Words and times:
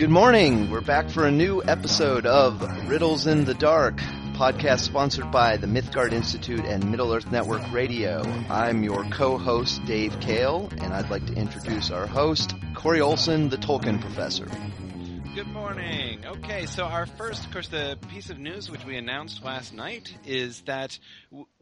Good 0.00 0.08
morning. 0.08 0.70
We're 0.70 0.80
back 0.80 1.10
for 1.10 1.26
a 1.26 1.30
new 1.30 1.62
episode 1.62 2.24
of 2.24 2.62
Riddles 2.88 3.26
in 3.26 3.44
the 3.44 3.52
Dark, 3.52 3.98
podcast 4.32 4.78
sponsored 4.78 5.30
by 5.30 5.58
the 5.58 5.66
Mythgard 5.66 6.12
Institute 6.12 6.64
and 6.64 6.90
Middle 6.90 7.12
Earth 7.12 7.30
Network 7.30 7.70
Radio. 7.70 8.22
I'm 8.48 8.82
your 8.82 9.04
co-host 9.10 9.84
Dave 9.84 10.18
Kale, 10.20 10.70
and 10.78 10.94
I'd 10.94 11.10
like 11.10 11.26
to 11.26 11.34
introduce 11.34 11.90
our 11.90 12.06
host, 12.06 12.54
Corey 12.74 13.02
Olsen, 13.02 13.50
the 13.50 13.58
Tolkien 13.58 14.00
professor. 14.00 14.48
Good 15.34 15.48
morning. 15.48 16.24
Okay, 16.24 16.64
so 16.64 16.84
our 16.86 17.04
first, 17.04 17.44
of 17.44 17.52
course, 17.52 17.68
the 17.68 17.98
piece 18.08 18.30
of 18.30 18.38
news 18.38 18.70
which 18.70 18.86
we 18.86 18.96
announced 18.96 19.44
last 19.44 19.74
night 19.74 20.16
is 20.24 20.62
that 20.62 20.98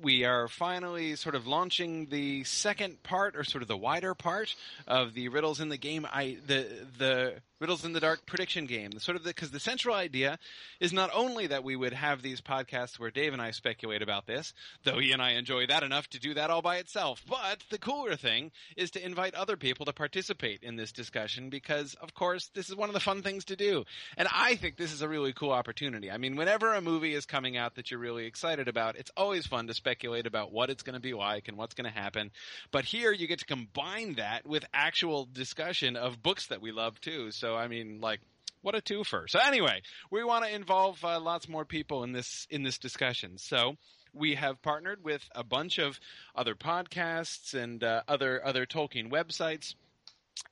we 0.01 0.25
are 0.25 0.47
finally 0.47 1.17
sort 1.17 1.35
of 1.35 1.49
launching 1.49 2.07
the 2.07 2.45
second 2.45 3.03
part, 3.03 3.35
or 3.35 3.43
sort 3.43 3.63
of 3.63 3.69
the 3.69 3.77
wider 3.77 4.15
part 4.15 4.55
of 4.87 5.13
the 5.15 5.27
riddles 5.27 5.59
in 5.59 5.71
the 5.71 5.77
game. 5.77 6.07
I 6.09 6.39
the 6.47 6.69
the 6.99 7.35
riddles 7.61 7.85
in 7.85 7.93
the 7.93 8.01
dark 8.01 8.27
prediction 8.27 8.67
game. 8.67 8.91
The 8.91 9.01
sort 9.01 9.17
of 9.17 9.25
because 9.25 9.51
the, 9.51 9.55
the 9.55 9.61
central 9.61 9.95
idea 9.95 10.39
is 10.81 10.93
not 10.93 11.11
only 11.13 11.49
that 11.49 11.65
we 11.65 11.77
would 11.77 11.93
have 11.93 12.23
these 12.23 12.41
podcasts 12.41 12.99
where 12.99 13.11
Dave 13.11 13.33
and 13.33 13.43
I 13.43 13.51
speculate 13.51 14.03
about 14.03 14.27
this, 14.27 14.55
though 14.85 14.99
he 14.99 15.13
and 15.13 15.21
I 15.21 15.33
enjoy 15.33 15.67
that 15.67 15.83
enough 15.83 16.09
to 16.11 16.21
do 16.21 16.35
that 16.35 16.51
all 16.51 16.63
by 16.63 16.77
itself. 16.77 17.23
But 17.29 17.65
the 17.71 17.79
cooler 17.79 18.17
thing 18.17 18.53
is 18.77 18.91
to 18.93 19.05
invite 19.05 19.35
other 19.35 19.57
people 19.57 19.87
to 19.87 19.93
participate 19.93 20.63
in 20.63 20.77
this 20.77 20.93
discussion 20.93 21.51
because, 21.51 21.95
of 21.95 22.15
course, 22.15 22.51
this 22.55 22.69
is 22.69 22.77
one 22.77 22.89
of 22.89 22.95
the 22.95 23.01
fun 23.01 23.23
things 23.23 23.45
to 23.47 23.57
do. 23.57 23.85
And 24.17 24.29
I 24.33 24.55
think 24.55 24.77
this 24.77 24.93
is 24.93 25.03
a 25.03 25.09
really 25.09 25.33
cool 25.33 25.51
opportunity. 25.51 26.11
I 26.11 26.19
mean, 26.19 26.37
whenever 26.37 26.75
a 26.75 26.81
movie 26.81 27.15
is 27.15 27.27
coming 27.27 27.57
out 27.57 27.75
that 27.75 27.91
you're 27.91 28.01
really 28.01 28.27
excited 28.27 28.69
about, 28.69 28.97
it's 28.97 29.11
always 29.17 29.47
fun 29.47 29.67
to 29.67 29.75
speculate 29.75 30.27
about 30.27 30.53
what 30.53 30.71
it's 30.71 30.83
going 30.83 30.95
to 30.95 31.01
be 31.01 31.15
like 31.15 31.49
and 31.49 31.57
what's 31.57 31.75
going 31.75 31.91
to 31.93 31.99
happen. 31.99 32.31
But 32.71 32.85
here 32.85 33.13
you 33.13 33.27
get 33.27 33.41
to 33.41 33.45
combine 33.45 34.15
that 34.15 34.47
with 34.47 34.65
actual 34.73 35.29
discussion 35.33 35.97
of 35.97 36.23
books 36.23 36.47
that 36.49 36.61
we 36.61 36.73
love 36.73 37.01
too. 37.01 37.31
So, 37.31 37.48
I 37.57 37.69
mean, 37.69 38.01
like, 38.01 38.21
what 38.63 38.75
a 38.75 38.81
twofer. 38.81 39.29
So 39.29 39.39
anyway, 39.39 39.83
we 40.11 40.25
want 40.25 40.45
to 40.45 40.55
involve 40.55 41.03
uh, 41.05 41.21
lots 41.21 41.49
more 41.49 41.65
people 41.65 42.05
in 42.05 42.13
this 42.13 42.47
in 42.51 42.63
this 42.63 42.79
discussion. 42.79 43.39
So 43.39 43.77
we 44.13 44.35
have 44.35 44.61
partnered 44.63 45.05
with 45.05 45.23
a 45.35 45.45
bunch 45.45 45.79
of 45.79 45.99
other 46.35 46.55
podcasts 46.55 47.55
and 47.55 47.83
uh, 47.85 48.03
other 48.09 48.45
other 48.45 48.67
Tolkien 48.67 49.11
websites. 49.11 49.75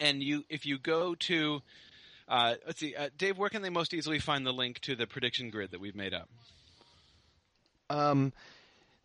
And 0.01 0.23
you, 0.23 0.45
if 0.49 0.67
you 0.67 0.79
go 0.79 1.15
to, 1.15 1.61
uh, 2.29 2.55
let's 2.67 2.81
see, 2.81 2.97
uh, 2.97 3.11
Dave, 3.17 3.39
where 3.39 3.51
can 3.51 3.63
they 3.63 3.71
most 3.71 3.95
easily 3.95 4.19
find 4.19 4.45
the 4.45 4.53
link 4.53 4.81
to 4.81 4.97
the 4.97 5.07
prediction 5.07 5.49
grid 5.49 5.71
that 5.71 5.81
we've 5.81 5.95
made 5.95 6.13
up? 6.13 6.29
Um, 7.89 8.33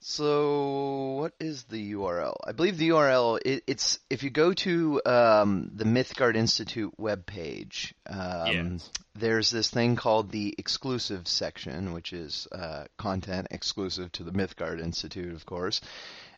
so 0.04 1.18
what 1.20 1.34
is 1.40 1.64
the 1.64 1.94
URL? 1.94 2.36
I 2.46 2.54
believe 2.54 2.78
the 2.78 2.90
URL 2.90 3.40
it, 3.46 3.64
it's 3.68 4.00
if 4.10 4.24
you 4.24 4.32
go 4.32 4.52
to 4.54 5.00
um, 5.06 5.72
the 5.76 5.86
Mythgard 5.86 6.36
Institute 6.36 6.94
webpage, 7.00 7.94
um, 8.08 8.48
Yes. 8.74 8.90
there's 9.16 9.52
this 9.52 9.70
thing 9.70 9.96
called 9.96 10.32
the 10.32 10.56
exclusive 10.58 11.28
section, 11.28 11.94
which 11.94 12.14
is 12.14 12.48
uh, 12.52 12.86
content 12.98 13.48
exclusive 13.52 14.12
to 14.14 14.24
the 14.24 14.32
Mythgard 14.32 14.82
Institute, 14.82 15.36
of 15.36 15.46
course. 15.46 15.82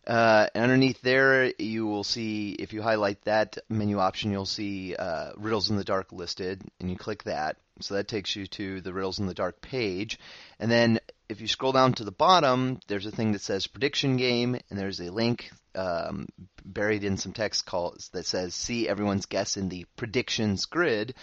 Uh, 0.06 0.48
and 0.54 0.64
underneath 0.66 1.02
there, 1.02 1.54
you 1.58 1.86
will 1.86 2.04
see 2.04 2.52
if 2.52 2.74
you 2.74 2.82
highlight 2.82 3.22
that 3.24 3.58
menu 3.70 4.00
option, 4.00 4.32
you'll 4.32 4.46
see 4.46 4.94
uh, 4.96 5.32
Riddles 5.38 5.70
in 5.70 5.78
the 5.78 5.86
Dark 5.86 6.12
listed, 6.12 6.62
and 6.82 6.90
you 6.90 6.98
click 6.98 7.24
that. 7.24 7.56
So 7.80 7.96
that 7.96 8.10
takes 8.10 8.36
you 8.36 8.46
to 8.48 8.82
the 8.82 8.92
Riddles 8.92 9.20
in 9.20 9.28
the 9.28 9.34
Dark 9.34 9.62
page. 9.62 10.20
And 10.60 10.70
then 10.70 11.00
if 11.34 11.42
you 11.42 11.48
scroll 11.48 11.72
down 11.72 11.94
to 11.94 12.04
the 12.04 12.12
bottom, 12.12 12.80
there's 12.88 13.08
a 13.08 13.12
thing 13.12 13.32
that 13.32 13.42
says 13.42 13.66
Prediction 13.66 14.18
Game, 14.18 14.56
and 14.70 14.80
there's 14.80 15.00
a 15.00 15.12
link 15.12 15.50
um, 15.74 16.28
buried 16.64 17.04
in 17.04 17.18
some 17.18 17.34
text 17.34 17.66
called, 17.66 18.00
that 18.14 18.28
says 18.28 18.54
See 18.54 18.88
everyone's 18.88 19.26
guess 19.26 19.58
in 19.58 19.68
the 19.68 19.86
Predictions 19.98 20.66
Grid. 20.66 21.16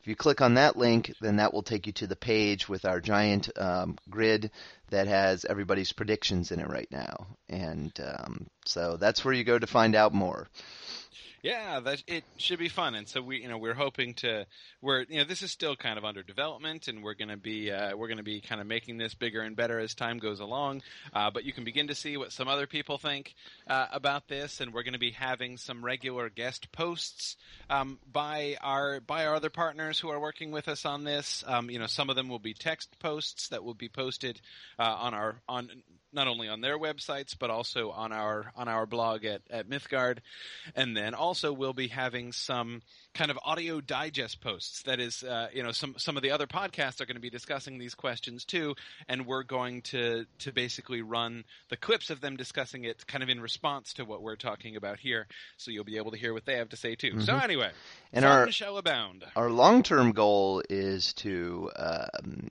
If 0.00 0.06
you 0.06 0.16
click 0.16 0.42
on 0.42 0.54
that 0.54 0.76
link, 0.76 1.14
then 1.22 1.36
that 1.36 1.54
will 1.54 1.62
take 1.62 1.86
you 1.86 1.94
to 1.94 2.06
the 2.06 2.14
page 2.14 2.68
with 2.68 2.84
our 2.84 3.00
giant 3.00 3.48
um, 3.58 3.96
grid 4.10 4.50
that 4.90 5.06
has 5.06 5.46
everybody's 5.46 5.94
predictions 5.94 6.52
in 6.52 6.60
it 6.60 6.68
right 6.68 6.90
now. 6.90 7.26
And 7.48 7.90
um, 8.04 8.46
so 8.66 8.98
that's 8.98 9.24
where 9.24 9.32
you 9.32 9.44
go 9.44 9.58
to 9.58 9.66
find 9.66 9.94
out 9.94 10.12
more. 10.12 10.46
Yeah, 11.44 11.78
that 11.80 12.02
it 12.06 12.24
should 12.38 12.58
be 12.58 12.70
fun, 12.70 12.94
and 12.94 13.06
so 13.06 13.20
we, 13.20 13.42
you 13.42 13.48
know, 13.48 13.58
we're 13.58 13.74
hoping 13.74 14.14
to, 14.14 14.46
we're, 14.80 15.02
you 15.02 15.18
know, 15.18 15.24
this 15.24 15.42
is 15.42 15.50
still 15.50 15.76
kind 15.76 15.98
of 15.98 16.04
under 16.06 16.22
development, 16.22 16.88
and 16.88 17.04
we're 17.04 17.12
going 17.12 17.28
to 17.28 17.36
be, 17.36 17.70
uh, 17.70 17.94
we're 17.94 18.08
going 18.08 18.16
to 18.16 18.24
be 18.24 18.40
kind 18.40 18.62
of 18.62 18.66
making 18.66 18.96
this 18.96 19.12
bigger 19.12 19.42
and 19.42 19.54
better 19.54 19.78
as 19.78 19.94
time 19.94 20.16
goes 20.16 20.40
along. 20.40 20.80
Uh, 21.12 21.30
but 21.30 21.44
you 21.44 21.52
can 21.52 21.64
begin 21.64 21.88
to 21.88 21.94
see 21.94 22.16
what 22.16 22.32
some 22.32 22.48
other 22.48 22.66
people 22.66 22.96
think 22.96 23.34
uh, 23.68 23.88
about 23.92 24.26
this, 24.26 24.62
and 24.62 24.72
we're 24.72 24.84
going 24.84 24.94
to 24.94 24.98
be 24.98 25.10
having 25.10 25.58
some 25.58 25.84
regular 25.84 26.30
guest 26.30 26.72
posts 26.72 27.36
um, 27.68 27.98
by 28.10 28.56
our 28.62 29.00
by 29.00 29.26
our 29.26 29.34
other 29.34 29.50
partners 29.50 30.00
who 30.00 30.08
are 30.08 30.18
working 30.18 30.50
with 30.50 30.66
us 30.66 30.86
on 30.86 31.04
this. 31.04 31.44
Um, 31.46 31.68
you 31.68 31.78
know, 31.78 31.88
some 31.88 32.08
of 32.08 32.16
them 32.16 32.30
will 32.30 32.38
be 32.38 32.54
text 32.54 32.98
posts 33.00 33.48
that 33.48 33.62
will 33.62 33.74
be 33.74 33.90
posted 33.90 34.40
uh, 34.78 34.84
on 34.84 35.12
our 35.12 35.42
on 35.46 35.68
not 36.14 36.28
only 36.28 36.48
on 36.48 36.60
their 36.60 36.78
websites 36.78 37.36
but 37.38 37.50
also 37.50 37.90
on 37.90 38.12
our 38.12 38.52
on 38.56 38.68
our 38.68 38.86
blog 38.86 39.24
at, 39.24 39.42
at 39.50 39.68
Mythgard, 39.68 40.18
and 40.74 40.96
then 40.96 41.14
also 41.14 41.52
we'll 41.52 41.72
be 41.72 41.88
having 41.88 42.32
some 42.32 42.82
kind 43.14 43.30
of 43.30 43.38
audio 43.44 43.80
digest 43.80 44.40
posts. 44.40 44.82
That 44.82 44.98
is, 45.00 45.22
uh, 45.22 45.48
you 45.52 45.62
know, 45.62 45.72
some 45.72 45.94
some 45.98 46.16
of 46.16 46.22
the 46.22 46.30
other 46.30 46.46
podcasts 46.46 47.00
are 47.00 47.06
going 47.06 47.16
to 47.16 47.20
be 47.20 47.30
discussing 47.30 47.78
these 47.78 47.94
questions 47.94 48.44
too, 48.44 48.74
and 49.08 49.26
we're 49.26 49.42
going 49.42 49.82
to 49.82 50.26
to 50.40 50.52
basically 50.52 51.02
run 51.02 51.44
the 51.68 51.76
clips 51.76 52.10
of 52.10 52.20
them 52.20 52.36
discussing 52.36 52.84
it 52.84 53.06
kind 53.06 53.22
of 53.22 53.28
in 53.28 53.40
response 53.40 53.92
to 53.94 54.04
what 54.04 54.22
we're 54.22 54.36
talking 54.36 54.76
about 54.76 54.98
here, 54.98 55.26
so 55.56 55.70
you'll 55.70 55.84
be 55.84 55.96
able 55.96 56.10
to 56.10 56.18
hear 56.18 56.32
what 56.32 56.44
they 56.46 56.56
have 56.56 56.68
to 56.70 56.76
say 56.76 56.94
too. 56.94 57.20
So 57.20 57.36
anyway, 57.36 57.70
And 58.12 58.24
our- 58.24 58.50
shall 58.50 58.76
abound. 58.78 59.24
Our 59.36 59.50
long-term 59.50 60.12
goal 60.12 60.62
is 60.68 61.12
to 61.14 61.70
um, 61.76 62.50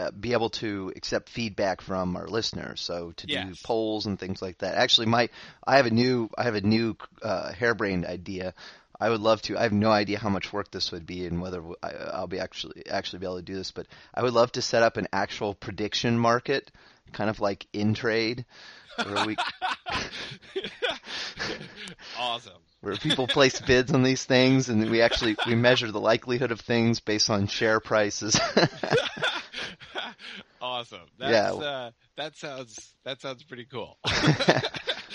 uh, 0.00 0.10
be 0.10 0.32
able 0.32 0.50
to 0.50 0.92
accept 0.96 1.28
feedback 1.28 1.80
from 1.80 2.16
our 2.16 2.26
listeners. 2.26 2.80
So 2.80 3.12
to 3.16 3.26
do 3.26 3.54
polls 3.62 4.06
and 4.06 4.18
things 4.18 4.40
like 4.42 4.58
that. 4.58 4.74
Actually, 4.74 5.06
my 5.06 5.28
I 5.66 5.76
have 5.76 5.86
a 5.86 5.90
new 5.90 6.30
I 6.36 6.44
have 6.44 6.54
a 6.54 6.60
new 6.60 6.96
uh, 7.22 7.52
harebrained 7.52 8.06
idea. 8.06 8.54
I 9.00 9.08
would 9.08 9.20
love 9.20 9.40
to. 9.42 9.58
I 9.58 9.62
have 9.62 9.72
no 9.72 9.90
idea 9.90 10.18
how 10.18 10.28
much 10.28 10.52
work 10.52 10.70
this 10.70 10.92
would 10.92 11.06
be 11.06 11.26
and 11.26 11.40
whether 11.40 11.62
I, 11.82 11.90
I'll 12.12 12.26
be 12.26 12.38
actually 12.38 12.86
actually 12.88 13.20
be 13.20 13.26
able 13.26 13.36
to 13.36 13.42
do 13.42 13.54
this. 13.54 13.70
But 13.70 13.86
I 14.12 14.22
would 14.22 14.34
love 14.34 14.52
to 14.52 14.62
set 14.62 14.82
up 14.82 14.96
an 14.98 15.08
actual 15.12 15.54
prediction 15.54 16.18
market, 16.18 16.70
kind 17.10 17.30
of 17.30 17.40
like 17.40 17.66
Intrade, 17.74 18.44
where 19.02 19.22
we 19.22 19.38
awesome. 22.14 22.62
where 22.80 22.96
people 22.96 23.28
place 23.28 23.60
bids 23.60 23.92
on 23.92 24.02
these 24.02 24.24
things 24.24 24.68
and 24.68 24.88
we 24.90 25.02
actually 25.02 25.36
we 25.44 25.54
measure 25.54 25.90
the 25.90 26.00
likelihood 26.00 26.52
of 26.52 26.60
things 26.60 27.00
based 27.00 27.30
on 27.30 27.46
share 27.46 27.80
prices. 27.80 28.38
awesome. 30.60 31.08
That's, 31.18 31.32
Yeah. 31.32 31.52
uh, 31.58 31.90
that 32.16 32.36
sounds 32.36 32.94
that 33.04 33.20
sounds 33.20 33.44
pretty 33.44 33.66
cool. 33.66 33.98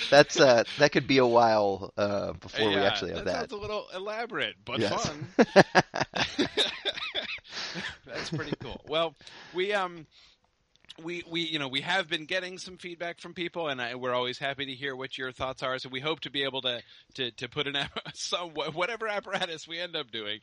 That's 0.10 0.40
uh 0.40 0.64
that 0.78 0.92
could 0.92 1.08
be 1.08 1.18
a 1.18 1.26
while 1.26 1.92
uh 1.98 2.34
before 2.34 2.72
we 2.72 2.86
actually 2.86 3.12
have 3.12 3.26
that. 3.26 3.38
sounds 3.38 3.52
a 3.52 3.58
little 3.58 3.88
elaborate, 3.94 4.56
but 4.64 4.80
Yes. 4.82 4.84
fun. 4.84 5.34
That's 8.06 8.30
pretty 8.30 8.56
cool. 8.62 8.86
Well, 8.88 9.16
we 9.52 9.74
um 9.74 10.08
we 11.04 11.24
we 11.30 11.42
you 11.42 11.60
know 11.60 11.68
we 11.68 11.82
have 11.82 12.08
been 12.08 12.26
getting 12.26 12.58
some 12.58 12.78
feedback 12.78 13.20
from 13.20 13.34
people, 13.34 13.68
and 13.68 13.82
I, 13.82 13.96
we're 13.96 14.14
always 14.14 14.38
happy 14.38 14.66
to 14.66 14.74
hear 14.74 14.96
what 14.96 15.18
your 15.18 15.32
thoughts 15.32 15.64
are. 15.64 15.78
So 15.80 15.90
we 15.90 16.00
hope 16.00 16.22
to 16.22 16.32
be 16.32 16.44
able 16.44 16.62
to 16.62 16.82
to, 17.16 17.32
to 17.32 17.50
put 17.50 17.68
an 17.68 17.78
some 18.14 18.52
whatever 18.52 19.08
apparatus 19.08 19.68
we 19.68 19.80
end 19.80 19.96
up 19.96 20.12
doing, 20.12 20.40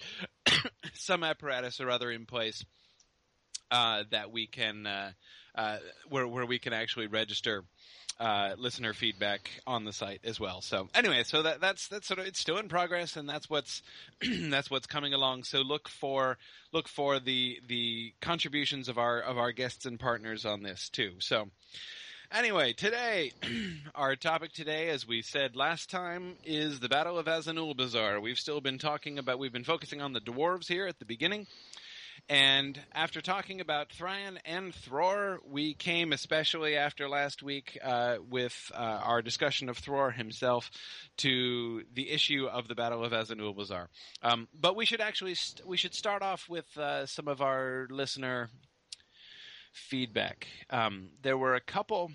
some 0.95 1.25
apparatus 1.25 1.81
or 1.81 1.91
other 1.91 2.11
in 2.11 2.27
place 2.27 2.65
uh, 3.71 4.05
that 4.11 4.31
we 4.31 4.47
can 4.47 4.87
uh, 4.87 5.13
uh, 5.55 5.79
where 6.09 6.29
where 6.29 6.47
we 6.47 6.59
can 6.59 6.73
actually 6.73 7.07
register 7.07 7.65
uh, 8.19 8.55
listener 8.59 8.93
feedback 8.93 9.51
on 9.67 9.85
the 9.85 9.93
site 9.93 10.21
as 10.25 10.39
well. 10.39 10.61
So 10.61 10.89
anyway, 10.95 11.23
so 11.25 11.43
that 11.43 11.61
that's 11.61 11.89
that's 11.89 12.07
sort 12.07 12.21
of 12.21 12.27
it's 12.27 12.41
still 12.41 12.59
in 12.59 12.69
progress, 12.69 13.17
and 13.17 13.29
that's 13.29 13.49
what's 13.49 13.83
that's 14.23 14.71
what's 14.71 14.87
coming 14.87 15.15
along. 15.15 15.45
So 15.45 15.61
look 15.61 15.89
for 15.89 16.39
look 16.73 16.89
for 16.89 17.19
the 17.19 17.61
the 17.67 18.13
contributions 18.21 18.89
of 18.89 18.99
our 18.99 19.21
of 19.21 19.39
our 19.39 19.53
guests 19.53 19.87
and 19.87 19.99
partners 19.99 20.45
on 20.45 20.63
this 20.63 20.89
too. 20.89 21.13
So. 21.19 21.49
Anyway, 22.35 22.73
today, 22.73 23.31
our 23.95 24.17
topic 24.17 24.55
today, 24.55 24.89
as 24.89 25.07
we 25.07 25.21
said 25.21 25.55
last 25.55 25.91
time, 25.91 26.37
is 26.47 26.81
the 26.81 26.89
Battle 26.89 27.19
of 27.19 27.27
Azanulbizar. 27.27 28.23
We've 28.23 28.39
still 28.39 28.63
been 28.63 28.79
talking 28.79 29.19
about, 29.19 29.39
we've 29.39 29.53
been 29.53 29.65
focusing 29.65 30.01
on 30.01 30.15
the 30.15 30.21
dwarves 30.21 30.67
here 30.67 30.87
at 30.87 30.99
the 30.99 31.05
beginning, 31.05 31.47
and 32.29 32.81
after 32.93 33.21
talking 33.21 33.61
about 33.61 33.93
Thrain 33.93 34.39
and 34.45 34.73
Thror, 34.73 35.39
we 35.47 35.75
came, 35.75 36.13
especially 36.13 36.77
after 36.77 37.09
last 37.09 37.43
week, 37.43 37.79
uh, 37.83 38.17
with 38.29 38.71
uh, 38.75 38.77
our 38.77 39.23
discussion 39.23 39.69
of 39.69 39.79
Thror 39.79 40.15
himself, 40.15 40.71
to 41.19 41.83
the 41.93 42.11
issue 42.11 42.47
of 42.47 42.69
the 42.69 42.75
Battle 42.75 43.05
of 43.05 43.13
Azanulbizar. 43.13 43.89
Um, 44.23 44.49
but 44.59 44.77
we 44.77 44.87
should 44.87 45.01
actually 45.01 45.35
st- 45.35 45.67
we 45.67 45.77
should 45.77 45.95
start 45.95 46.23
off 46.23 46.49
with 46.49 46.77
uh, 46.79 47.07
some 47.07 47.29
of 47.29 47.43
our 47.43 47.87
listener 47.91 48.51
feedback. 49.73 50.47
Um, 50.71 51.11
there 51.23 51.37
were 51.39 51.55
a 51.55 51.61
couple 51.61 52.11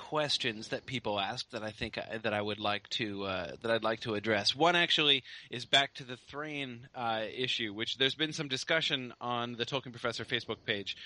questions 0.00 0.68
that 0.68 0.86
people 0.86 1.20
asked 1.20 1.52
that 1.52 1.62
I 1.62 1.72
think 1.72 1.98
I, 1.98 2.16
that 2.18 2.32
I 2.32 2.40
would 2.40 2.58
like 2.58 2.88
to 2.90 3.24
uh, 3.24 3.52
that 3.60 3.70
I'd 3.70 3.84
like 3.84 4.00
to 4.00 4.14
address. 4.14 4.56
One 4.56 4.74
actually 4.74 5.22
is 5.50 5.66
back 5.66 5.92
to 5.94 6.04
the 6.04 6.16
Thrain 6.16 6.88
uh, 6.94 7.24
issue, 7.36 7.74
which 7.74 7.98
there's 7.98 8.14
been 8.14 8.32
some 8.32 8.48
discussion 8.48 9.12
on 9.20 9.56
the 9.56 9.66
Tolkien 9.66 9.92
Professor 9.92 10.24
Facebook 10.24 10.64
page 10.64 10.96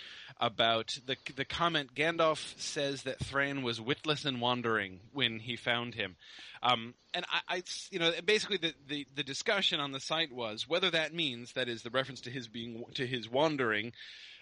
about 0.40 0.96
the 1.06 1.16
the 1.34 1.44
comment 1.44 1.94
Gandalf 1.94 2.58
says 2.58 3.02
that 3.02 3.18
Thrain 3.18 3.64
was 3.64 3.80
witless 3.80 4.24
and 4.24 4.40
wandering 4.40 5.00
when 5.12 5.40
he 5.40 5.56
found 5.56 5.96
him. 5.96 6.14
Um, 6.62 6.94
and 7.12 7.24
I, 7.28 7.56
I, 7.56 7.62
you 7.90 7.98
know, 7.98 8.12
basically 8.24 8.56
the, 8.56 8.72
the, 8.88 9.06
the 9.14 9.22
discussion 9.22 9.80
on 9.80 9.92
the 9.92 10.00
site 10.00 10.32
was 10.32 10.68
whether 10.68 10.90
that 10.92 11.12
means 11.12 11.52
that 11.52 11.68
is 11.68 11.82
the 11.82 11.90
reference 11.90 12.22
to 12.22 12.30
his 12.30 12.46
being 12.48 12.84
to 12.94 13.06
his 13.06 13.28
wandering, 13.28 13.92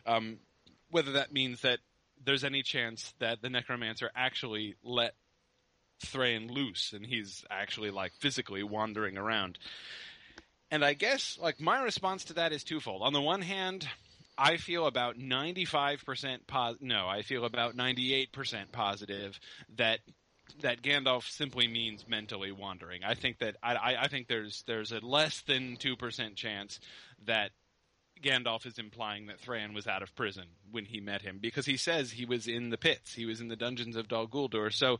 um, 0.06 0.38
whether 0.90 1.12
that 1.12 1.32
means 1.32 1.62
that 1.62 1.80
there's 2.24 2.44
any 2.44 2.62
chance 2.62 3.14
that 3.18 3.42
the 3.42 3.50
necromancer 3.50 4.10
actually 4.14 4.76
let 4.82 5.14
Thrain 6.04 6.52
loose 6.52 6.92
and 6.92 7.06
he's 7.06 7.44
actually 7.50 7.90
like 7.90 8.12
physically 8.18 8.62
wandering 8.62 9.16
around. 9.16 9.58
And 10.70 10.84
I 10.84 10.94
guess 10.94 11.38
like 11.40 11.60
my 11.60 11.82
response 11.82 12.24
to 12.24 12.34
that 12.34 12.52
is 12.52 12.64
twofold. 12.64 13.02
On 13.02 13.12
the 13.12 13.20
one 13.20 13.42
hand, 13.42 13.86
I 14.36 14.56
feel 14.56 14.86
about 14.86 15.18
95% 15.18 16.46
pos- 16.46 16.76
no, 16.80 17.06
I 17.06 17.22
feel 17.22 17.44
about 17.44 17.76
98% 17.76 18.72
positive 18.72 19.38
that 19.76 20.00
that 20.60 20.82
Gandalf 20.82 21.30
simply 21.30 21.66
means 21.66 22.06
mentally 22.06 22.52
wandering. 22.52 23.04
I 23.04 23.14
think 23.14 23.38
that 23.38 23.56
I, 23.62 23.96
I 24.00 24.08
think 24.08 24.28
there's 24.28 24.64
there's 24.66 24.92
a 24.92 25.00
less 25.00 25.40
than 25.42 25.76
two 25.76 25.96
percent 25.96 26.36
chance 26.36 26.80
that 27.26 27.52
Gandalf 28.22 28.66
is 28.66 28.78
implying 28.78 29.26
that 29.26 29.40
Thrain 29.40 29.74
was 29.74 29.86
out 29.86 30.02
of 30.02 30.14
prison 30.14 30.44
when 30.70 30.84
he 30.84 31.00
met 31.00 31.22
him 31.22 31.38
because 31.40 31.66
he 31.66 31.76
says 31.76 32.10
he 32.10 32.24
was 32.24 32.46
in 32.46 32.70
the 32.70 32.78
pits, 32.78 33.14
he 33.14 33.26
was 33.26 33.40
in 33.40 33.48
the 33.48 33.56
dungeons 33.56 33.96
of 33.96 34.08
Dol 34.08 34.26
Guldur. 34.26 34.72
So 34.72 34.94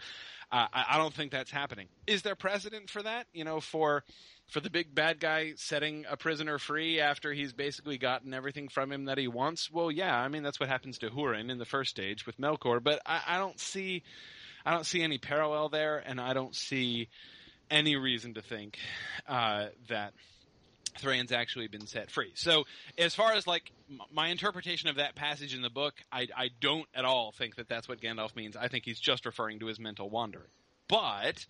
uh, 0.51 0.67
I, 0.73 0.85
I 0.91 0.99
don't 0.99 1.15
think 1.15 1.33
that's 1.33 1.51
happening. 1.51 1.89
Is 2.07 2.23
there 2.23 2.35
precedent 2.35 2.91
for 2.91 3.03
that? 3.03 3.27
You 3.33 3.45
know, 3.45 3.61
for 3.61 4.05
for 4.49 4.61
the 4.61 4.71
big 4.71 4.95
bad 4.95 5.19
guy 5.19 5.53
setting 5.57 6.05
a 6.11 6.17
prisoner 6.17 6.59
free 6.59 7.01
after 7.01 7.33
he's 7.33 7.53
basically 7.53 7.97
gotten 7.97 8.35
everything 8.35 8.69
from 8.69 8.93
him 8.93 9.07
that 9.07 9.17
he 9.17 9.29
wants? 9.29 9.71
Well, 9.71 9.91
yeah, 9.91 10.15
I 10.15 10.29
mean 10.29 10.43
that's 10.43 10.61
what 10.61 10.69
happens 10.69 10.99
to 10.99 11.11
Hurin 11.11 11.51
in 11.51 11.59
the 11.59 11.65
first 11.65 11.91
stage 11.91 12.27
with 12.27 12.39
Melkor, 12.39 12.83
but 12.83 13.01
I, 13.07 13.23
I 13.27 13.39
don't 13.39 13.59
see 13.59 14.03
I 14.65 14.73
don't 14.73 14.87
see 14.87 15.03
any 15.03 15.19
parallel 15.19 15.71
there, 15.71 15.99
and 15.99 16.21
I 16.21 16.35
don't 16.35 16.55
see 16.55 17.09
any 17.71 17.97
reason 17.97 18.35
to 18.35 18.43
think 18.43 18.79
uh, 19.27 19.67
that 19.89 20.13
Thrain's 20.99 21.33
actually 21.33 21.69
been 21.69 21.87
set 21.87 22.11
free. 22.11 22.33
So, 22.35 22.65
as 22.99 23.15
far 23.15 23.33
as 23.33 23.47
like 23.47 23.73
my 24.13 24.29
interpretation 24.29 24.89
of 24.89 24.97
that 24.97 25.15
passage 25.15 25.55
in 25.55 25.63
the 25.63 25.71
book, 25.71 25.95
I, 26.11 26.29
I 26.37 26.51
don't 26.61 26.87
at 26.95 27.05
all 27.05 27.33
think 27.33 27.57
that 27.57 27.69
that's 27.69 27.89
what 27.89 28.01
Gandalf 28.01 28.37
means. 28.37 28.57
I 28.57 28.69
think 28.69 28.85
he's 28.85 29.01
just 29.01 29.27
referring 29.27 29.61
to 29.61 29.67
his 29.67 29.79
mental 29.79 30.11
wandering. 30.11 30.49
But 30.89 31.47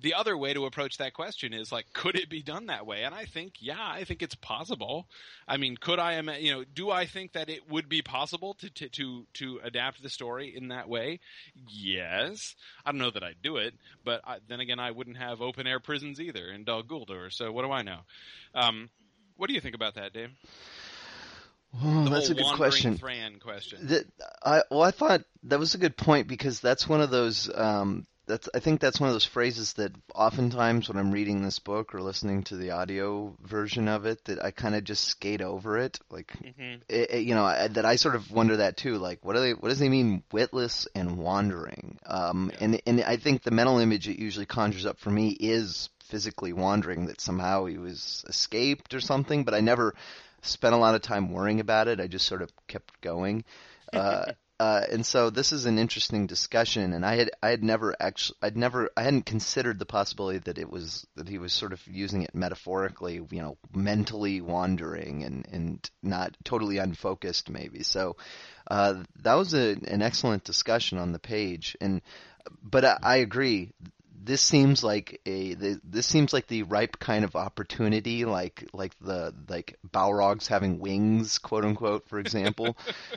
the 0.00 0.14
other 0.14 0.36
way 0.36 0.52
to 0.52 0.66
approach 0.66 0.98
that 0.98 1.14
question 1.14 1.54
is 1.54 1.72
like, 1.72 1.86
could 1.92 2.16
it 2.16 2.28
be 2.28 2.42
done 2.42 2.66
that 2.66 2.86
way? 2.86 3.04
And 3.04 3.14
I 3.14 3.24
think, 3.24 3.54
yeah, 3.60 3.76
I 3.78 4.04
think 4.04 4.22
it's 4.22 4.34
possible. 4.34 5.08
I 5.48 5.56
mean, 5.56 5.76
could 5.76 5.98
I, 5.98 6.14
am 6.14 6.30
you 6.38 6.52
know, 6.52 6.64
do 6.64 6.90
I 6.90 7.06
think 7.06 7.32
that 7.32 7.48
it 7.48 7.70
would 7.70 7.88
be 7.88 8.02
possible 8.02 8.54
to, 8.54 8.68
to, 8.70 8.88
to, 8.90 9.26
to 9.34 9.60
adapt 9.64 10.02
the 10.02 10.10
story 10.10 10.54
in 10.54 10.68
that 10.68 10.88
way? 10.88 11.20
Yes. 11.66 12.54
I 12.84 12.92
don't 12.92 12.98
know 12.98 13.10
that 13.10 13.22
I'd 13.22 13.42
do 13.42 13.56
it, 13.56 13.74
but 14.04 14.20
I, 14.24 14.38
then 14.48 14.60
again, 14.60 14.78
I 14.78 14.90
wouldn't 14.90 15.16
have 15.16 15.40
open 15.40 15.66
air 15.66 15.80
prisons 15.80 16.20
either 16.20 16.50
in 16.50 16.64
Dol 16.64 16.82
Guldur. 16.82 17.32
So 17.32 17.50
what 17.50 17.64
do 17.64 17.72
I 17.72 17.82
know? 17.82 18.00
Um, 18.54 18.90
what 19.36 19.48
do 19.48 19.54
you 19.54 19.60
think 19.60 19.74
about 19.74 19.94
that, 19.94 20.12
Dave? 20.12 20.30
Oh, 21.82 22.08
that's 22.08 22.30
a 22.30 22.34
good 22.34 22.54
question. 22.54 22.98
Question. 23.40 23.86
That, 23.88 24.04
I, 24.42 24.62
well, 24.70 24.82
I 24.82 24.90
thought 24.90 25.22
that 25.44 25.58
was 25.58 25.74
a 25.74 25.78
good 25.78 25.96
point 25.96 26.26
because 26.26 26.60
that's 26.60 26.88
one 26.88 27.00
of 27.00 27.10
those 27.10 27.50
um, 27.54 28.06
that's 28.26 28.48
I 28.54 28.60
think 28.60 28.80
that's 28.80 29.00
one 29.00 29.08
of 29.08 29.14
those 29.14 29.24
phrases 29.24 29.74
that 29.74 29.92
oftentimes 30.14 30.88
when 30.88 30.98
I'm 30.98 31.12
reading 31.12 31.42
this 31.42 31.58
book 31.58 31.94
or 31.94 32.00
listening 32.00 32.42
to 32.44 32.56
the 32.56 32.72
audio 32.72 33.36
version 33.42 33.88
of 33.88 34.06
it 34.06 34.24
that 34.24 34.44
I 34.44 34.50
kind 34.50 34.74
of 34.74 34.84
just 34.84 35.04
skate 35.04 35.40
over 35.40 35.78
it 35.78 35.98
like 36.10 36.32
mm-hmm. 36.42 36.82
it, 36.88 37.10
it, 37.10 37.24
you 37.24 37.34
know 37.34 37.44
I, 37.44 37.68
that 37.68 37.84
I 37.84 37.96
sort 37.96 38.16
of 38.16 38.30
wonder 38.30 38.58
that 38.58 38.76
too 38.76 38.98
like 38.98 39.24
what 39.24 39.34
do 39.34 39.40
they 39.40 39.54
what 39.54 39.68
does 39.68 39.78
he 39.78 39.88
mean 39.88 40.22
witless 40.32 40.88
and 40.94 41.18
wandering 41.18 41.98
um 42.04 42.50
yeah. 42.52 42.64
and 42.64 42.82
and 42.86 43.00
I 43.02 43.16
think 43.16 43.42
the 43.42 43.50
mental 43.50 43.78
image 43.78 44.08
it 44.08 44.18
usually 44.18 44.46
conjures 44.46 44.86
up 44.86 44.98
for 44.98 45.10
me 45.10 45.30
is 45.30 45.88
physically 46.08 46.52
wandering 46.52 47.06
that 47.06 47.20
somehow 47.20 47.66
he 47.66 47.78
was 47.78 48.24
escaped 48.28 48.94
or 48.94 49.00
something 49.00 49.44
but 49.44 49.54
I 49.54 49.60
never 49.60 49.94
spent 50.42 50.74
a 50.74 50.78
lot 50.78 50.94
of 50.94 51.02
time 51.02 51.32
worrying 51.32 51.60
about 51.60 51.88
it 51.88 52.00
I 52.00 52.06
just 52.06 52.26
sort 52.26 52.42
of 52.42 52.50
kept 52.66 53.00
going 53.00 53.44
uh 53.92 54.32
uh, 54.58 54.82
and 54.90 55.04
so 55.04 55.28
this 55.28 55.52
is 55.52 55.66
an 55.66 55.78
interesting 55.78 56.26
discussion, 56.26 56.94
and 56.94 57.04
I 57.04 57.16
had 57.16 57.30
I 57.42 57.50
had 57.50 57.62
never 57.62 57.94
actually 58.00 58.38
I'd 58.40 58.56
never 58.56 58.90
I 58.96 59.02
hadn't 59.02 59.26
considered 59.26 59.78
the 59.78 59.84
possibility 59.84 60.38
that 60.38 60.56
it 60.56 60.70
was 60.70 61.06
that 61.16 61.28
he 61.28 61.36
was 61.36 61.52
sort 61.52 61.74
of 61.74 61.86
using 61.86 62.22
it 62.22 62.34
metaphorically, 62.34 63.20
you 63.30 63.42
know, 63.42 63.58
mentally 63.74 64.40
wandering 64.40 65.24
and 65.24 65.46
and 65.52 65.90
not 66.02 66.36
totally 66.42 66.78
unfocused 66.78 67.50
maybe. 67.50 67.82
So 67.82 68.16
uh, 68.70 69.02
that 69.22 69.34
was 69.34 69.52
a, 69.52 69.76
an 69.86 70.00
excellent 70.00 70.44
discussion 70.44 70.96
on 70.96 71.12
the 71.12 71.18
page, 71.18 71.76
and 71.80 72.00
but 72.62 72.84
I, 72.84 72.98
I 73.02 73.16
agree 73.16 73.72
this 74.26 74.42
seems 74.42 74.82
like 74.82 75.20
a 75.24 75.54
this 75.54 76.06
seems 76.06 76.32
like 76.32 76.48
the 76.48 76.64
ripe 76.64 76.98
kind 76.98 77.24
of 77.24 77.36
opportunity, 77.36 78.24
like 78.24 78.68
like 78.72 78.92
the 79.00 79.32
like 79.48 79.78
Balrogs 79.88 80.48
having 80.48 80.80
wings, 80.80 81.38
quote 81.38 81.64
unquote, 81.64 82.08
for 82.08 82.18
example, 82.18 82.76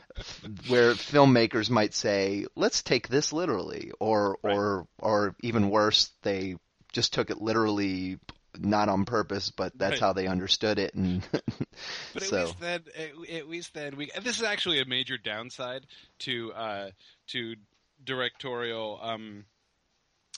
where 0.67 0.93
filmmakers 0.93 1.69
might 1.71 1.95
say, 1.95 2.45
"Let's 2.55 2.83
take 2.83 3.07
this 3.07 3.33
literally," 3.33 3.91
or 3.99 4.37
right. 4.43 4.55
or 4.55 4.87
or 4.99 5.35
even 5.41 5.71
worse, 5.71 6.11
they 6.21 6.57
just 6.93 7.11
took 7.11 7.31
it 7.31 7.41
literally 7.41 8.19
not 8.57 8.87
on 8.87 9.05
purpose, 9.05 9.49
but 9.49 9.75
that's 9.77 9.93
right. 9.93 9.99
how 9.99 10.13
they 10.13 10.27
understood 10.27 10.77
it. 10.77 10.93
And 10.93 11.27
but 12.13 12.23
so. 12.23 12.37
at 12.37 12.45
least 12.45 12.59
then, 12.59 12.83
at 13.31 13.49
least 13.49 13.73
then 13.73 13.97
we. 13.97 14.11
This 14.21 14.37
is 14.37 14.43
actually 14.43 14.79
a 14.79 14.85
major 14.85 15.17
downside 15.17 15.87
to 16.19 16.53
uh, 16.53 16.89
to 17.29 17.55
directorial 18.05 18.99
um, 19.01 19.45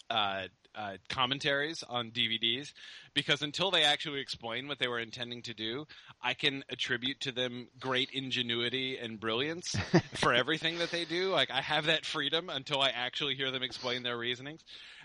uh, 0.09 0.47
uh, 0.75 0.97
commentaries 1.09 1.83
on 1.87 2.11
DVDs 2.11 2.73
because 3.13 3.41
until 3.41 3.71
they 3.71 3.83
actually 3.83 4.21
explain 4.21 4.67
what 4.67 4.79
they 4.79 4.87
were 4.87 4.99
intending 4.99 5.41
to 5.43 5.53
do, 5.53 5.85
I 6.21 6.33
can 6.33 6.63
attribute 6.69 7.21
to 7.21 7.31
them 7.31 7.67
great 7.79 8.09
ingenuity 8.13 8.97
and 8.97 9.19
brilliance 9.19 9.75
for 10.15 10.33
everything 10.33 10.79
that 10.79 10.91
they 10.91 11.05
do. 11.05 11.29
Like 11.29 11.51
I 11.51 11.61
have 11.61 11.85
that 11.85 12.05
freedom 12.05 12.49
until 12.49 12.81
I 12.81 12.89
actually 12.89 13.35
hear 13.35 13.51
them 13.51 13.63
explain 13.63 14.03
their 14.03 14.17
reasonings. 14.17 14.61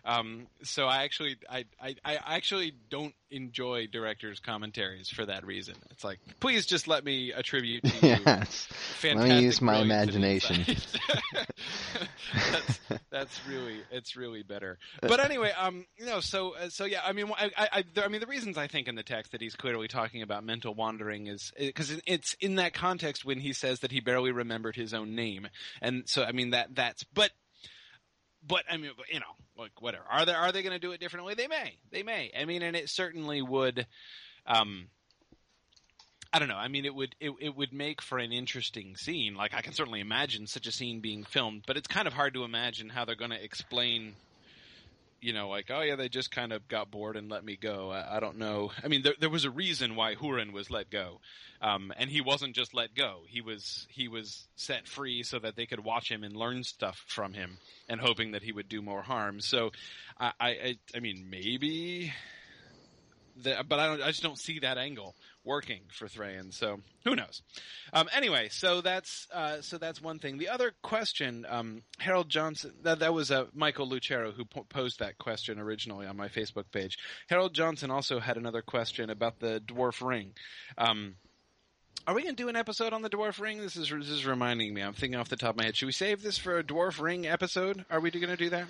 Um, 0.07 0.47
so 0.63 0.87
I 0.87 1.03
actually, 1.03 1.37
I, 1.51 1.65
I, 1.83 1.97
I 2.05 2.37
actually 2.37 2.73
don't 2.91 3.15
enjoy 3.29 3.89
directors' 3.89 4.39
commentaries 4.39 5.09
for 5.09 5.27
that 5.27 5.45
reason. 5.45 5.75
It's 5.91 6.05
like, 6.05 6.21
please 6.39 6.65
just 6.65 6.87
let 6.87 7.05
me 7.05 7.33
attribute 7.33 7.83
to 7.83 8.07
you. 8.07 8.17
yes. 8.27 8.69
Fantastic 9.01 9.17
let 9.17 9.29
me 9.29 9.41
use 9.41 9.61
my 9.61 9.79
imagination. 9.79 10.65
that's, 12.53 12.81
that's 13.11 13.41
really, 13.49 13.81
it's 13.91 14.15
really 14.15 14.45
better. 14.45 14.79
But 15.01 15.19
anyway, 15.19 15.53
um, 15.59 15.85
you 15.97 16.07
know, 16.07 16.21
so, 16.21 16.55
uh, 16.55 16.69
so 16.69 16.85
yeah, 16.85 17.01
I 17.05 17.13
mean, 17.13 17.29
I, 17.37 17.51
I, 17.57 17.83
I 18.03 18.09
mean, 18.09 18.21
the 18.21 18.27
reasons 18.27 18.59
I 18.59 18.67
think 18.67 18.89
in 18.89 18.95
the 18.95 19.03
text 19.03 19.33
that 19.33 19.41
he's 19.41 19.57
clearly 19.57 19.89
talking 19.89 20.23
about 20.23 20.45
mental 20.45 20.75
wandering 20.75 21.27
is 21.27 21.53
because 21.59 22.01
it's 22.07 22.35
in 22.41 22.57
that 22.57 22.75
context 22.75 23.25
when 23.25 23.41
he 23.41 23.53
says 23.53 23.81
that 23.81 23.93
he 23.93 24.01
barely 24.01 24.33
remembered 24.33 24.77
his 24.77 24.95
own 24.95 25.15
name, 25.15 25.49
and 25.81 26.09
so 26.09 26.25
I 26.25 26.33
mean 26.33 26.51
that 26.51 26.75
that's, 26.75 27.05
but 27.05 27.31
but 28.47 28.65
I 28.71 28.77
mean, 28.77 28.91
you 29.13 29.21
know, 29.21 29.27
like 29.59 29.81
whatever. 29.81 30.05
Are 30.11 30.25
they 30.25 30.35
are 30.35 30.53
they 30.53 30.63
going 30.63 30.73
to 30.73 30.79
do 30.79 30.93
it 30.93 31.01
differently? 31.01 31.35
They 31.35 31.49
may. 31.49 31.77
They 31.91 32.03
may. 32.03 32.31
I 32.39 32.45
mean, 32.45 32.63
and 32.63 32.77
it 32.77 32.89
certainly 32.89 33.43
would. 33.43 33.87
Um, 34.47 34.89
I 36.33 36.39
don't 36.39 36.49
know. 36.49 36.57
I 36.57 36.69
mean, 36.69 36.85
it 36.85 36.95
would 36.95 37.15
it, 37.21 37.33
it 37.41 37.57
would 37.57 37.73
make 37.73 38.03
for 38.03 38.19
an 38.19 38.33
interesting 38.33 38.97
scene. 38.97 39.35
Like 39.35 39.55
I 39.55 39.63
can 39.63 39.73
certainly 39.73 40.01
imagine 40.01 40.47
such 40.47 40.67
a 40.67 40.73
scene 40.73 41.01
being 41.01 41.25
filmed, 41.25 41.65
but 41.67 41.77
it's 41.77 41.89
kind 41.89 42.07
of 42.07 42.13
hard 42.13 42.35
to 42.35 42.45
imagine 42.45 42.89
how 42.89 43.05
they're 43.05 43.15
going 43.15 43.31
to 43.31 43.43
explain 43.43 44.15
you 45.21 45.33
know, 45.33 45.49
like, 45.49 45.71
oh 45.71 45.81
yeah, 45.81 45.97
they 45.97 46.09
just 46.09 46.31
kind 46.31 46.53
of 46.53 46.69
got 46.69 46.91
bored 46.91 47.17
and 47.17 47.31
let 47.31 47.45
me 47.45 47.57
go. 47.57 47.91
I, 47.91 48.17
I 48.17 48.21
don't 48.21 48.39
know. 48.39 48.71
I 48.85 48.89
mean, 48.89 49.03
there, 49.03 49.15
there, 49.19 49.31
was 49.31 49.45
a 49.45 49.51
reason 49.51 49.97
why 49.97 50.15
Hurin 50.15 50.53
was 50.53 50.71
let 50.71 50.91
go, 50.91 51.21
um, 51.61 51.93
and 51.97 52.11
he 52.11 52.21
wasn't 52.21 52.55
just 52.55 52.75
let 52.75 52.95
go. 52.95 53.21
He 53.27 53.41
was 53.41 53.87
he 53.91 54.09
was 54.09 54.47
set 54.57 54.87
free 54.87 55.23
so 55.23 55.39
that 55.39 55.57
they 55.57 55.67
could 55.67 55.85
watch 55.85 56.11
him 56.11 56.23
and 56.23 56.37
learn 56.37 56.63
stuff 56.65 57.03
from 57.07 57.33
him, 57.33 57.59
and 57.89 58.01
hoping 58.01 58.33
that 58.33 58.43
he 58.43 58.53
would 58.53 58.69
do 58.69 58.83
more 58.83 59.03
harm. 59.03 59.41
So, 59.41 59.71
I 60.19 60.33
I, 60.41 60.79
I 60.95 61.01
mean, 61.01 61.27
maybe, 61.31 62.13
the, 63.37 63.65
but 63.69 63.79
I 63.79 63.87
don't. 63.87 64.03
I 64.03 64.09
just 64.09 64.23
don't 64.23 64.39
see 64.39 64.61
that 64.61 64.79
angle 64.79 65.15
working 65.47 65.83
for 65.91 66.09
Thrain. 66.09 66.51
So 66.51 66.81
who 67.05 67.17
knows? 67.17 67.41
Um, 67.93 68.09
anyway, 68.15 68.49
so 68.51 68.83
that's 68.83 69.27
uh, 69.33 69.63
so 69.63 69.79
that's 69.79 70.03
one 70.03 70.19
thing. 70.19 70.37
The 70.37 70.49
other 70.49 70.73
question, 70.83 71.47
um, 71.49 71.83
Harold 71.99 72.29
Johnson, 72.29 72.73
that, 72.83 72.99
that 72.99 73.15
was 73.15 73.31
uh, 73.31 73.47
Michael 73.55 73.89
Lucero 73.89 74.33
who 74.33 74.45
po- 74.45 74.67
posed 74.69 74.99
that 74.99 75.17
question 75.17 75.59
originally 75.59 76.07
on 76.07 76.17
my 76.17 76.29
Facebook 76.29 76.71
page. 76.73 76.99
Harold 77.29 77.55
Johnson 77.55 77.91
also 77.91 78.21
had 78.21 78.37
another 78.37 78.61
question 78.61 79.09
about 79.09 79.39
the 79.39 79.63
dwarf 79.65 80.07
ring. 80.07 80.33
Um, 80.77 81.15
Are 82.07 82.15
we 82.15 82.23
going 82.23 82.37
to 82.37 82.43
do 82.43 82.49
an 82.49 82.57
episode 82.57 82.93
on 82.93 83.03
the 83.03 83.11
dwarf 83.11 83.41
ring? 83.41 83.61
This 83.61 83.77
is 83.77 83.89
this 83.91 84.09
is 84.09 84.27
reminding 84.27 84.75
me. 84.75 84.83
I'm 84.83 84.93
thinking 84.93 85.19
off 85.19 85.29
the 85.29 85.37
top 85.37 85.51
of 85.51 85.57
my 85.57 85.65
head. 85.65 85.77
Should 85.77 85.87
we 85.87 85.93
save 85.93 86.23
this 86.23 86.39
for 86.39 86.59
a 86.59 86.65
dwarf 86.65 87.01
ring 87.01 87.27
episode? 87.27 87.85
Are 87.91 88.01
we 88.01 88.11
going 88.11 88.27
to 88.29 88.37
do 88.37 88.51
that? 88.51 88.67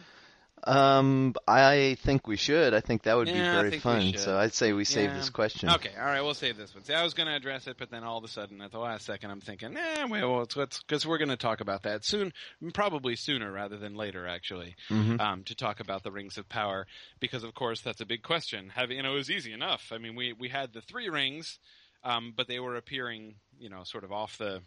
Um, 0.65 1.35
I 1.47 1.97
think 2.01 2.27
we 2.27 2.37
should. 2.37 2.73
I 2.75 2.81
think 2.81 3.03
that 3.03 3.17
would 3.17 3.29
Yeah, 3.29 3.35
be 3.35 3.41
very 3.41 3.79
fun. 3.79 4.15
So 4.17 4.39
I'd 4.39 4.55
say 4.55 4.73
we 4.73 4.85
save 4.85 5.11
Yeah. 5.11 5.17
this 5.17 5.31
question. 5.31 5.69
Okay, 5.69 5.93
all 5.97 6.07
right, 6.07 6.23
we'll 6.23 6.35
save 6.35 6.57
this 6.57 6.75
one. 6.75 6.83
See, 6.83 6.95
I 6.95 7.03
was 7.03 7.15
going 7.15 7.29
to 7.29 7.35
address 7.35 7.67
it, 7.67 7.77
but 7.79 7.91
then 7.91 8.03
all 8.05 8.19
of 8.19 8.25
a 8.25 8.29
sudden, 8.29 8.61
at 8.63 8.73
the 8.73 8.79
last 8.79 9.05
second, 9.05 9.31
I'm 9.31 9.41
thinking, 9.41 9.75
nah, 9.75 10.07
well, 10.07 10.47
let's 10.57 10.83
because 10.83 11.07
we're 11.07 11.19
going 11.19 11.29
to 11.29 11.37
talk 11.37 11.61
about 11.61 11.83
that 11.83 12.05
soon, 12.05 12.33
probably 12.73 13.17
sooner 13.17 13.53
rather 13.53 13.77
than 13.77 13.95
later, 13.95 14.27
actually, 14.27 14.75
Mhm. 14.89 15.21
um, 15.21 15.45
to 15.45 15.55
talk 15.55 15.81
about 15.81 16.03
the 16.03 16.11
rings 16.11 16.39
of 16.39 16.49
power, 16.49 16.87
because 17.21 17.45
of 17.45 17.55
course 17.55 17.81
that's 17.83 18.01
a 18.01 18.07
big 18.07 18.23
question. 18.23 18.71
Have 18.71 18.91
you 18.91 19.03
know, 19.03 19.13
it 19.13 19.17
was 19.19 19.31
easy 19.31 19.53
enough. 19.53 19.93
I 19.93 19.99
mean, 19.99 20.15
we 20.17 20.33
we 20.33 20.49
had 20.49 20.73
the 20.73 20.81
three 20.81 21.09
rings, 21.09 21.59
um, 22.03 22.33
but 22.35 22.49
they 22.49 22.61
were 22.61 22.77
appearing, 22.77 23.37
you 23.59 23.69
know, 23.69 23.85
sort 23.85 24.05
of 24.05 24.11
off 24.13 24.39
the 24.39 24.63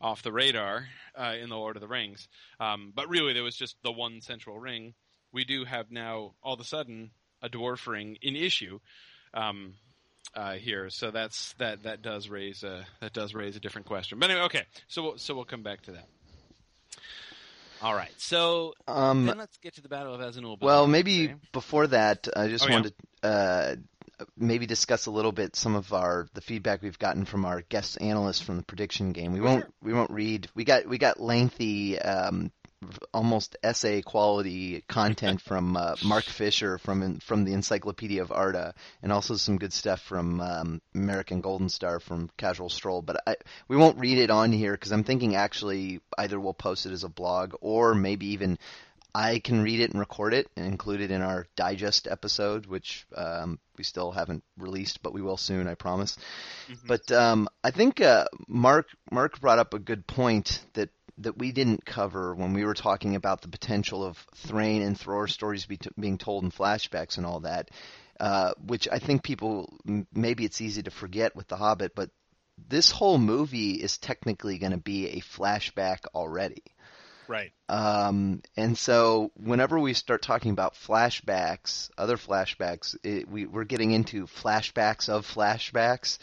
off 0.00 0.22
the 0.22 0.32
radar 0.32 0.88
uh, 1.14 1.36
in 1.38 1.48
the 1.50 1.56
Lord 1.56 1.76
of 1.76 1.82
the 1.82 1.88
Rings. 1.88 2.26
Um, 2.58 2.90
but 2.94 3.08
really, 3.08 3.32
there 3.34 3.44
was 3.44 3.56
just 3.56 3.76
the 3.82 3.92
one 3.92 4.20
central 4.22 4.58
ring. 4.58 4.94
We 5.32 5.44
do 5.44 5.64
have 5.64 5.90
now, 5.90 6.34
all 6.42 6.54
of 6.54 6.60
a 6.60 6.64
sudden, 6.64 7.10
a 7.42 7.48
dwarf 7.48 7.86
ring 7.86 8.16
in 8.20 8.36
issue 8.36 8.80
um, 9.34 9.74
uh, 10.34 10.54
here. 10.54 10.90
So 10.90 11.10
that's 11.10 11.52
that. 11.54 11.84
That 11.84 12.02
does 12.02 12.28
raise 12.28 12.62
a 12.62 12.86
that 13.00 13.12
does 13.12 13.34
raise 13.34 13.56
a 13.56 13.60
different 13.60 13.86
question. 13.86 14.18
But 14.18 14.30
anyway, 14.30 14.46
okay. 14.46 14.64
So 14.88 15.02
we'll, 15.02 15.18
so 15.18 15.34
we'll 15.34 15.44
come 15.44 15.62
back 15.62 15.82
to 15.82 15.92
that. 15.92 16.06
All 17.82 17.94
right. 17.94 18.10
So 18.18 18.74
Um, 18.86 19.24
then 19.26 19.38
let's 19.38 19.56
get 19.58 19.74
to 19.76 19.80
the 19.82 19.88
Battle 19.88 20.14
of 20.14 20.20
Azanul. 20.20 20.60
Well, 20.60 20.86
maybe 20.86 21.24
Okay. 21.30 21.34
before 21.52 21.86
that, 21.86 22.28
I 22.36 22.48
just 22.48 22.64
Oh, 22.64 22.68
yeah. 22.68 22.74
wanted 22.74 22.94
to 23.22 23.28
uh, 23.28 23.76
maybe 24.36 24.66
discuss 24.66 25.06
a 25.06 25.10
little 25.10 25.32
bit 25.32 25.56
some 25.56 25.74
of 25.74 25.92
our 25.94 26.28
the 26.34 26.42
feedback 26.42 26.82
we've 26.82 26.98
gotten 26.98 27.24
from 27.24 27.46
our 27.46 27.62
guest 27.62 27.98
analysts 28.02 28.42
from 28.42 28.58
the 28.58 28.62
prediction 28.62 29.12
game. 29.12 29.32
We 29.32 29.40
won't 29.40 29.62
sure. 29.64 29.72
we 29.82 29.94
won't 29.94 30.10
read. 30.10 30.48
We 30.54 30.64
got 30.64 30.86
we 30.86 30.98
got 30.98 31.20
lengthy. 31.20 31.98
Um, 31.98 32.52
almost 33.12 33.56
essay 33.62 34.02
quality 34.02 34.82
content 34.88 35.40
from 35.46 35.76
uh, 35.76 35.96
Mark 36.04 36.24
Fisher 36.24 36.78
from 36.78 37.18
from 37.20 37.44
the 37.44 37.52
Encyclopedia 37.52 38.22
of 38.22 38.32
Arda, 38.32 38.74
and 39.02 39.12
also 39.12 39.36
some 39.36 39.58
good 39.58 39.72
stuff 39.72 40.00
from 40.00 40.40
um, 40.40 40.82
American 40.94 41.40
Golden 41.40 41.68
Star 41.68 42.00
from 42.00 42.30
Casual 42.36 42.68
Stroll. 42.68 43.02
But 43.02 43.22
I, 43.26 43.36
we 43.68 43.76
won't 43.76 43.98
read 43.98 44.18
it 44.18 44.30
on 44.30 44.52
here 44.52 44.72
because 44.72 44.92
I'm 44.92 45.04
thinking 45.04 45.36
actually 45.36 46.00
either 46.18 46.40
we'll 46.40 46.54
post 46.54 46.86
it 46.86 46.92
as 46.92 47.04
a 47.04 47.08
blog 47.08 47.54
or 47.60 47.94
maybe 47.94 48.28
even 48.28 48.58
I 49.14 49.40
can 49.40 49.62
read 49.62 49.80
it 49.80 49.90
and 49.90 49.98
record 49.98 50.34
it 50.34 50.48
and 50.56 50.66
include 50.66 51.00
it 51.00 51.10
in 51.10 51.22
our 51.22 51.46
digest 51.56 52.06
episode, 52.08 52.66
which 52.66 53.06
um, 53.16 53.58
we 53.76 53.84
still 53.84 54.12
haven't 54.12 54.44
released, 54.56 55.02
but 55.02 55.12
we 55.12 55.22
will 55.22 55.36
soon, 55.36 55.66
I 55.66 55.74
promise. 55.74 56.16
Mhm. 56.68 56.86
But 56.86 57.12
um, 57.12 57.48
I 57.64 57.70
think 57.70 58.00
uh, 58.00 58.26
Mark 58.46 58.88
Mark 59.10 59.40
brought 59.40 59.58
up 59.58 59.74
a 59.74 59.78
good 59.78 60.06
point 60.06 60.60
that 60.74 60.90
that 61.20 61.38
we 61.38 61.52
didn't 61.52 61.84
cover 61.84 62.34
when 62.34 62.52
we 62.52 62.64
were 62.64 62.74
talking 62.74 63.14
about 63.14 63.42
the 63.42 63.48
potential 63.48 64.04
of 64.04 64.16
Thrain 64.34 64.82
and 64.82 64.98
Thror 64.98 65.28
stories 65.28 65.66
be 65.66 65.76
t- 65.76 65.90
being 65.98 66.18
told 66.18 66.44
in 66.44 66.50
flashbacks 66.50 67.16
and 67.16 67.26
all 67.26 67.40
that, 67.40 67.70
uh, 68.18 68.52
which 68.64 68.88
I 68.90 68.98
think 68.98 69.22
people 69.22 69.78
m- 69.86 70.06
maybe 70.12 70.44
it's 70.44 70.60
easy 70.60 70.82
to 70.82 70.90
forget 70.90 71.36
with 71.36 71.48
The 71.48 71.56
Hobbit, 71.56 71.94
but 71.94 72.10
this 72.68 72.90
whole 72.90 73.18
movie 73.18 73.72
is 73.72 73.98
technically 73.98 74.58
going 74.58 74.72
to 74.72 74.78
be 74.78 75.08
a 75.08 75.20
flashback 75.20 76.00
already. 76.14 76.62
right. 77.28 77.52
Um, 77.68 78.42
and 78.56 78.76
so 78.76 79.30
whenever 79.36 79.78
we 79.78 79.94
start 79.94 80.22
talking 80.22 80.50
about 80.50 80.74
flashbacks, 80.74 81.90
other 81.96 82.16
flashbacks, 82.16 82.96
it, 83.04 83.28
we, 83.28 83.46
we're 83.46 83.64
getting 83.64 83.92
into 83.92 84.26
flashbacks 84.26 85.08
of 85.08 85.26
flashbacks. 85.26 86.18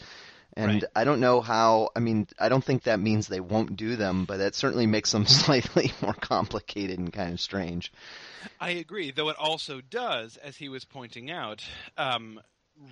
And 0.58 0.82
Right. 0.82 0.84
I 0.96 1.04
don't 1.04 1.20
know 1.20 1.40
how, 1.40 1.90
I 1.94 2.00
mean, 2.00 2.26
I 2.36 2.48
don't 2.48 2.64
think 2.64 2.82
that 2.82 2.98
means 2.98 3.28
they 3.28 3.38
won't 3.38 3.76
do 3.76 3.94
them, 3.94 4.24
but 4.24 4.38
that 4.38 4.56
certainly 4.56 4.86
makes 4.86 5.12
them 5.12 5.24
slightly 5.26 5.92
more 6.02 6.14
complicated 6.14 6.98
and 6.98 7.12
kind 7.12 7.32
of 7.32 7.40
strange. 7.40 7.92
I 8.60 8.70
agree, 8.70 9.12
though 9.12 9.28
it 9.28 9.36
also 9.38 9.80
does, 9.80 10.36
as 10.36 10.56
he 10.56 10.68
was 10.68 10.84
pointing 10.84 11.30
out, 11.30 11.64
um, 11.96 12.40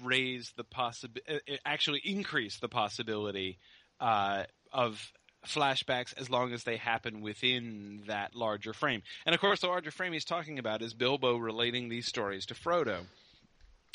raise 0.04 0.52
the 0.56 0.62
possibility, 0.62 1.58
actually 1.64 2.02
increase 2.04 2.61
the 2.61 2.68
possibility 2.68 3.58
uh, 3.99 4.44
of 4.70 5.12
flashbacks 5.44 6.16
as 6.16 6.30
long 6.30 6.52
as 6.52 6.62
they 6.62 6.76
happen 6.76 7.20
within 7.20 8.02
that 8.06 8.37
larger 8.37 8.75
frame. 8.75 9.02
And 9.25 9.35
of 9.35 9.40
course, 9.40 9.61
the 9.61 9.66
larger 9.66 9.90
frame 9.90 10.12
he's 10.12 10.25
talking 10.25 10.61
about 10.61 10.82
is 10.82 10.94
Bilbo 10.94 11.37
relating 11.37 11.88
these 11.88 12.06
stories 12.06 12.46
to 12.46 12.54
Frodo, 12.54 13.06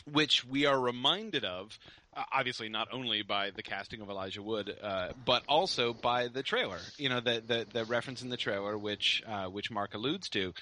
which 0.05 0.45
we 0.45 0.65
are 0.65 0.79
reminded 0.79 1.45
of. 1.45 1.77
Uh, 2.13 2.23
obviously, 2.33 2.67
not 2.67 2.89
only 2.91 3.21
by 3.21 3.51
the 3.51 3.63
casting 3.63 4.01
of 4.01 4.09
Elijah 4.09 4.43
Wood, 4.43 4.75
uh, 4.83 5.09
but 5.25 5.43
also 5.47 5.93
by 5.93 6.27
the 6.27 6.43
trailer. 6.43 6.79
You 6.97 7.09
know, 7.09 7.21
the 7.21 7.41
the, 7.45 7.65
the 7.71 7.85
reference 7.85 8.21
in 8.21 8.29
the 8.29 8.37
trailer, 8.37 8.77
which 8.77 9.23
uh, 9.25 9.45
which 9.45 9.71
Mark 9.71 9.93
alludes 9.93 10.27
to, 10.29 10.53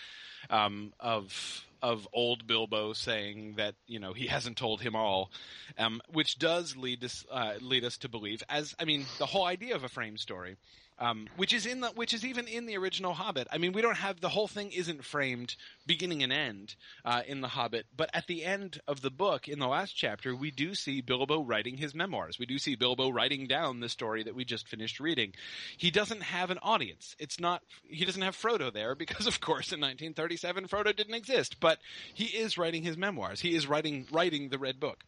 um, 0.49 0.93
of 0.99 1.65
of 1.81 2.07
old 2.13 2.45
Bilbo 2.45 2.93
saying 2.93 3.55
that 3.57 3.75
you 3.87 3.99
know 3.99 4.13
he 4.13 4.27
hasn't 4.27 4.57
told 4.57 4.81
him 4.81 4.95
all, 4.95 5.31
um, 5.77 6.01
which 6.11 6.37
does 6.37 6.75
lead 6.75 7.03
us 7.03 7.25
uh, 7.31 7.53
lead 7.61 7.83
us 7.83 7.97
to 7.97 8.09
believe, 8.09 8.43
as 8.49 8.75
I 8.79 8.85
mean, 8.85 9.05
the 9.17 9.25
whole 9.25 9.45
idea 9.45 9.75
of 9.75 9.83
a 9.83 9.89
frame 9.89 10.17
story, 10.17 10.57
um, 10.99 11.27
which 11.37 11.53
is 11.53 11.65
in 11.65 11.79
the 11.79 11.87
which 11.89 12.13
is 12.13 12.25
even 12.25 12.47
in 12.47 12.65
the 12.65 12.77
original 12.77 13.13
Hobbit. 13.13 13.47
I 13.51 13.57
mean, 13.57 13.71
we 13.71 13.81
don't 13.81 13.97
have 13.97 14.19
the 14.19 14.29
whole 14.29 14.47
thing 14.47 14.71
isn't 14.71 15.05
framed 15.05 15.55
beginning 15.87 16.23
and 16.23 16.31
end 16.31 16.75
uh, 17.05 17.21
in 17.25 17.41
the 17.41 17.47
Hobbit, 17.47 17.85
but 17.95 18.09
at 18.13 18.27
the 18.27 18.43
end 18.43 18.81
of 18.87 19.01
the 19.01 19.09
book, 19.09 19.47
in 19.47 19.59
the 19.59 19.67
last 19.67 19.95
chapter, 19.95 20.35
we 20.35 20.51
do 20.51 20.75
see 20.75 21.01
Bilbo 21.01 21.41
writing 21.41 21.77
his 21.77 21.95
memoirs. 21.95 22.37
We 22.37 22.45
do 22.45 22.59
see 22.59 22.75
Bilbo 22.75 23.09
writing 23.09 23.47
down 23.47 23.79
the 23.79 23.89
story 23.89 24.23
that 24.23 24.35
we 24.35 24.43
just 24.43 24.67
finished 24.67 24.99
reading. 24.99 25.33
He 25.77 25.89
doesn't 25.89 26.21
have 26.21 26.51
an 26.51 26.59
audience. 26.61 27.15
It's 27.17 27.39
not 27.39 27.63
he 27.87 28.05
doesn't 28.05 28.21
have 28.21 28.35
Frodo 28.35 28.71
there 28.71 28.95
because, 28.95 29.25
of 29.25 29.39
course, 29.39 29.71
in 29.71 29.79
1937 29.79 30.67
Frodo 30.67 30.95
didn't 30.95 31.15
exist. 31.15 31.59
But 31.59 31.79
he 32.13 32.25
is 32.25 32.57
writing 32.57 32.83
his 32.83 32.97
memoirs. 32.97 33.39
He 33.39 33.55
is 33.55 33.67
writing 33.67 34.05
writing 34.11 34.49
the 34.49 34.59
Red 34.59 34.79
Book, 34.79 35.03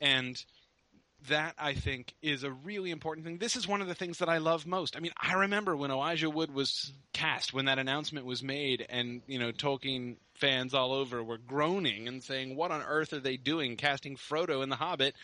and 0.00 0.42
that 1.28 1.54
I 1.58 1.74
think 1.74 2.14
is 2.22 2.44
a 2.44 2.50
really 2.50 2.90
important 2.90 3.26
thing. 3.26 3.38
This 3.38 3.56
is 3.56 3.68
one 3.68 3.80
of 3.80 3.88
the 3.88 3.94
things 3.94 4.18
that 4.18 4.28
I 4.28 4.38
love 4.38 4.66
most. 4.66 4.96
I 4.96 5.00
mean, 5.00 5.12
I 5.20 5.34
remember 5.34 5.76
when 5.76 5.90
Elijah 5.90 6.30
Wood 6.30 6.52
was 6.52 6.92
cast, 7.12 7.52
when 7.52 7.66
that 7.66 7.78
announcement 7.78 8.26
was 8.26 8.42
made, 8.42 8.86
and 8.88 9.22
you 9.26 9.38
know, 9.38 9.52
Tolkien 9.52 10.16
fans 10.34 10.72
all 10.72 10.92
over 10.92 11.22
were 11.22 11.38
groaning 11.38 12.08
and 12.08 12.22
saying, 12.22 12.56
"What 12.56 12.70
on 12.70 12.82
earth 12.82 13.12
are 13.12 13.20
they 13.20 13.36
doing, 13.36 13.76
casting 13.76 14.16
Frodo 14.16 14.62
in 14.62 14.68
The 14.68 14.76
Hobbit?" 14.76 15.14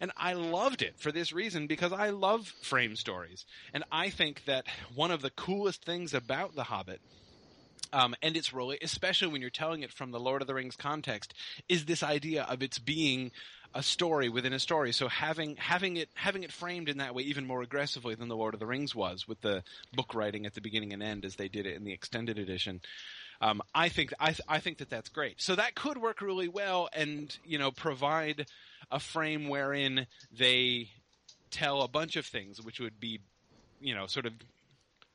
And 0.00 0.12
I 0.16 0.34
loved 0.34 0.82
it 0.82 0.98
for 0.98 1.12
this 1.12 1.32
reason 1.32 1.66
because 1.66 1.92
I 1.92 2.10
love 2.10 2.48
frame 2.62 2.96
stories, 2.96 3.46
and 3.72 3.84
I 3.92 4.10
think 4.10 4.44
that 4.46 4.66
one 4.94 5.10
of 5.10 5.22
the 5.22 5.30
coolest 5.30 5.84
things 5.84 6.12
about 6.12 6.54
The 6.54 6.64
Hobbit 6.64 7.00
um, 7.92 8.14
and 8.22 8.36
its 8.36 8.52
role, 8.52 8.74
especially 8.82 9.28
when 9.28 9.40
you're 9.40 9.50
telling 9.50 9.82
it 9.82 9.92
from 9.92 10.10
the 10.10 10.20
Lord 10.20 10.42
of 10.42 10.48
the 10.48 10.54
Rings 10.54 10.76
context, 10.76 11.34
is 11.68 11.84
this 11.84 12.02
idea 12.02 12.42
of 12.44 12.62
its 12.62 12.78
being 12.78 13.30
a 13.76 13.82
story 13.82 14.30
within 14.30 14.54
a 14.54 14.58
story. 14.58 14.90
So 14.92 15.06
having 15.06 15.56
having 15.56 15.98
it 15.98 16.08
having 16.14 16.42
it 16.42 16.50
framed 16.50 16.88
in 16.88 16.98
that 16.98 17.14
way 17.14 17.24
even 17.24 17.46
more 17.46 17.60
aggressively 17.60 18.14
than 18.14 18.28
the 18.28 18.36
Lord 18.36 18.54
of 18.54 18.60
the 18.60 18.66
Rings 18.66 18.94
was, 18.94 19.28
with 19.28 19.42
the 19.42 19.62
book 19.92 20.14
writing 20.14 20.46
at 20.46 20.54
the 20.54 20.62
beginning 20.62 20.94
and 20.94 21.02
end 21.02 21.26
as 21.26 21.36
they 21.36 21.48
did 21.48 21.66
it 21.66 21.76
in 21.76 21.84
the 21.84 21.92
extended 21.92 22.38
edition. 22.38 22.80
Um, 23.42 23.60
I 23.74 23.90
think 23.90 24.14
I, 24.18 24.28
th- 24.28 24.40
I 24.48 24.60
think 24.60 24.78
that 24.78 24.88
that's 24.88 25.10
great. 25.10 25.42
So 25.42 25.54
that 25.54 25.74
could 25.74 25.98
work 25.98 26.22
really 26.22 26.48
well, 26.48 26.88
and 26.94 27.36
you 27.44 27.58
know, 27.58 27.70
provide 27.70 28.46
a 28.90 28.98
frame 28.98 29.48
wherein 29.48 30.06
they 30.32 30.88
tell 31.50 31.82
a 31.82 31.88
bunch 31.88 32.16
of 32.16 32.24
things, 32.24 32.62
which 32.62 32.80
would 32.80 32.98
be, 32.98 33.20
you 33.78 33.94
know, 33.94 34.06
sort 34.06 34.24
of 34.24 34.32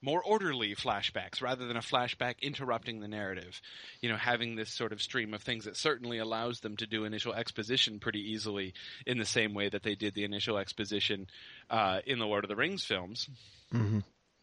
more 0.02 0.24
orderly 0.24 0.76
flashbacks 0.76 1.42
rather 1.42 1.68
than 1.68 1.78
a 1.78 1.82
flashback 1.82 2.36
interrupting 2.42 3.00
the 3.00 3.08
narrative. 3.08 3.62
You 4.02 4.10
know, 4.10 4.18
having 4.18 4.56
this 4.56 4.72
sort 4.72 4.92
of 4.92 5.02
stream 5.02 5.34
of 5.34 5.42
things 5.42 5.66
that 5.66 5.78
certainly 5.78 6.18
allows 6.18 6.60
them 6.60 6.78
to 6.78 6.88
do 6.88 7.06
initial 7.06 7.34
exposition 7.34 8.00
pretty 8.00 8.32
easily 8.32 8.74
in 9.06 9.18
the 9.18 9.26
same 9.26 9.54
way 9.54 9.70
that 9.70 9.84
they 9.84 9.96
did 9.96 10.14
the 10.14 10.24
initial 10.24 10.58
exposition 10.58 11.28
uh, 11.70 12.00
in 12.06 12.20
the 12.20 12.26
Lord 12.26 12.44
of 12.44 12.50
the 12.50 12.56
Rings 12.56 12.84
films. 12.84 13.30
Mm-hmm. 13.74 14.00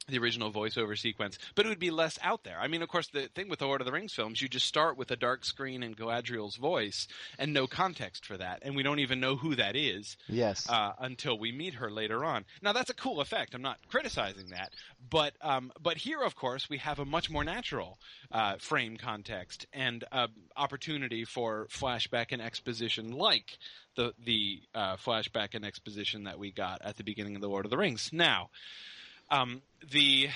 The 0.08 0.18
original 0.18 0.50
voiceover 0.50 0.96
sequence, 0.98 1.38
but 1.54 1.66
it 1.66 1.68
would 1.68 1.78
be 1.78 1.90
less 1.90 2.18
out 2.22 2.44
there. 2.44 2.58
I 2.58 2.66
mean, 2.68 2.82
of 2.82 2.88
course, 2.88 3.08
the 3.08 3.28
thing 3.28 3.48
with 3.48 3.58
the 3.58 3.66
Lord 3.66 3.80
of 3.80 3.84
the 3.86 3.92
Rings 3.92 4.14
films, 4.14 4.40
you 4.40 4.48
just 4.48 4.66
start 4.66 4.96
with 4.96 5.10
a 5.10 5.16
dark 5.16 5.44
screen 5.44 5.82
and 5.82 5.96
Galadriel's 5.96 6.56
voice, 6.56 7.06
and 7.38 7.52
no 7.52 7.66
context 7.66 8.24
for 8.24 8.36
that, 8.38 8.60
and 8.62 8.74
we 8.74 8.82
don't 8.82 9.00
even 9.00 9.20
know 9.20 9.36
who 9.36 9.54
that 9.56 9.76
is 9.76 10.16
Yes. 10.28 10.68
uh, 10.68 10.92
until 10.98 11.38
we 11.38 11.52
meet 11.52 11.74
her 11.74 11.90
later 11.90 12.24
on. 12.24 12.44
Now 12.62 12.72
that's 12.72 12.90
a 12.90 12.94
cool 12.94 13.20
effect. 13.20 13.54
I'm 13.54 13.62
not 13.62 13.78
criticizing 13.88 14.48
that, 14.48 14.72
but 15.10 15.34
um, 15.42 15.72
but 15.80 15.98
here, 15.98 16.22
of 16.22 16.34
course, 16.34 16.70
we 16.70 16.78
have 16.78 16.98
a 16.98 17.04
much 17.04 17.30
more 17.30 17.44
natural 17.44 17.98
uh, 18.32 18.56
frame 18.56 18.96
context 18.96 19.66
and 19.72 20.04
uh, 20.10 20.28
opportunity 20.56 21.24
for 21.24 21.66
flashback 21.70 22.32
and 22.32 22.40
exposition, 22.40 23.12
like 23.12 23.58
the 23.94 24.14
the 24.24 24.62
uh, 24.74 24.96
flashback 24.96 25.54
and 25.54 25.64
exposition 25.64 26.24
that 26.24 26.38
we 26.38 26.50
got 26.50 26.80
at 26.82 26.96
the 26.96 27.04
beginning 27.04 27.34
of 27.36 27.42
the 27.42 27.48
Lord 27.48 27.66
of 27.66 27.70
the 27.70 27.76
Rings. 27.76 28.10
Now, 28.12 28.50
um, 29.30 29.62
the, 29.90 30.28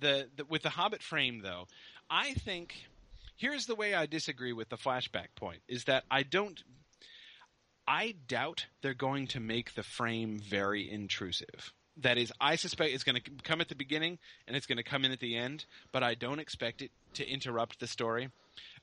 the 0.00 0.28
the 0.36 0.44
with 0.44 0.62
the 0.62 0.70
Hobbit 0.70 1.02
frame, 1.02 1.40
though, 1.42 1.66
I 2.10 2.34
think. 2.34 2.74
Here's 3.36 3.66
the 3.66 3.76
way 3.76 3.94
I 3.94 4.06
disagree 4.06 4.52
with 4.52 4.68
the 4.68 4.76
flashback 4.76 5.28
point: 5.36 5.60
is 5.68 5.84
that 5.84 6.02
I 6.10 6.24
don't 6.24 6.60
I 7.86 8.14
doubt 8.26 8.66
they're 8.82 8.92
going 8.92 9.28
to 9.28 9.40
make 9.40 9.74
the 9.74 9.82
frame 9.82 10.38
very 10.38 10.90
intrusive. 10.90 11.72
that 12.02 12.18
is, 12.18 12.32
I 12.40 12.56
suspect 12.56 12.92
it's 12.92 13.04
going 13.04 13.20
to 13.20 13.30
come 13.42 13.60
at 13.60 13.68
the 13.68 13.74
beginning 13.74 14.18
and 14.46 14.56
it's 14.56 14.66
going 14.66 14.76
to 14.76 14.82
come 14.84 15.04
in 15.04 15.12
at 15.12 15.20
the 15.20 15.36
end, 15.36 15.64
but 15.92 16.02
I 16.02 16.14
don't 16.14 16.38
expect 16.38 16.82
it 16.82 16.90
to 17.14 17.26
interrupt 17.28 17.80
the 17.80 17.86
story, 17.86 18.30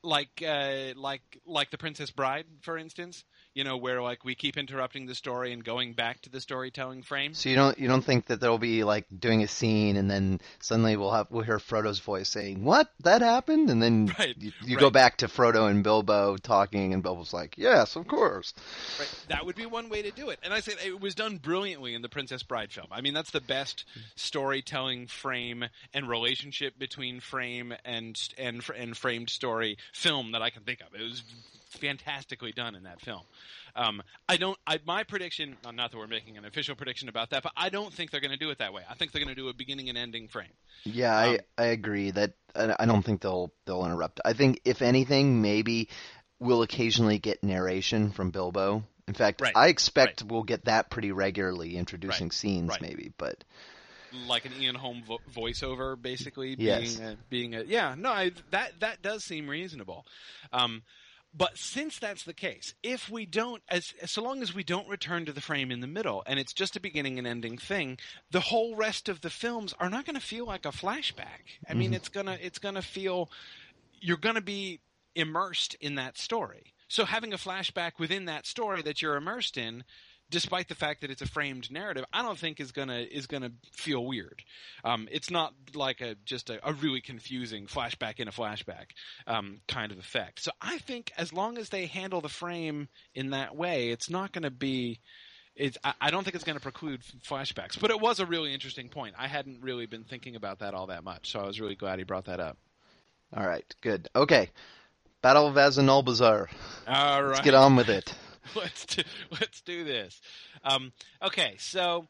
like 0.05 0.43
uh, 0.47 0.93
like 0.95 1.21
like 1.45 1.71
the 1.71 1.77
Princess 1.77 2.12
Bride, 2.12 2.45
for 2.62 2.77
instance. 2.77 3.24
You 3.53 3.63
know, 3.63 3.77
where 3.77 4.01
like 4.01 4.25
we 4.25 4.35
keep 4.35 4.57
interrupting 4.57 5.05
the 5.05 5.15
story 5.15 5.53
and 5.53 5.63
going 5.63 5.93
back 5.93 6.21
to 6.24 6.29
the 6.29 6.41
storytelling 6.41 7.03
frame. 7.03 7.33
So 7.33 7.47
you 7.47 7.55
don't 7.55 7.79
you 7.79 7.88
don't 7.88 8.03
think 8.03 8.25
that 8.25 8.41
there'll 8.41 8.57
be 8.57 8.83
like 8.83 9.05
doing 9.17 9.43
a 9.43 9.47
scene 9.47 9.95
and 9.95 10.12
then 10.12 10.41
suddenly 10.59 10.97
we'll 10.97 11.13
have 11.13 11.27
we'll 11.29 11.43
hear 11.43 11.57
Frodo's 11.57 12.00
voice 12.00 12.27
saying 12.27 12.65
what 12.65 12.91
that 13.03 13.21
happened 13.21 13.69
and 13.69 13.81
then 13.81 14.13
Right, 14.19 14.35
you, 14.38 14.51
you 14.62 14.75
right. 14.75 14.81
go 14.81 14.89
back 14.89 15.17
to 15.17 15.27
Frodo 15.27 15.69
and 15.69 15.85
Bilbo 15.85 16.35
talking 16.35 16.93
and 16.93 17.01
Bilbo's 17.01 17.31
like 17.33 17.57
yes 17.57 17.95
of 17.95 18.07
course 18.09 18.53
Right. 19.00 19.09
That 19.29 19.45
would 19.45 19.55
be 19.55 19.65
one 19.65 19.88
way 19.89 20.01
to 20.01 20.12
do 20.12 20.29
it. 20.29 20.39
And 20.43 20.53
I 20.53 20.59
say 20.59 20.74
it 20.85 21.00
was 21.00 21.15
done 21.15 21.38
brilliantly 21.38 21.93
in 21.93 22.01
the 22.01 22.09
Princess 22.09 22.43
Bride 22.43 22.71
film. 22.71 22.88
I 22.91 23.01
mean, 23.01 23.13
that's 23.13 23.31
the 23.31 23.41
best 23.41 23.85
storytelling 24.15 25.07
frame 25.07 25.65
and 25.93 26.09
relationship 26.09 26.77
between 26.77 27.19
frame 27.19 27.74
and 27.85 28.19
and 28.38 28.62
and 28.77 28.97
framed 28.97 29.29
story 29.29 29.77
film 29.96 30.34
that 30.34 30.42
I 30.42 30.50
can 30.50 30.64
think 30.64 30.82
of. 30.82 31.00
It 31.00 31.04
was 31.04 31.24
fantastically 31.80 32.52
done 32.52 32.75
in 32.75 32.84
that 32.84 33.02
film. 33.02 33.22
Um, 33.75 34.02
I 34.30 34.38
don't. 34.38 34.58
I, 34.66 34.80
my 34.86 35.04
prediction, 35.04 35.58
uh, 35.66 35.72
not 35.72 35.92
that 35.92 35.98
we're 35.98 36.08
making 36.08 36.38
an 36.38 36.46
official 36.46 36.75
prediction 36.75 37.10
about 37.10 37.32
that, 37.32 37.44
but 37.44 37.52
I 37.58 37.70
don't 37.70 37.94
think 37.94 38.12
they're 38.12 38.22
going 38.22 38.32
to 38.32 38.38
do 38.38 38.50
it 38.50 38.60
that 38.60 38.74
way. 38.74 38.84
I 38.90 38.96
think 38.96 39.12
they're 39.12 39.24
going 39.24 39.36
to 39.36 39.42
do 39.42 39.50
a 39.50 39.54
beginning 39.54 39.90
and 39.90 39.98
ending 39.98 40.28
frame. 40.28 40.54
yeah 40.86 41.14
Um, 41.18 41.38
I 41.58 41.64
I 41.64 41.66
agree 41.68 42.12
that 42.12 42.34
I 42.56 42.86
don't 42.86 43.04
think 43.04 43.22
they'll 43.22 43.52
they'll 43.66 43.86
interrupt 43.86 44.22
I 44.24 44.34
think 44.34 44.62
if 44.64 44.82
anything 44.82 45.42
maybe 45.42 45.90
we'll 46.40 46.62
occasionally 46.62 47.20
get 47.20 47.44
narration 47.44 48.12
from 48.12 48.32
Bilbo 48.32 48.84
in 49.08 49.14
fact 49.14 49.42
Right, 49.42 49.54
I 49.56 49.68
expect 49.68 50.24
we'll 50.24 50.44
get 50.44 50.66
that 50.66 50.90
pretty 50.90 51.12
regularly 51.12 51.75
introducing 51.75 52.28
Right, 52.28 52.34
scenes 52.34 52.70
right. 52.70 52.82
maybe 52.82 53.12
but 53.18 53.44
like 54.27 54.45
an 54.45 54.53
Ian 54.60 54.75
Holm 54.75 55.03
vo- 55.05 55.19
voiceover, 55.34 56.00
basically 56.01 56.55
Yes. 56.57 56.95
being 56.95 57.07
a, 57.07 57.17
being 57.29 57.55
a 57.55 57.63
yeah. 57.63 57.95
No, 57.98 58.10
I, 58.10 58.31
that 58.51 58.79
that 58.79 59.01
does 59.01 59.24
seem 59.24 59.48
reasonable. 59.48 60.05
Um, 60.51 60.84
but 61.38 61.57
since 61.57 62.00
that's 62.00 62.24
the 62.24 62.34
case, 62.34 62.74
if 62.81 63.10
we 63.10 63.25
don't, 63.25 63.62
as 63.67 63.93
so 64.05 64.24
long 64.24 64.41
as 64.41 64.55
we 64.55 64.63
don't 64.63 64.88
return 64.88 65.25
to 65.25 65.34
the 65.34 65.41
frame 65.41 65.69
in 65.69 65.81
the 65.81 65.88
middle, 65.88 66.24
and 66.25 66.39
it's 66.39 66.53
just 66.53 66.77
a 66.77 66.79
beginning 66.79 67.17
and 67.19 67.27
ending 67.27 67.57
thing, 67.57 67.98
the 68.31 68.39
whole 68.39 68.75
rest 68.75 69.10
of 69.10 69.19
the 69.19 69.29
films 69.29 69.74
are 69.79 69.89
not 69.89 70.05
going 70.05 70.15
to 70.15 70.25
feel 70.25 70.45
like 70.45 70.65
a 70.65 70.69
flashback. 70.69 71.60
I 71.69 71.74
mean, 71.74 71.93
it's 71.93 72.07
gonna 72.07 72.38
it's 72.41 72.60
gonna 72.60 72.81
feel 72.81 73.29
you're 74.00 74.15
going 74.15 74.36
to 74.36 74.41
be 74.41 74.79
immersed 75.13 75.75
in 75.81 75.95
that 75.95 76.17
story. 76.17 76.74
So 76.88 77.03
having 77.03 77.34
a 77.34 77.38
flashback 77.38 77.93
within 78.00 78.25
that 78.25 78.45
story 78.45 78.81
that 78.84 79.01
you're 79.01 79.15
immersed 79.15 79.57
in, 79.57 79.84
despite 80.29 80.67
the 80.67 80.75
fact 80.75 81.01
that 81.01 81.12
it's 81.12 81.22
a 81.22 81.27
framed 81.27 81.72
narrative, 81.72 82.05
I 82.12 82.22
don't 82.22 82.38
think 82.38 82.60
is 82.60 82.72
gonna 82.72 83.00
is 83.00 83.27
gonna 83.27 83.51
feel 83.74 84.05
weird. 84.05 84.44
Um, 84.84 85.08
it's 85.12 85.29
not 85.29 85.53
like 85.74 86.01
a 86.01 86.15
just 86.25 86.50
a, 86.50 86.60
a 86.67 86.74
really 86.74 87.01
confusing 87.01 87.67
flashback 87.67 88.20
in 88.20 88.27
a 88.27 88.32
flashback 88.32 88.88
um, 89.27 89.62
kind 89.67 89.91
of 89.91 90.00
effect. 90.00 90.41
So 90.41 90.51
I 90.62 90.77
think 90.79 91.12
as 91.17 91.32
long 91.34 91.58
as 91.58 91.70
they 91.70 91.86
handle 91.86 92.22
the 92.22 92.29
frame 92.29 92.89
in 93.13 93.32
that 93.32 93.55
way, 93.55 93.89
it's 93.89 94.10
not 94.10 94.32
going 94.32 94.44
to 94.44 94.51
be. 94.51 95.00
It's, 95.55 95.77
I, 95.86 95.94
I 96.01 96.12
don't 96.12 96.25
think 96.25 96.36
it's 96.36 96.44
going 96.44 96.58
to 96.58 96.62
preclude 96.62 97.01
flashbacks, 97.25 97.79
but 97.79 97.89
it 97.89 98.01
was 98.01 98.20
a 98.20 98.25
really 98.25 98.53
interesting 98.53 98.89
point. 98.89 99.15
I 99.17 99.27
hadn't 99.27 99.62
really 99.62 99.86
been 99.86 100.03
thinking 100.03 100.36
about 100.36 100.60
that 100.60 100.74
all 100.74 100.88
that 100.88 101.03
much, 101.05 101.32
so 101.32 101.39
I 101.39 101.46
was 101.46 101.62
really 101.62 101.75
glad 101.75 101.98
he 101.98 102.03
brought 102.03 102.25
that 102.25 102.41
up. 102.41 102.58
all 103.36 103.46
right 103.48 103.65
good 103.82 104.10
okay 104.15 104.50
Battle 105.22 105.48
of 105.48 105.55
Azanulbizar 105.55 106.48
All 106.88 107.24
right. 107.24 107.29
let's 107.29 107.41
get 107.41 107.53
on 107.55 107.75
with 107.75 107.89
it 107.89 108.13
let's 108.56 108.86
do, 108.86 109.04
let's 109.32 109.62
do 109.62 109.84
this. 109.84 110.20
Um, 110.64 110.92
okay, 111.22 111.56
so 111.60 112.08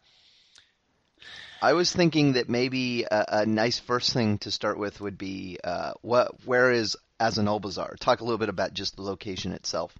I 1.62 1.74
was 1.74 1.92
thinking 1.92 2.34
that 2.34 2.50
maybe 2.50 3.04
a, 3.04 3.26
a 3.30 3.46
nice 3.46 3.80
first 3.80 4.14
thing 4.14 4.38
to 4.40 4.52
start 4.52 4.78
with 4.78 5.02
would 5.02 5.18
be 5.18 5.58
uh, 5.64 5.94
what 6.02 6.46
where 6.46 6.72
is 6.72 6.98
Azanulbizar? 7.20 7.98
Talk 7.98 8.22
a 8.22 8.24
little 8.24 8.38
bit 8.38 8.50
about 8.50 8.74
just 8.74 8.96
the 8.96 9.02
location 9.02 9.52
itself. 9.52 9.98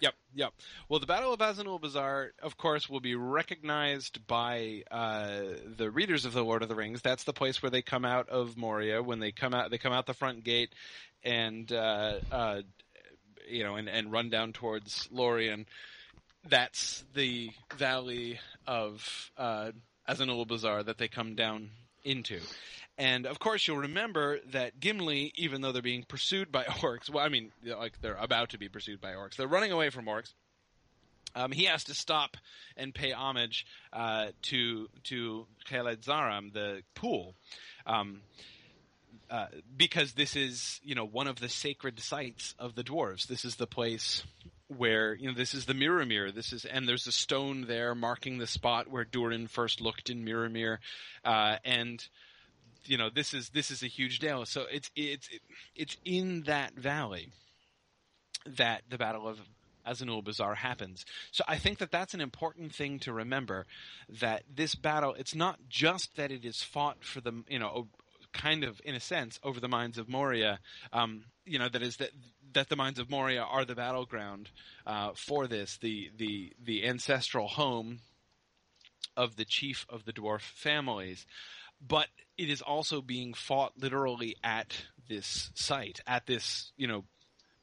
Yep, 0.00 0.14
yep. 0.34 0.52
Well, 0.88 1.00
the 1.00 1.06
Battle 1.06 1.32
of 1.32 1.40
Azanulbizar, 1.40 2.30
of 2.42 2.56
course, 2.58 2.88
will 2.88 3.00
be 3.00 3.14
recognized 3.14 4.26
by 4.26 4.82
uh, 4.90 5.40
the 5.76 5.90
readers 5.90 6.26
of 6.26 6.34
the 6.34 6.44
Lord 6.44 6.62
of 6.62 6.68
the 6.68 6.74
Rings. 6.74 7.00
That's 7.00 7.24
the 7.24 7.32
place 7.32 7.62
where 7.62 7.70
they 7.70 7.82
come 7.82 8.04
out 8.04 8.28
of 8.28 8.56
Moria. 8.56 9.02
When 9.02 9.20
they 9.20 9.32
come 9.32 9.54
out, 9.54 9.70
they 9.70 9.78
come 9.78 9.94
out 9.94 10.06
the 10.06 10.14
front 10.14 10.44
gate, 10.44 10.74
and 11.24 11.70
uh, 11.72 12.18
uh, 12.30 12.62
you 13.46 13.64
know, 13.64 13.76
and, 13.76 13.88
and 13.88 14.12
run 14.12 14.30
down 14.30 14.52
towards 14.52 15.08
Lorien. 15.10 15.66
That's 16.48 17.04
the 17.14 17.50
valley 17.76 18.38
of 18.66 19.30
uh, 19.36 19.72
Azanulbizar 20.08 20.84
that 20.84 20.98
they 20.98 21.08
come 21.08 21.34
down 21.34 21.70
into. 22.04 22.40
And 22.98 23.26
of 23.26 23.38
course, 23.38 23.66
you'll 23.66 23.78
remember 23.78 24.38
that 24.52 24.80
Gimli, 24.80 25.32
even 25.36 25.60
though 25.60 25.72
they're 25.72 25.82
being 25.82 26.04
pursued 26.04 26.50
by 26.50 26.64
orcs, 26.64 27.10
well, 27.10 27.24
I 27.24 27.28
mean, 27.28 27.52
like 27.64 28.00
they're 28.00 28.14
about 28.14 28.50
to 28.50 28.58
be 28.58 28.68
pursued 28.68 29.00
by 29.00 29.12
orcs, 29.12 29.36
they're 29.36 29.46
running 29.46 29.72
away 29.72 29.90
from 29.90 30.06
orcs. 30.06 30.32
Um, 31.34 31.52
he 31.52 31.64
has 31.64 31.84
to 31.84 31.94
stop 31.94 32.38
and 32.78 32.94
pay 32.94 33.12
homage 33.12 33.66
uh, 33.92 34.28
to 34.42 34.88
to 35.04 35.46
Kheled-zâram, 35.68 36.54
the 36.54 36.82
pool, 36.94 37.34
um, 37.86 38.22
uh, 39.30 39.46
because 39.76 40.12
this 40.12 40.36
is 40.36 40.80
you 40.82 40.94
know 40.94 41.04
one 41.04 41.26
of 41.26 41.40
the 41.40 41.48
sacred 41.48 42.00
sites 42.00 42.54
of 42.58 42.74
the 42.74 42.84
dwarves. 42.84 43.26
This 43.26 43.44
is 43.44 43.56
the 43.56 43.66
place 43.66 44.22
where 44.68 45.14
you 45.14 45.28
know 45.28 45.34
this 45.34 45.54
is 45.54 45.66
the 45.66 45.74
Mirrormere. 45.74 46.34
This 46.34 46.52
is 46.52 46.64
and 46.64 46.88
there's 46.88 47.06
a 47.06 47.12
stone 47.12 47.66
there 47.66 47.94
marking 47.94 48.38
the 48.38 48.46
spot 48.46 48.88
where 48.88 49.04
Durin 49.04 49.48
first 49.48 49.80
looked 49.80 50.10
in 50.10 50.24
Mirrormere, 50.24 50.78
uh, 51.24 51.56
and 51.64 52.06
you 52.84 52.98
know 52.98 53.10
this 53.10 53.34
is 53.34 53.50
this 53.50 53.70
is 53.70 53.82
a 53.82 53.88
huge 53.88 54.18
deal. 54.18 54.44
So 54.46 54.64
it's 54.70 54.90
it's 54.94 55.28
it's 55.74 55.96
in 56.04 56.42
that 56.42 56.74
valley 56.74 57.32
that 58.46 58.82
the 58.88 58.98
Battle 58.98 59.26
of 59.26 59.40
Azanulbizar 59.86 60.56
happens. 60.56 61.04
So 61.30 61.44
I 61.46 61.56
think 61.58 61.78
that 61.78 61.90
that's 61.90 62.14
an 62.14 62.20
important 62.20 62.74
thing 62.74 62.98
to 63.00 63.12
remember. 63.12 63.66
That 64.08 64.42
this 64.52 64.74
battle, 64.74 65.14
it's 65.14 65.34
not 65.34 65.60
just 65.68 66.16
that 66.16 66.32
it 66.32 66.44
is 66.44 66.62
fought 66.62 67.04
for 67.04 67.20
the 67.20 67.44
you 67.48 67.58
know 67.58 67.88
kind 68.36 68.64
of 68.64 68.80
in 68.84 68.94
a 68.94 69.00
sense 69.00 69.40
over 69.42 69.60
the 69.60 69.68
mines 69.68 69.98
of 69.98 70.08
Moria. 70.08 70.60
Um, 70.92 71.24
you 71.44 71.58
know 71.58 71.68
that 71.68 71.82
is 71.82 71.96
that 71.96 72.10
that 72.52 72.68
the 72.68 72.76
mines 72.76 72.98
of 72.98 73.10
Moria 73.10 73.42
are 73.42 73.64
the 73.64 73.74
battleground 73.74 74.50
uh, 74.86 75.10
for 75.14 75.46
this, 75.46 75.78
the 75.78 76.10
the 76.16 76.52
the 76.62 76.86
ancestral 76.86 77.48
home 77.48 78.00
of 79.16 79.36
the 79.36 79.44
chief 79.44 79.86
of 79.88 80.04
the 80.04 80.12
dwarf 80.12 80.42
families. 80.42 81.26
But 81.86 82.08
it 82.38 82.48
is 82.48 82.62
also 82.62 83.02
being 83.02 83.34
fought 83.34 83.72
literally 83.78 84.36
at 84.42 84.74
this 85.08 85.50
site, 85.54 86.00
at 86.06 86.26
this 86.26 86.72
you 86.76 86.86
know 86.86 87.04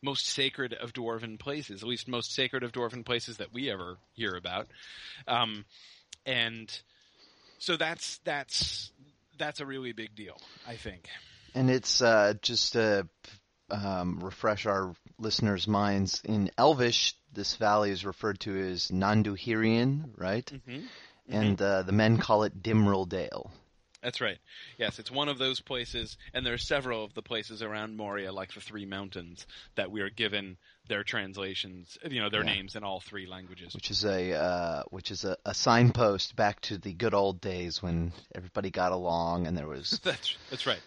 most 0.02 0.28
sacred 0.28 0.74
of 0.74 0.94
dwarven 0.94 1.40
places, 1.40 1.82
at 1.82 1.88
least 1.88 2.08
most 2.08 2.34
sacred 2.34 2.64
of 2.64 2.72
dwarven 2.72 3.06
places 3.06 3.38
that 3.38 3.54
we 3.54 3.72
ever 3.72 3.98
hear 4.14 4.36
about. 4.36 4.68
Um, 5.28 5.66
and 6.26 6.70
so 7.58 7.78
that's 7.78 8.20
that's 8.26 8.92
that's 9.38 9.60
a 9.60 9.66
really 9.66 9.94
big 9.94 10.16
deal, 10.16 10.38
I 10.68 10.76
think. 10.76 11.08
And 11.56 11.70
it's 11.70 12.02
uh, 12.02 12.34
just 12.42 12.74
to 12.74 13.08
um, 13.70 14.20
refresh 14.22 14.66
our 14.66 14.94
listeners' 15.20 15.68
minds. 15.68 16.22
In 16.24 16.52
Elvish, 16.58 17.16
this 17.34 17.56
valley 17.56 17.92
is 17.92 18.06
referred 18.06 18.40
to 18.42 18.58
as 18.72 18.90
Nanduhirion, 18.90 20.12
right? 20.18 20.46
Mm-hmm. 20.46 20.86
And 21.30 21.62
uh, 21.62 21.84
the 21.84 21.92
men 21.92 22.18
call 22.18 22.44
it 22.44 22.62
Dimrill 22.62 23.08
Dale. 23.08 23.50
That's 24.04 24.20
right. 24.20 24.38
Yes, 24.78 25.00
it's 25.00 25.10
one 25.10 25.30
of 25.30 25.38
those 25.38 25.62
places, 25.62 26.18
and 26.34 26.46
there 26.46 26.54
are 26.54 26.58
several 26.58 27.06
of 27.06 27.14
the 27.14 27.22
places 27.22 27.64
around 27.64 27.96
Moria, 27.96 28.34
like 28.34 28.54
the 28.54 28.60
Three 28.60 28.86
Mountains, 28.86 29.48
that 29.76 29.92
we 29.92 30.02
are 30.02 30.10
given 30.10 30.58
their 30.88 31.04
translations, 31.04 31.98
you 32.10 32.22
know, 32.22 32.30
their 32.30 32.44
Yeah. 32.44 32.54
names 32.56 32.76
in 32.76 32.84
all 32.84 33.00
three 33.00 33.26
languages. 33.26 33.74
which 33.74 33.90
is 33.92 34.04
a 34.04 34.34
uh, 34.34 34.84
which 34.90 35.12
is 35.12 35.24
a, 35.24 35.38
a 35.46 35.54
signpost 35.54 36.36
back 36.36 36.60
to 36.62 36.78
the 36.78 36.94
good 36.94 37.14
old 37.14 37.40
days 37.42 37.82
when 37.82 38.12
everybody 38.36 38.70
got 38.70 38.92
along 38.92 39.48
and 39.48 39.58
there 39.58 39.68
was 39.68 40.00
That's 40.04 40.36
that's 40.50 40.66
right. 40.68 40.82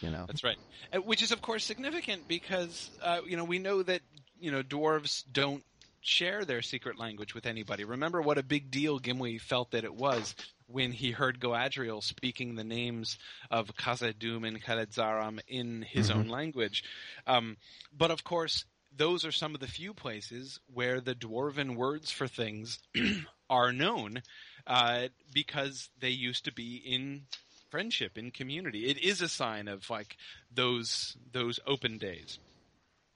you 0.00 0.10
know 0.10 0.24
That's 0.26 0.42
right. 0.44 0.58
Uh, 0.92 0.98
Which 0.98 1.22
is, 1.22 1.30
of 1.32 1.40
course, 1.42 1.64
significant 1.64 2.26
because 2.28 2.90
uh, 3.02 3.20
you 3.26 3.36
know 3.36 3.44
we 3.44 3.58
know 3.58 3.82
that 3.82 4.00
you 4.40 4.50
know 4.50 4.62
dwarves 4.62 5.22
don't 5.32 5.62
share 6.02 6.44
their 6.46 6.62
secret 6.62 6.98
language 6.98 7.34
with 7.34 7.44
anybody. 7.46 7.84
Remember 7.84 8.22
what 8.22 8.38
a 8.38 8.42
big 8.42 8.70
deal 8.70 8.98
Gimli 8.98 9.36
felt 9.38 9.72
that 9.72 9.84
it 9.84 9.94
was 9.94 10.34
when 10.66 10.92
he 10.92 11.10
heard 11.10 11.38
Galadriel 11.40 12.02
speaking 12.02 12.54
the 12.54 12.64
names 12.64 13.18
of 13.50 13.74
Khazad-dûm 13.74 14.46
and 14.48 14.62
Kheled-zâram 14.62 15.40
in 15.48 15.82
his 15.82 16.10
own 16.10 16.28
language. 16.28 16.84
Um, 17.26 17.56
but 17.92 18.10
of 18.10 18.24
course, 18.24 18.64
those 18.96 19.24
are 19.24 19.32
some 19.32 19.54
of 19.54 19.60
the 19.60 19.66
few 19.66 19.94
places 19.94 20.60
where 20.72 21.00
the 21.00 21.14
dwarven 21.14 21.76
words 21.76 22.10
for 22.10 22.26
things 22.26 22.78
are 23.50 23.72
known 23.72 24.22
uh, 24.66 25.08
because 25.32 25.88
they 26.00 26.10
used 26.10 26.44
to 26.44 26.52
be 26.52 26.76
in 26.76 27.22
friendship 27.70 28.18
in 28.18 28.30
community. 28.30 28.86
It 28.86 28.98
is 28.98 29.22
a 29.22 29.28
sign 29.28 29.68
of 29.68 29.88
like 29.88 30.16
those 30.52 31.16
those 31.32 31.60
open 31.66 31.98
days. 31.98 32.38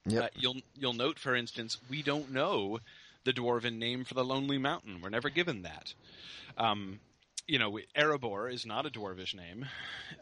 Yep. 0.07 0.23
Uh, 0.23 0.27
you'll 0.35 0.57
you'll 0.75 0.93
note, 0.93 1.19
for 1.19 1.35
instance, 1.35 1.77
we 1.89 2.01
don't 2.01 2.31
know 2.31 2.79
the 3.23 3.33
dwarven 3.33 3.77
name 3.77 4.05
for 4.05 4.13
the 4.13 4.23
Lonely 4.23 4.57
Mountain. 4.57 5.01
We're 5.01 5.09
never 5.09 5.29
given 5.29 5.63
that. 5.63 5.93
Um, 6.57 6.99
you 7.47 7.59
know, 7.59 7.79
Erebor 7.95 8.51
is 8.51 8.65
not 8.65 8.85
a 8.85 8.89
dwarvish 8.89 9.35
name, 9.35 9.65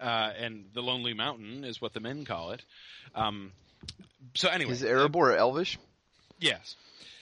uh, 0.02 0.32
and 0.38 0.66
the 0.74 0.82
Lonely 0.82 1.13
Mountain 1.13 1.63
is 1.63 1.82
what 1.82 1.94
the 1.94 2.00
men 2.00 2.26
call 2.26 2.52
it. 2.52 2.63
Um, 3.16 3.52
so 4.36 4.50
anyway, 4.50 4.72
is 4.72 4.84
Erebor 4.84 5.38
Elvish? 5.38 5.78
Yes. 6.39 6.76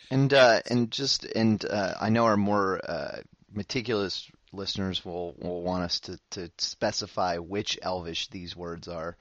And 0.09 0.33
uh, 0.33 0.61
and 0.69 0.91
just 0.91 1.25
and 1.25 1.63
uh, 1.63 1.93
I 1.99 2.09
know 2.09 2.25
our 2.25 2.37
more 2.37 2.81
uh, 2.83 3.19
meticulous 3.53 4.29
listeners 4.51 5.05
will 5.05 5.35
will 5.39 5.61
want 5.61 5.83
us 5.83 5.99
to 6.01 6.19
to 6.31 6.51
specify 6.57 7.37
which 7.37 7.79
Elvish 7.81 8.27
these 8.27 8.55
words 8.55 8.87
are. 8.87 9.15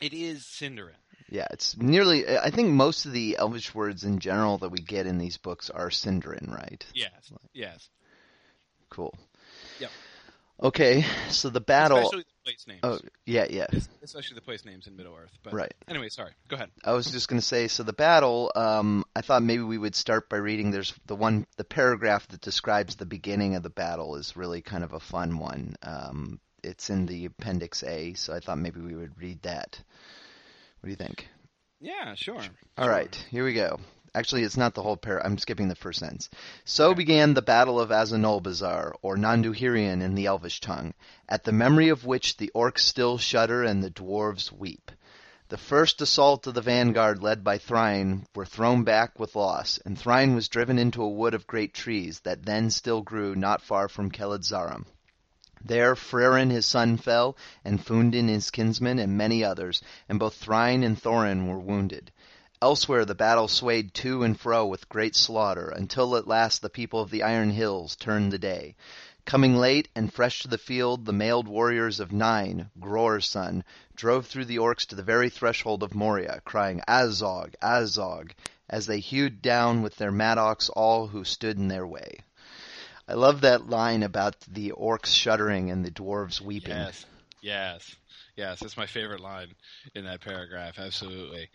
It 0.00 0.12
is 0.12 0.42
Sindarin. 0.42 0.94
Yeah, 1.30 1.46
it's 1.50 1.76
nearly. 1.76 2.26
I 2.26 2.50
think 2.50 2.70
most 2.70 3.04
of 3.04 3.12
the 3.12 3.36
Elvish 3.38 3.74
words 3.74 4.04
in 4.04 4.18
general 4.18 4.58
that 4.58 4.70
we 4.70 4.78
get 4.78 5.06
in 5.06 5.18
these 5.18 5.36
books 5.36 5.70
are 5.70 5.90
Sindarin, 5.90 6.50
right? 6.50 6.84
Yes. 6.94 7.32
Yes. 7.52 7.88
Cool. 8.88 9.14
Yep. 9.78 9.90
Okay, 10.60 11.04
so 11.28 11.50
the 11.50 11.60
battle. 11.60 11.98
Especially 11.98 12.24
the 12.24 12.37
place 12.48 12.66
names. 12.66 12.80
Oh, 12.82 12.98
yeah, 13.26 13.46
yeah. 13.50 13.66
Especially 14.02 14.34
the 14.34 14.40
place 14.40 14.64
names 14.64 14.86
in 14.86 14.96
Middle 14.96 15.14
Earth. 15.14 15.36
But 15.42 15.52
right. 15.52 15.74
Anyway, 15.86 16.08
sorry. 16.08 16.32
Go 16.48 16.56
ahead. 16.56 16.70
I 16.82 16.92
was 16.92 17.10
just 17.10 17.28
going 17.28 17.40
to 17.40 17.46
say, 17.46 17.68
so 17.68 17.82
the 17.82 17.92
battle. 17.92 18.50
Um, 18.54 19.04
I 19.14 19.20
thought 19.20 19.42
maybe 19.42 19.62
we 19.62 19.76
would 19.76 19.94
start 19.94 20.28
by 20.28 20.38
reading. 20.38 20.70
There's 20.70 20.94
the 21.06 21.16
one, 21.16 21.46
the 21.56 21.64
paragraph 21.64 22.26
that 22.28 22.40
describes 22.40 22.96
the 22.96 23.06
beginning 23.06 23.54
of 23.54 23.62
the 23.62 23.70
battle 23.70 24.16
is 24.16 24.36
really 24.36 24.62
kind 24.62 24.82
of 24.82 24.94
a 24.94 25.00
fun 25.00 25.38
one. 25.38 25.76
Um, 25.82 26.40
it's 26.64 26.90
in 26.90 27.06
the 27.06 27.26
Appendix 27.26 27.82
A, 27.84 28.14
so 28.14 28.34
I 28.34 28.40
thought 28.40 28.58
maybe 28.58 28.80
we 28.80 28.94
would 28.94 29.18
read 29.20 29.42
that. 29.42 29.80
What 30.80 30.86
do 30.86 30.90
you 30.90 30.96
think? 30.96 31.28
Yeah, 31.80 32.14
sure. 32.14 32.36
All 32.36 32.84
sure. 32.84 32.92
right, 32.92 33.14
here 33.30 33.44
we 33.44 33.54
go. 33.54 33.78
Actually, 34.14 34.42
it's 34.42 34.56
not 34.56 34.74
the 34.74 34.82
whole 34.82 34.96
pair. 34.96 35.24
I'm 35.24 35.38
skipping 35.38 35.68
the 35.68 35.74
first 35.74 36.00
sentence. 36.00 36.30
So 36.64 36.94
began 36.94 37.34
the 37.34 37.42
battle 37.42 37.78
of 37.78 37.90
Azanulbizar, 37.90 38.94
or 39.02 39.16
Nanduhirion 39.16 40.00
in 40.00 40.14
the 40.14 40.26
Elvish 40.26 40.60
tongue, 40.60 40.94
at 41.28 41.44
the 41.44 41.52
memory 41.52 41.88
of 41.88 42.04
which 42.04 42.36
the 42.36 42.50
orcs 42.54 42.80
still 42.80 43.18
shudder 43.18 43.62
and 43.62 43.82
the 43.82 43.90
dwarves 43.90 44.50
weep. 44.50 44.90
The 45.50 45.56
first 45.56 46.02
assault 46.02 46.46
of 46.46 46.54
the 46.54 46.60
vanguard 46.60 47.22
led 47.22 47.42
by 47.42 47.56
Thrain 47.56 48.26
were 48.34 48.44
thrown 48.44 48.84
back 48.84 49.18
with 49.18 49.34
loss, 49.34 49.78
and 49.84 49.98
Thrain 49.98 50.34
was 50.34 50.48
driven 50.48 50.78
into 50.78 51.02
a 51.02 51.08
wood 51.08 51.32
of 51.32 51.46
great 51.46 51.72
trees 51.72 52.20
that 52.20 52.44
then 52.44 52.70
still 52.70 53.00
grew 53.00 53.34
not 53.34 53.62
far 53.62 53.88
from 53.88 54.10
Kheled-zâram. 54.10 54.84
There 55.64 55.96
Frerin 55.96 56.50
his 56.50 56.66
son 56.66 56.98
fell, 56.98 57.36
and 57.64 57.84
Fundin 57.84 58.28
his 58.28 58.50
kinsman, 58.50 58.98
and 58.98 59.16
many 59.16 59.42
others, 59.42 59.82
and 60.08 60.18
both 60.18 60.34
Thrain 60.34 60.84
and 60.84 60.96
Thorin 60.96 61.48
were 61.48 61.58
wounded. 61.58 62.12
Elsewhere 62.60 63.04
the 63.04 63.14
battle 63.14 63.46
swayed 63.46 63.94
to 63.94 64.24
and 64.24 64.38
fro 64.38 64.66
with 64.66 64.88
great 64.88 65.14
slaughter, 65.14 65.68
until 65.68 66.16
at 66.16 66.26
last 66.26 66.60
the 66.60 66.68
people 66.68 67.00
of 67.00 67.10
the 67.10 67.22
Iron 67.22 67.50
Hills 67.50 67.94
turned 67.94 68.32
the 68.32 68.38
day. 68.38 68.74
Coming 69.24 69.56
late 69.56 69.88
and 69.94 70.12
fresh 70.12 70.40
to 70.40 70.48
the 70.48 70.58
field, 70.58 71.04
the 71.04 71.12
mailed 71.12 71.46
warriors 71.46 72.00
of 72.00 72.10
Náin, 72.10 72.70
Gror's 72.80 73.28
son, 73.28 73.62
drove 73.94 74.26
through 74.26 74.46
the 74.46 74.56
orcs 74.56 74.86
to 74.86 74.96
the 74.96 75.02
very 75.02 75.30
threshold 75.30 75.82
of 75.82 75.94
Moria, 75.94 76.40
crying 76.44 76.82
Azog, 76.88 77.54
Azog, 77.62 78.32
as 78.68 78.86
they 78.86 78.98
hewed 78.98 79.40
down 79.40 79.82
with 79.82 79.96
their 79.96 80.10
mattocks 80.10 80.68
all 80.68 81.06
who 81.06 81.24
stood 81.24 81.58
in 81.58 81.68
their 81.68 81.86
way. 81.86 82.20
I 83.06 83.14
love 83.14 83.42
that 83.42 83.68
line 83.68 84.02
about 84.02 84.40
the 84.40 84.72
orcs 84.72 85.14
shuddering 85.14 85.70
and 85.70 85.84
the 85.84 85.90
dwarves 85.90 86.40
weeping. 86.40 86.76
Yes, 86.76 87.06
yes, 87.40 87.96
yes. 88.34 88.60
That's 88.60 88.76
my 88.76 88.86
favorite 88.86 89.20
line 89.20 89.54
in 89.94 90.04
that 90.06 90.20
paragraph. 90.20 90.78
Absolutely. 90.78 91.48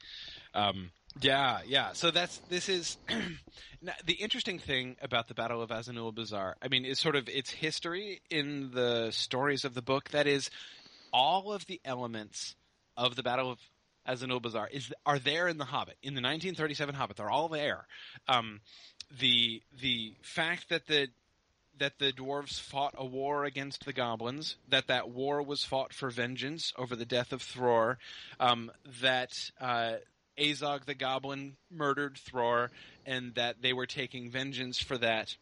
Um, 0.53 0.91
yeah, 1.21 1.59
yeah. 1.65 1.93
So 1.93 2.11
that's 2.11 2.37
this 2.49 2.69
is 2.69 2.97
the 4.05 4.13
interesting 4.13 4.59
thing 4.59 4.95
about 5.01 5.27
the 5.27 5.33
Battle 5.33 5.61
of 5.61 5.69
Azanulbizar. 5.69 6.53
I 6.61 6.67
mean, 6.67 6.85
is 6.85 6.99
sort 6.99 7.15
of 7.15 7.29
its 7.29 7.51
history 7.51 8.21
in 8.29 8.71
the 8.71 9.11
stories 9.11 9.65
of 9.65 9.73
the 9.73 9.81
book. 9.81 10.09
That 10.09 10.27
is, 10.27 10.49
all 11.11 11.53
of 11.53 11.65
the 11.67 11.79
elements 11.85 12.55
of 12.97 13.15
the 13.15 13.23
Battle 13.23 13.51
of 13.51 13.59
Azanulbizar 14.07 14.69
is 14.71 14.91
are 15.05 15.19
there 15.19 15.47
in 15.47 15.57
the 15.57 15.65
Hobbit 15.65 15.97
in 16.01 16.13
the 16.13 16.21
1937 16.21 16.95
Hobbit. 16.95 17.17
They're 17.17 17.29
all 17.29 17.49
there. 17.49 17.85
Um, 18.27 18.61
the 19.19 19.61
the 19.79 20.15
fact 20.21 20.69
that 20.69 20.87
the 20.87 21.09
that 21.79 21.99
the 21.99 22.11
dwarves 22.11 22.59
fought 22.59 22.93
a 22.97 23.05
war 23.05 23.45
against 23.45 23.85
the 23.85 23.93
goblins, 23.93 24.57
that 24.69 24.87
that 24.87 25.09
war 25.09 25.41
was 25.41 25.63
fought 25.63 25.93
for 25.93 26.09
vengeance 26.09 26.71
over 26.77 26.95
the 26.95 27.05
death 27.05 27.33
of 27.33 27.41
Thror, 27.41 27.97
um, 28.39 28.71
that 29.01 29.49
uh, 29.59 29.93
Azog 30.37 30.85
the 30.85 30.93
goblin 30.93 31.55
murdered 31.71 32.15
Thror, 32.15 32.69
and 33.05 33.33
that 33.35 33.61
they 33.61 33.73
were 33.73 33.85
taking 33.85 34.29
vengeance 34.29 34.81
for 34.81 34.97
that, 34.97 35.35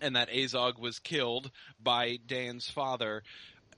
and 0.00 0.16
that 0.16 0.30
Azog 0.30 0.78
was 0.78 0.98
killed 0.98 1.50
by 1.82 2.18
Dáin's 2.26 2.68
father. 2.68 3.22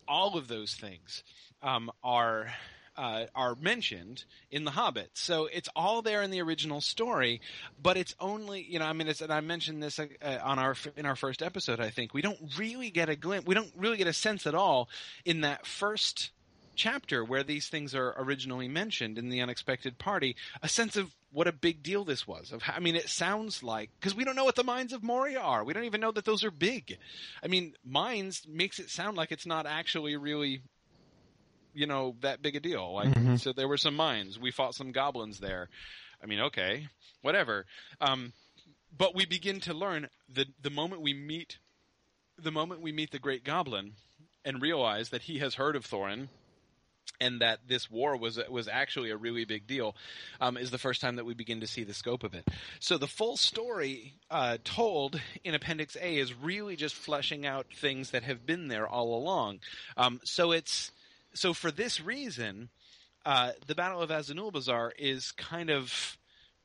All 0.09 0.37
of 0.37 0.49
those 0.49 0.75
things 0.75 1.23
um, 1.63 1.91
are 2.03 2.53
uh, 2.97 3.25
are 3.35 3.55
mentioned 3.55 4.25
in 4.51 4.65
The 4.65 4.71
Hobbit. 4.71 5.11
So 5.15 5.47
it's 5.47 5.69
all 5.75 6.03
there 6.03 6.23
in 6.23 6.31
the 6.31 6.43
original 6.43 6.81
story, 6.81 7.41
but 7.83 7.97
it's 7.97 8.15
only 8.21 8.63
you 8.63 8.79
know 8.79 8.85
I 8.85 8.93
mean 8.93 9.09
it's, 9.09 9.21
and 9.21 9.33
I 9.33 9.41
mentioned 9.41 9.83
this 9.83 9.99
uh, 9.99 10.09
on 10.43 10.59
our 10.59 10.75
in 10.97 11.07
our 11.07 11.17
first 11.17 11.43
episode. 11.43 11.81
I 11.81 11.91
think 11.91 12.15
we 12.15 12.23
don't 12.23 12.39
really 12.59 12.91
get 12.91 13.09
a 13.09 13.17
glimpse, 13.17 13.47
we 13.47 13.55
don't 13.55 13.73
really 13.77 13.97
get 13.97 14.07
a 14.07 14.13
sense 14.13 14.47
at 14.47 14.55
all 14.55 14.89
in 15.25 15.43
that 15.43 15.67
first 15.67 16.31
chapter 16.75 17.25
where 17.25 17.43
these 17.43 17.69
things 17.69 17.95
are 17.95 18.15
originally 18.19 18.69
mentioned 18.69 19.19
in 19.19 19.29
the 19.29 19.41
unexpected 19.41 19.99
party 19.99 20.35
a 20.63 20.69
sense 20.69 20.97
of 20.97 21.13
what 21.31 21.47
a 21.47 21.53
big 21.53 21.83
deal 21.83 22.05
this 22.05 22.27
was 22.27 22.53
of 22.53 22.63
how, 22.63 22.75
i 22.75 22.81
mean 22.81 22.97
it 22.97 23.09
sounds 23.09 23.63
like 23.63 23.91
because 24.01 24.15
we 24.15 24.25
don't 24.25 24.37
know 24.37 24.45
what 24.45 24.55
the 24.57 24.65
mines 24.65 24.93
of 24.93 25.03
moria 25.03 25.41
are. 25.41 25.65
We 25.65 25.73
don't 25.75 25.85
even 25.85 26.01
know 26.01 26.13
that 26.13 26.25
those 26.25 26.45
are 26.45 26.51
big. 26.51 26.99
I 27.43 27.49
mean 27.49 27.75
mines 27.85 28.43
makes 28.49 28.79
it 28.79 28.91
sound 28.91 29.17
like 29.17 29.33
it's 29.33 29.47
not 29.47 29.67
actually 29.67 30.17
really 30.17 30.63
you 31.75 31.87
know 31.87 32.17
that 32.21 32.43
big 32.43 32.57
a 32.57 32.61
deal. 32.61 32.93
Like 32.95 33.09
Mhm. 33.11 33.41
so 33.41 33.53
there 33.53 33.69
were 33.69 33.79
some 33.79 33.97
mines 33.97 34.39
we 34.39 34.51
fought 34.51 34.75
some 34.75 34.93
goblins 34.93 35.39
there. 35.41 35.69
I 36.23 36.27
mean 36.27 36.41
okay 36.41 36.89
whatever. 37.23 37.67
Um 38.01 38.33
but 38.97 39.15
we 39.15 39.25
begin 39.25 39.61
to 39.61 39.75
learn 39.75 40.09
the 40.29 40.47
the 40.61 40.71
moment 40.71 41.03
we 41.03 41.15
meet 41.15 41.59
the 42.39 42.51
moment 42.53 42.81
we 42.83 42.93
meet 42.93 43.11
the 43.11 43.19
great 43.19 43.45
goblin 43.45 43.93
and 44.45 44.61
realize 44.61 45.11
that 45.11 45.23
he 45.23 45.39
has 45.39 45.55
heard 45.55 45.77
of 45.77 45.87
Thorin 45.87 46.29
and 47.23 47.41
that 47.41 47.61
this 47.69 47.91
war 47.91 48.17
was 48.17 48.39
was 48.51 48.69
actually 48.69 49.11
a 49.11 49.17
really 49.17 49.45
big 49.45 49.67
deal 49.67 49.95
um, 50.41 50.57
is 50.57 50.71
the 50.71 50.79
first 50.79 51.01
time 51.01 51.17
that 51.17 51.25
we 51.25 51.35
begin 51.35 51.61
to 51.61 51.67
see 51.67 51.85
the 51.85 51.95
scope 51.95 52.25
of 52.25 52.35
it. 52.35 52.47
So 52.81 52.99
the 52.99 53.07
full 53.07 53.37
story 53.37 54.15
uh, 54.31 54.59
told 54.65 55.21
in 55.45 55.55
Appendix 55.55 55.97
A 55.97 56.17
is 56.19 56.35
really 56.35 56.75
just 56.77 56.97
fleshing 56.97 57.47
out 57.47 57.67
things 57.75 58.11
that 58.11 58.25
have 58.25 58.45
been 58.45 58.69
there 58.69 58.89
all 58.89 59.15
along. 59.17 59.61
Um, 59.97 60.21
so 60.25 60.51
it's 60.51 60.91
so 61.33 61.55
for 61.55 61.71
this 61.71 62.01
reason, 62.01 62.69
uh, 63.25 63.53
the 63.67 63.75
Battle 63.75 64.03
of 64.03 64.11
Azanulbizar 64.11 64.91
is 64.99 65.31
kind 65.33 65.71
of 65.71 66.19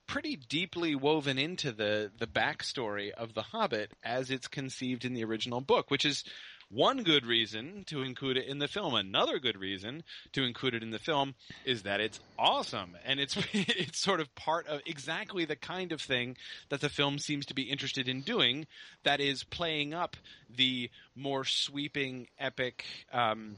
pretty 0.07 0.37
deeply 0.37 0.95
woven 0.95 1.37
into 1.37 1.71
the 1.71 2.11
the 2.17 2.27
backstory 2.27 3.11
of 3.11 3.35
the 3.35 3.43
Hobbit 3.43 3.91
as 4.03 4.31
it's 4.31 4.47
conceived 4.47 5.05
in 5.05 5.13
the 5.13 5.23
original 5.23 5.61
book, 5.61 5.91
which 5.91 6.05
is 6.05 6.23
one 6.69 7.03
good 7.03 7.25
reason 7.25 7.83
to 7.87 8.01
include 8.01 8.37
it 8.37 8.47
in 8.47 8.59
the 8.59 8.67
film. 8.67 8.93
Another 8.93 9.39
good 9.39 9.57
reason 9.57 10.03
to 10.33 10.43
include 10.43 10.73
it 10.73 10.83
in 10.83 10.91
the 10.91 10.99
film 10.99 11.35
is 11.65 11.83
that 11.83 12.01
it's 12.01 12.19
awesome 12.37 12.97
and 13.05 13.19
it's 13.19 13.37
it's 13.53 13.99
sort 13.99 14.19
of 14.19 14.33
part 14.35 14.67
of 14.67 14.81
exactly 14.85 15.45
the 15.45 15.55
kind 15.55 15.91
of 15.91 16.01
thing 16.01 16.35
that 16.69 16.81
the 16.81 16.89
film 16.89 17.19
seems 17.19 17.45
to 17.45 17.53
be 17.53 17.63
interested 17.63 18.09
in 18.09 18.21
doing. 18.21 18.67
That 19.03 19.21
is 19.21 19.43
playing 19.43 19.93
up 19.93 20.17
the 20.49 20.89
more 21.15 21.45
sweeping, 21.45 22.27
epic. 22.39 22.85
Um, 23.13 23.57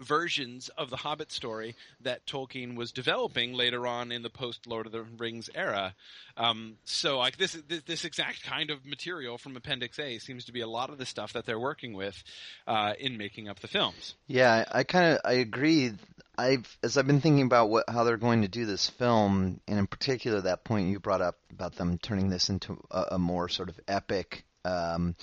versions 0.00 0.68
of 0.76 0.90
the 0.90 0.96
Hobbit 0.96 1.32
story 1.32 1.74
that 2.00 2.26
Tolkien 2.26 2.76
was 2.76 2.92
developing 2.92 3.54
later 3.54 3.86
on 3.86 4.12
in 4.12 4.22
the 4.22 4.30
post 4.30 4.66
Lord 4.66 4.86
of 4.86 4.92
the 4.92 5.02
Rings 5.02 5.50
era. 5.54 5.94
Um, 6.36 6.76
so, 6.84 7.18
like 7.18 7.36
this, 7.36 7.52
this, 7.68 7.82
this 7.82 8.04
exact 8.04 8.44
kind 8.44 8.70
of 8.70 8.86
material 8.86 9.38
from 9.38 9.56
Appendix 9.56 9.98
A 9.98 10.18
seems 10.18 10.44
to 10.46 10.52
be 10.52 10.60
a 10.60 10.68
lot 10.68 10.90
of 10.90 10.98
the 10.98 11.06
stuff 11.06 11.32
that 11.32 11.46
they're 11.46 11.58
working 11.58 11.92
with 11.94 12.22
uh, 12.66 12.94
in 12.98 13.16
making 13.16 13.48
up 13.48 13.60
the 13.60 13.68
films. 13.68 14.14
Yeah, 14.26 14.64
I 14.70 14.84
kind 14.84 15.14
of 15.14 15.20
I 15.24 15.34
agree. 15.34 15.92
I've 16.36 16.78
as 16.82 16.96
I've 16.96 17.06
been 17.06 17.20
thinking 17.20 17.44
about 17.44 17.68
what 17.68 17.84
how 17.88 18.04
they're 18.04 18.16
going 18.16 18.42
to 18.42 18.48
do 18.48 18.66
this 18.66 18.88
film, 18.88 19.60
and 19.66 19.78
in 19.78 19.86
particular 19.86 20.40
that 20.42 20.64
point 20.64 20.90
you 20.90 21.00
brought 21.00 21.22
up 21.22 21.36
about 21.50 21.74
them 21.74 21.98
turning 21.98 22.28
this 22.28 22.48
into 22.48 22.80
a, 22.90 23.04
a 23.12 23.18
more 23.18 23.48
sort 23.48 23.68
of 23.68 23.80
epic 23.88 24.44
um, 24.64 25.16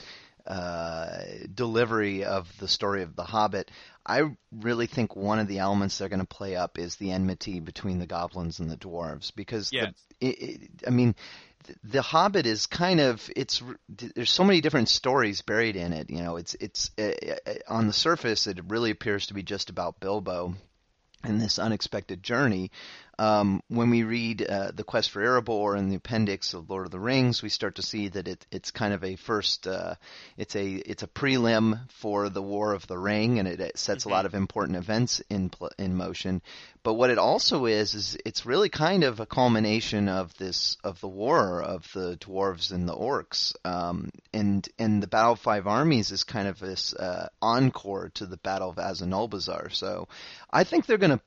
uh, 0.46 1.22
delivery 1.54 2.24
of 2.24 2.52
the 2.60 2.68
story 2.68 3.02
of 3.02 3.16
the 3.16 3.24
Hobbit. 3.24 3.72
I 4.06 4.36
really 4.52 4.88
think 4.88 5.16
one 5.16 5.40
of 5.40 5.48
the 5.48 5.60
elements 5.60 5.98
they're 5.98 6.10
going 6.10 6.20
to 6.20 6.26
play 6.26 6.56
up 6.56 6.78
is 6.78 6.96
the 6.96 7.12
enmity 7.12 7.60
between 7.60 8.00
the 8.00 8.06
goblins 8.06 8.60
and 8.60 8.70
the 8.70 8.78
dwarves, 8.78 9.32
because 9.36 9.72
Yes. 9.74 9.94
the, 10.20 10.28
it, 10.28 10.62
it, 10.62 10.70
I 10.88 10.90
mean. 10.92 11.16
The 11.84 12.04
Hobbit 12.04 12.46
is 12.46 12.68
kind 12.68 13.00
of 13.00 13.28
it's 13.36 13.64
there's 13.90 14.30
so 14.30 14.44
many 14.44 14.62
different 14.62 14.88
stories 14.88 15.42
buried 15.42 15.76
in 15.76 15.94
it. 15.94 16.12
You 16.12 16.22
know, 16.22 16.36
it's 16.36 16.54
it's 16.60 16.92
uh, 17.00 17.10
uh, 17.48 17.54
on 17.68 17.88
the 17.88 17.94
surface 17.94 18.46
it 18.46 18.60
really 18.68 18.92
appears 18.92 19.26
to 19.28 19.34
be 19.34 19.42
just 19.42 19.72
about 19.72 20.00
Bilbo 20.00 20.54
and 21.24 21.42
this 21.42 21.58
unexpected 21.58 22.22
journey. 22.22 22.70
Um, 23.18 23.62
when 23.68 23.90
we 23.90 24.04
read 24.04 24.42
uh, 24.42 24.72
the 24.74 24.84
Quest 24.84 25.12
for 25.12 25.22
Erebor 25.22 25.78
in 25.78 25.90
the 25.90 25.96
appendix 25.96 26.54
of 26.54 26.70
Lord 26.70 26.86
of 26.86 26.92
the 26.92 27.00
Rings, 27.00 27.42
we 27.42 27.50
start 27.50 27.76
to 27.76 27.82
see 27.82 28.10
that 28.10 28.28
it, 28.28 28.46
it's 28.52 28.72
kind 28.72 28.94
of 28.94 29.04
a 29.04 29.16
first, 29.16 29.68
uh, 29.68 29.96
it's 30.38 30.56
a 30.56 30.66
it's 30.66 31.04
a 31.04 31.08
prelim 31.08 31.80
for 31.92 32.30
the 32.30 32.42
War 32.42 32.74
of 32.74 32.88
the 32.88 32.98
Ring, 32.98 33.40
and 33.40 33.48
it, 33.48 33.60
it 33.60 33.78
sets 33.78 34.04
mm-hmm. 34.04 34.12
a 34.12 34.14
lot 34.14 34.26
of 34.26 34.34
important 34.34 34.78
events 34.78 35.22
in 35.30 35.52
in 35.78 35.96
motion. 35.96 36.42
But 36.84 36.96
what 36.96 37.10
it 37.10 37.18
also 37.18 37.66
is 37.66 37.96
is 37.96 38.18
it's 38.26 38.46
really 38.46 38.70
kind 38.70 39.04
of 39.04 39.20
a 39.20 39.26
culmination 39.26 40.10
of 40.10 40.36
this 40.38 40.78
of 40.84 41.00
the 41.02 41.08
war 41.08 41.62
of 41.62 41.88
the 41.94 42.18
dwarves 42.18 42.72
and 42.72 42.88
the 42.88 42.96
orcs, 42.96 43.56
um, 43.66 44.10
and 44.34 44.68
and 44.78 45.02
the 45.02 45.08
Battle 45.08 45.34
of 45.34 45.40
Five 45.40 45.68
Armies 45.68 46.12
is 46.12 46.24
kind 46.24 46.48
of 46.48 46.60
this 46.60 46.94
uh, 46.94 47.30
encore 47.42 48.10
to 48.16 48.26
the 48.26 48.38
Battle 48.38 48.70
of 48.70 48.78
Azanulbizar. 48.78 49.74
So 49.74 50.08
I 50.52 50.64
think 50.64 50.86
they're 50.86 50.98
going 50.98 51.18
to 51.18 51.22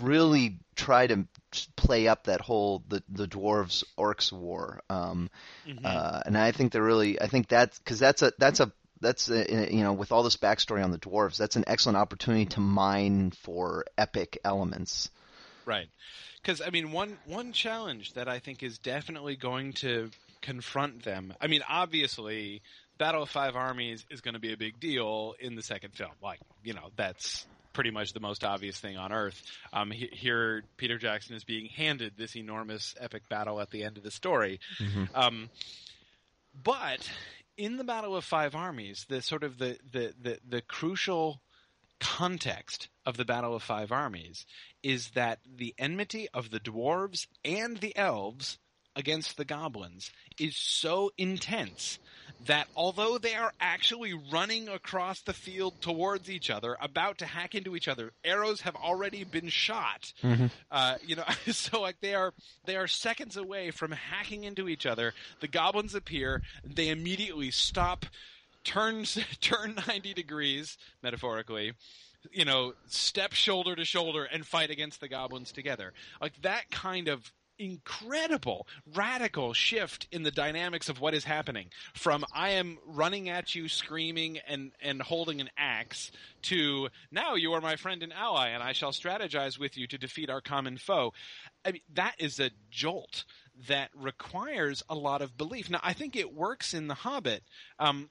really 0.00 0.58
try 0.76 1.06
to 1.06 1.26
play 1.76 2.08
up 2.08 2.24
that 2.24 2.40
whole 2.40 2.82
the 2.88 3.02
the 3.08 3.26
dwarves 3.26 3.84
orcs 3.98 4.32
war. 4.32 4.82
Um, 4.88 5.30
mm-hmm. 5.66 5.84
uh, 5.84 6.20
and 6.26 6.38
i 6.38 6.52
think 6.52 6.72
they're 6.72 6.82
really 6.82 7.20
i 7.20 7.26
think 7.26 7.48
that's 7.48 7.78
because 7.78 7.98
that's 7.98 8.22
a 8.22 8.32
that's 8.38 8.60
a 8.60 8.72
that's 9.00 9.30
a, 9.30 9.72
you 9.72 9.82
know 9.82 9.92
with 9.92 10.12
all 10.12 10.22
this 10.22 10.36
backstory 10.36 10.84
on 10.84 10.90
the 10.90 10.98
dwarves 10.98 11.36
that's 11.36 11.56
an 11.56 11.64
excellent 11.66 11.98
opportunity 11.98 12.46
to 12.46 12.60
mine 12.60 13.30
for 13.30 13.84
epic 13.96 14.38
elements. 14.44 15.10
Right. 15.66 15.88
Because 16.42 16.60
i 16.60 16.70
mean 16.70 16.92
one 16.92 17.18
one 17.26 17.52
challenge 17.52 18.14
that 18.14 18.28
i 18.28 18.38
think 18.38 18.62
is 18.62 18.78
definitely 18.78 19.36
going 19.36 19.72
to 19.74 20.10
confront 20.42 21.02
them 21.02 21.34
i 21.40 21.46
mean 21.46 21.62
obviously 21.68 22.62
battle 23.00 23.22
of 23.22 23.30
five 23.30 23.56
armies 23.56 24.04
is 24.10 24.20
going 24.20 24.34
to 24.34 24.40
be 24.40 24.52
a 24.52 24.56
big 24.58 24.78
deal 24.78 25.34
in 25.40 25.56
the 25.56 25.62
second 25.62 25.94
film. 25.94 26.12
Like 26.22 26.38
you 26.62 26.74
know 26.74 26.90
that's 26.94 27.46
pretty 27.72 27.90
much 27.90 28.12
the 28.12 28.20
most 28.20 28.44
obvious 28.44 28.78
thing 28.78 28.96
on 28.96 29.12
earth. 29.12 29.42
Um, 29.72 29.90
he, 29.90 30.08
here, 30.12 30.64
Peter 30.76 30.98
Jackson 30.98 31.36
is 31.36 31.44
being 31.44 31.66
handed 31.66 32.14
this 32.16 32.36
enormous 32.36 32.94
epic 32.98 33.28
battle 33.28 33.60
at 33.60 33.70
the 33.70 33.84
end 33.84 33.96
of 33.96 34.02
the 34.02 34.10
story. 34.10 34.60
Mm-hmm. 34.78 35.04
Um, 35.14 35.50
but 36.62 37.10
in 37.56 37.76
the 37.76 37.84
Battle 37.84 38.16
of 38.16 38.24
Five 38.24 38.54
Armies, 38.54 39.06
the 39.08 39.22
sort 39.22 39.44
of 39.44 39.58
the, 39.58 39.78
the, 39.92 40.14
the, 40.20 40.38
the 40.48 40.62
crucial 40.62 41.40
context 42.00 42.88
of 43.04 43.16
the 43.16 43.24
Battle 43.24 43.54
of 43.54 43.62
Five 43.62 43.92
Armies 43.92 44.46
is 44.82 45.10
that 45.10 45.38
the 45.44 45.74
enmity 45.78 46.28
of 46.32 46.50
the 46.50 46.60
dwarves 46.60 47.26
and 47.44 47.76
the 47.78 47.96
elves 47.96 48.58
against 48.96 49.36
the 49.36 49.44
goblins 49.44 50.10
is 50.38 50.56
so 50.56 51.10
intense 51.16 51.98
that 52.46 52.68
although 52.74 53.18
they 53.18 53.34
are 53.34 53.52
actually 53.60 54.14
running 54.32 54.68
across 54.68 55.20
the 55.20 55.32
field 55.32 55.80
towards 55.80 56.30
each 56.30 56.50
other, 56.50 56.76
about 56.80 57.18
to 57.18 57.26
hack 57.26 57.54
into 57.54 57.76
each 57.76 57.88
other, 57.88 58.12
arrows 58.24 58.62
have 58.62 58.76
already 58.76 59.24
been 59.24 59.48
shot. 59.48 60.12
Mm-hmm. 60.22 60.46
Uh, 60.70 60.96
you 61.04 61.16
know, 61.16 61.24
so 61.52 61.80
like 61.80 62.00
they 62.00 62.14
are 62.14 62.32
they 62.64 62.76
are 62.76 62.86
seconds 62.86 63.36
away 63.36 63.70
from 63.70 63.92
hacking 63.92 64.44
into 64.44 64.68
each 64.68 64.86
other. 64.86 65.12
The 65.40 65.48
goblins 65.48 65.94
appear. 65.94 66.42
They 66.64 66.88
immediately 66.88 67.50
stop, 67.50 68.06
turns 68.64 69.18
turn 69.40 69.78
ninety 69.86 70.14
degrees 70.14 70.78
metaphorically 71.02 71.74
you 72.32 72.44
know, 72.44 72.74
step 72.86 73.32
shoulder 73.32 73.74
to 73.74 73.84
shoulder 73.84 74.24
and 74.24 74.46
fight 74.46 74.70
against 74.70 75.00
the 75.00 75.08
goblins 75.08 75.52
together. 75.52 75.92
Like 76.20 76.34
that 76.42 76.70
kind 76.70 77.08
of 77.08 77.32
incredible, 77.60 78.66
radical 78.94 79.52
shift 79.52 80.08
in 80.10 80.22
the 80.22 80.30
dynamics 80.30 80.88
of 80.88 80.98
what 80.98 81.14
is 81.14 81.24
happening. 81.24 81.68
From 81.94 82.24
I 82.34 82.50
am 82.50 82.78
running 82.86 83.28
at 83.28 83.54
you, 83.54 83.68
screaming 83.68 84.38
and, 84.48 84.72
and 84.80 85.02
holding 85.02 85.40
an 85.40 85.50
axe, 85.58 86.10
to 86.42 86.88
now 87.12 87.34
you 87.34 87.52
are 87.52 87.60
my 87.60 87.76
friend 87.76 88.02
and 88.02 88.12
ally, 88.12 88.48
and 88.48 88.62
I 88.62 88.72
shall 88.72 88.92
strategize 88.92 89.58
with 89.58 89.76
you 89.76 89.86
to 89.88 89.98
defeat 89.98 90.30
our 90.30 90.40
common 90.40 90.78
foe. 90.78 91.12
I 91.64 91.72
mean, 91.72 91.82
that 91.92 92.14
is 92.18 92.40
a 92.40 92.50
jolt 92.70 93.24
that 93.68 93.90
requires 93.94 94.82
a 94.88 94.94
lot 94.94 95.20
of 95.20 95.36
belief. 95.36 95.68
Now, 95.68 95.80
I 95.82 95.92
think 95.92 96.16
it 96.16 96.34
works 96.34 96.72
in 96.72 96.88
The 96.88 96.94
Hobbit. 96.94 97.42
Um, 97.78 98.08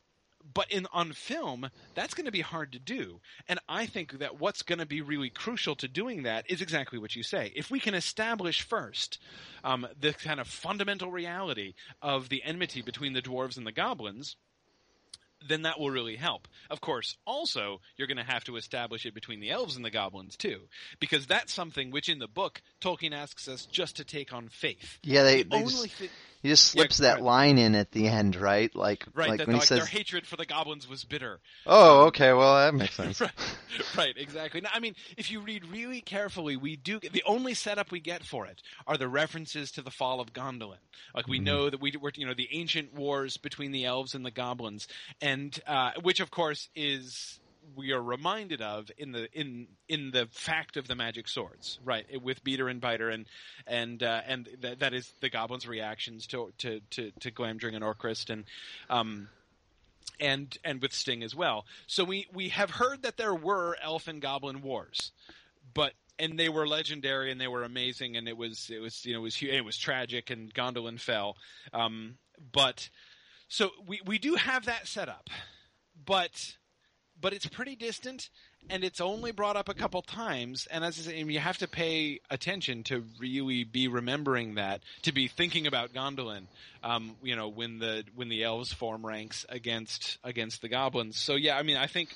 but 0.53 0.71
in 0.71 0.87
on 0.93 1.11
film 1.13 1.69
that's 1.95 2.13
going 2.13 2.25
to 2.25 2.31
be 2.31 2.41
hard 2.41 2.71
to 2.71 2.79
do 2.79 3.19
and 3.47 3.59
i 3.67 3.85
think 3.85 4.19
that 4.19 4.39
what's 4.39 4.61
going 4.61 4.79
to 4.79 4.85
be 4.85 5.01
really 5.01 5.29
crucial 5.29 5.75
to 5.75 5.87
doing 5.87 6.23
that 6.23 6.49
is 6.49 6.61
exactly 6.61 6.99
what 6.99 7.15
you 7.15 7.23
say 7.23 7.51
if 7.55 7.69
we 7.69 7.79
can 7.79 7.93
establish 7.93 8.61
first 8.61 9.19
um, 9.63 9.87
the 9.99 10.13
kind 10.13 10.39
of 10.39 10.47
fundamental 10.47 11.11
reality 11.11 11.73
of 12.01 12.29
the 12.29 12.43
enmity 12.43 12.81
between 12.81 13.13
the 13.13 13.21
dwarves 13.21 13.57
and 13.57 13.67
the 13.67 13.71
goblins 13.71 14.35
then 15.47 15.63
that 15.63 15.79
will 15.79 15.89
really 15.89 16.15
help. 16.15 16.47
Of 16.69 16.81
course, 16.81 17.17
also, 17.25 17.81
you're 17.95 18.07
going 18.07 18.17
to 18.17 18.23
have 18.23 18.43
to 18.45 18.57
establish 18.57 19.05
it 19.05 19.13
between 19.13 19.39
the 19.39 19.51
elves 19.51 19.75
and 19.75 19.85
the 19.85 19.91
goblins, 19.91 20.35
too. 20.35 20.61
Because 20.99 21.27
that's 21.27 21.53
something 21.53 21.91
which 21.91 22.09
in 22.09 22.19
the 22.19 22.27
book, 22.27 22.61
Tolkien 22.81 23.13
asks 23.13 23.47
us 23.47 23.65
just 23.65 23.97
to 23.97 24.03
take 24.03 24.33
on 24.33 24.49
faith. 24.49 24.99
Yeah, 25.03 25.23
they, 25.23 25.43
the 25.43 25.49
they 25.49 25.61
just, 25.63 26.01
he 26.41 26.49
just 26.49 26.65
slips 26.65 26.99
yeah, 26.99 27.15
that 27.15 27.21
line 27.21 27.57
in 27.57 27.75
at 27.75 27.91
the 27.91 28.07
end, 28.07 28.35
right? 28.37 28.73
Like, 28.73 29.05
right, 29.13 29.29
like 29.29 29.37
that, 29.39 29.47
when 29.47 29.57
like 29.57 29.63
he 29.63 29.67
says, 29.67 29.79
their 29.79 29.87
hatred 29.87 30.25
for 30.25 30.37
the 30.37 30.45
goblins 30.45 30.87
was 30.87 31.03
bitter. 31.03 31.41
Oh, 31.65 32.05
okay, 32.07 32.31
well, 32.31 32.55
that 32.55 32.73
makes 32.73 32.93
sense. 32.95 33.19
right, 33.19 33.31
right, 33.97 34.13
exactly. 34.17 34.61
Now, 34.61 34.69
I 34.73 34.79
mean, 34.79 34.95
if 35.17 35.31
you 35.31 35.41
read 35.41 35.65
really 35.65 35.99
carefully, 35.99 36.55
we 36.55 36.77
do, 36.77 36.99
the 36.99 37.23
only 37.25 37.53
setup 37.53 37.91
we 37.91 37.99
get 37.99 38.23
for 38.23 38.45
it 38.45 38.61
are 38.87 38.95
the 38.95 39.09
references 39.09 39.71
to 39.73 39.81
the 39.81 39.91
fall 39.91 40.21
of 40.21 40.31
Gondolin. 40.31 40.77
Like, 41.13 41.27
we 41.27 41.37
mm-hmm. 41.37 41.45
know 41.45 41.69
that 41.69 41.81
we 41.81 41.93
were, 41.99 42.11
you 42.15 42.25
know, 42.25 42.33
the 42.33 42.49
ancient 42.53 42.93
wars 42.93 43.35
between 43.35 43.71
the 43.71 43.85
elves 43.85 44.15
and 44.15 44.25
the 44.25 44.31
goblins, 44.31 44.87
and, 45.21 45.59
uh, 45.67 45.91
which 46.01 46.21
of 46.21 46.31
course 46.31 46.69
is 46.73 47.39
we 47.75 47.91
are 47.91 48.01
reminded 48.01 48.61
of 48.61 48.89
in 48.97 49.11
the 49.11 49.27
in 49.37 49.67
in 49.87 50.11
the 50.11 50.27
fact 50.31 50.77
of 50.77 50.87
the 50.87 50.95
magic 50.95 51.27
swords, 51.27 51.79
right? 51.83 52.05
With 52.21 52.43
Beater 52.43 52.67
and 52.69 52.81
Biter, 52.81 53.09
and 53.09 53.25
and 53.67 54.01
uh, 54.01 54.21
and 54.27 54.47
th- 54.61 54.79
that 54.79 54.93
is 54.93 55.11
the 55.21 55.29
goblins' 55.29 55.67
reactions 55.67 56.27
to 56.27 56.51
to 56.59 56.81
to, 56.91 57.11
to 57.19 57.31
Glamdring 57.31 57.75
and 57.75 57.83
Orcrist, 57.83 58.29
and 58.29 58.45
um, 58.89 59.29
and 60.19 60.57
and 60.63 60.81
with 60.81 60.93
Sting 60.93 61.23
as 61.23 61.35
well. 61.35 61.65
So 61.87 62.03
we 62.03 62.27
we 62.33 62.49
have 62.49 62.71
heard 62.71 63.03
that 63.03 63.17
there 63.17 63.35
were 63.35 63.77
elf 63.81 64.07
and 64.07 64.21
goblin 64.21 64.61
wars, 64.61 65.11
but 65.73 65.93
and 66.17 66.37
they 66.37 66.49
were 66.49 66.67
legendary 66.67 67.31
and 67.31 67.39
they 67.39 67.47
were 67.47 67.63
amazing, 67.63 68.17
and 68.17 68.27
it 68.27 68.37
was 68.37 68.69
it 68.69 68.79
was 68.79 69.05
you 69.05 69.13
know 69.13 69.19
it 69.19 69.23
was 69.23 69.41
it 69.41 69.65
was 69.65 69.77
tragic, 69.77 70.29
and 70.29 70.53
Gondolin 70.53 70.99
fell, 70.99 71.37
um, 71.73 72.17
but. 72.51 72.89
So 73.51 73.71
we, 73.87 73.99
we 74.05 74.19
do 74.19 74.35
have 74.35 74.65
that 74.65 74.87
set 74.87 75.09
up 75.09 75.27
but 76.05 76.57
but 77.21 77.33
it's 77.33 77.47
pretty 77.47 77.75
distant 77.75 78.29
and 78.69 78.83
it's 78.83 79.01
only 79.01 79.31
brought 79.31 79.55
up 79.55 79.69
a 79.69 79.73
couple 79.73 80.01
times 80.01 80.67
and 80.71 80.83
as 80.83 80.99
I 80.99 81.11
say, 81.11 81.23
you 81.23 81.39
have 81.39 81.57
to 81.59 81.67
pay 81.67 82.19
attention 82.29 82.83
to 82.85 83.03
really 83.19 83.63
be 83.63 83.87
remembering 83.87 84.55
that 84.55 84.81
to 85.03 85.11
be 85.11 85.27
thinking 85.27 85.67
about 85.67 85.93
Gondolin 85.93 86.43
um, 86.83 87.15
you 87.23 87.35
know 87.35 87.47
when 87.47 87.79
the 87.79 88.03
when 88.15 88.29
the 88.29 88.43
elves 88.43 88.73
form 88.73 89.05
ranks 89.05 89.45
against 89.49 90.17
against 90.23 90.61
the 90.61 90.69
goblins 90.69 91.17
so 91.17 91.35
yeah 91.35 91.57
I 91.57 91.63
mean 91.63 91.77
I 91.77 91.87
think 91.87 92.09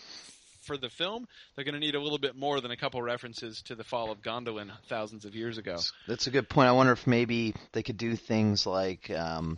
for 0.63 0.78
the 0.78 0.89
film, 0.89 1.28
they're 1.56 1.66
going 1.66 1.74
to 1.74 1.80
need 1.80 1.96
a 1.96 2.00
little 2.00 2.18
bit 2.18 2.36
more 2.36 2.62
than 2.62 2.72
a 2.72 2.78
couple 2.78 3.02
references 3.02 3.62
to 3.63 3.76
the 3.76 3.84
fall 3.84 4.12
of 4.12 4.22
Gondolin 4.22 4.72
thousands 4.88 5.26
of 5.26 5.36
years 5.36 5.58
ago. 5.58 5.78
That's 6.08 6.28
a 6.28 6.32
good 6.32 6.50
point. 6.50 6.70
I 6.70 6.72
wonder 6.72 6.94
if 6.94 7.06
maybe 7.06 7.54
they 7.74 7.84
could 7.84 7.98
do 7.98 8.16
things 8.16 8.66
like 8.66 9.10
um, 9.12 9.58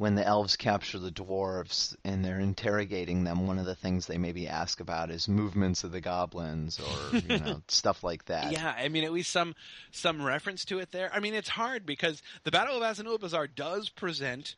when 0.00 0.14
the 0.14 0.26
elves 0.26 0.56
capture 0.56 0.98
the 0.98 1.10
dwarves 1.10 1.94
and 2.04 2.24
they're 2.24 2.40
interrogating 2.40 3.24
them, 3.24 3.46
one 3.46 3.58
of 3.58 3.66
the 3.66 3.74
things 3.74 4.06
they 4.06 4.16
maybe 4.16 4.48
ask 4.48 4.80
about 4.80 5.10
is 5.10 5.28
movements 5.28 5.84
of 5.84 5.92
the 5.92 6.00
goblins 6.00 6.80
or 6.80 7.18
you 7.18 7.38
know 7.38 7.62
stuff 7.68 8.02
like 8.02 8.24
that. 8.24 8.50
Yeah, 8.50 8.74
I 8.76 8.88
mean 8.88 9.04
at 9.04 9.12
least 9.12 9.30
some 9.30 9.54
some 9.90 10.22
reference 10.22 10.64
to 10.66 10.78
it 10.78 10.90
there. 10.90 11.10
I 11.12 11.20
mean 11.20 11.34
it's 11.34 11.50
hard 11.50 11.84
because 11.84 12.22
the 12.44 12.50
Battle 12.50 12.82
of 12.82 12.82
Azanulbizar 12.82 13.54
does 13.54 13.90
present 13.90 14.56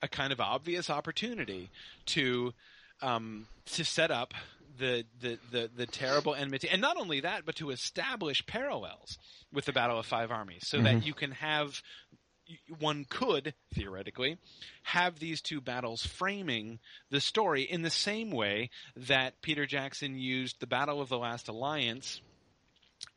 a 0.00 0.08
kind 0.08 0.32
of 0.32 0.40
obvious 0.40 0.88
opportunity 0.88 1.68
to 2.06 2.54
um, 3.02 3.46
to 3.66 3.84
set 3.84 4.10
up 4.10 4.32
the, 4.78 5.04
the, 5.20 5.38
the, 5.50 5.70
the, 5.76 5.86
terrible 5.86 6.34
enmity, 6.34 6.68
and 6.68 6.80
not 6.80 6.96
only 6.96 7.20
that, 7.20 7.44
but 7.44 7.56
to 7.56 7.70
establish 7.70 8.46
parallels 8.46 9.18
with 9.52 9.64
the 9.64 9.72
Battle 9.72 9.98
of 9.98 10.06
Five 10.06 10.30
Armies, 10.30 10.66
so 10.66 10.78
mm-hmm. 10.78 10.84
that 10.84 11.06
you 11.06 11.14
can 11.14 11.32
have 11.32 11.82
one 12.78 13.04
could 13.08 13.54
theoretically 13.74 14.38
have 14.82 15.18
these 15.18 15.40
two 15.40 15.60
battles 15.60 16.04
framing 16.06 16.78
the 17.10 17.20
story 17.20 17.62
in 17.62 17.82
the 17.82 17.90
same 17.90 18.30
way 18.30 18.70
that 18.96 19.42
Peter 19.42 19.66
Jackson 19.66 20.18
used 20.18 20.60
the 20.60 20.66
Battle 20.66 21.00
of 21.00 21.08
the 21.08 21.18
Last 21.18 21.48
Alliance 21.48 22.20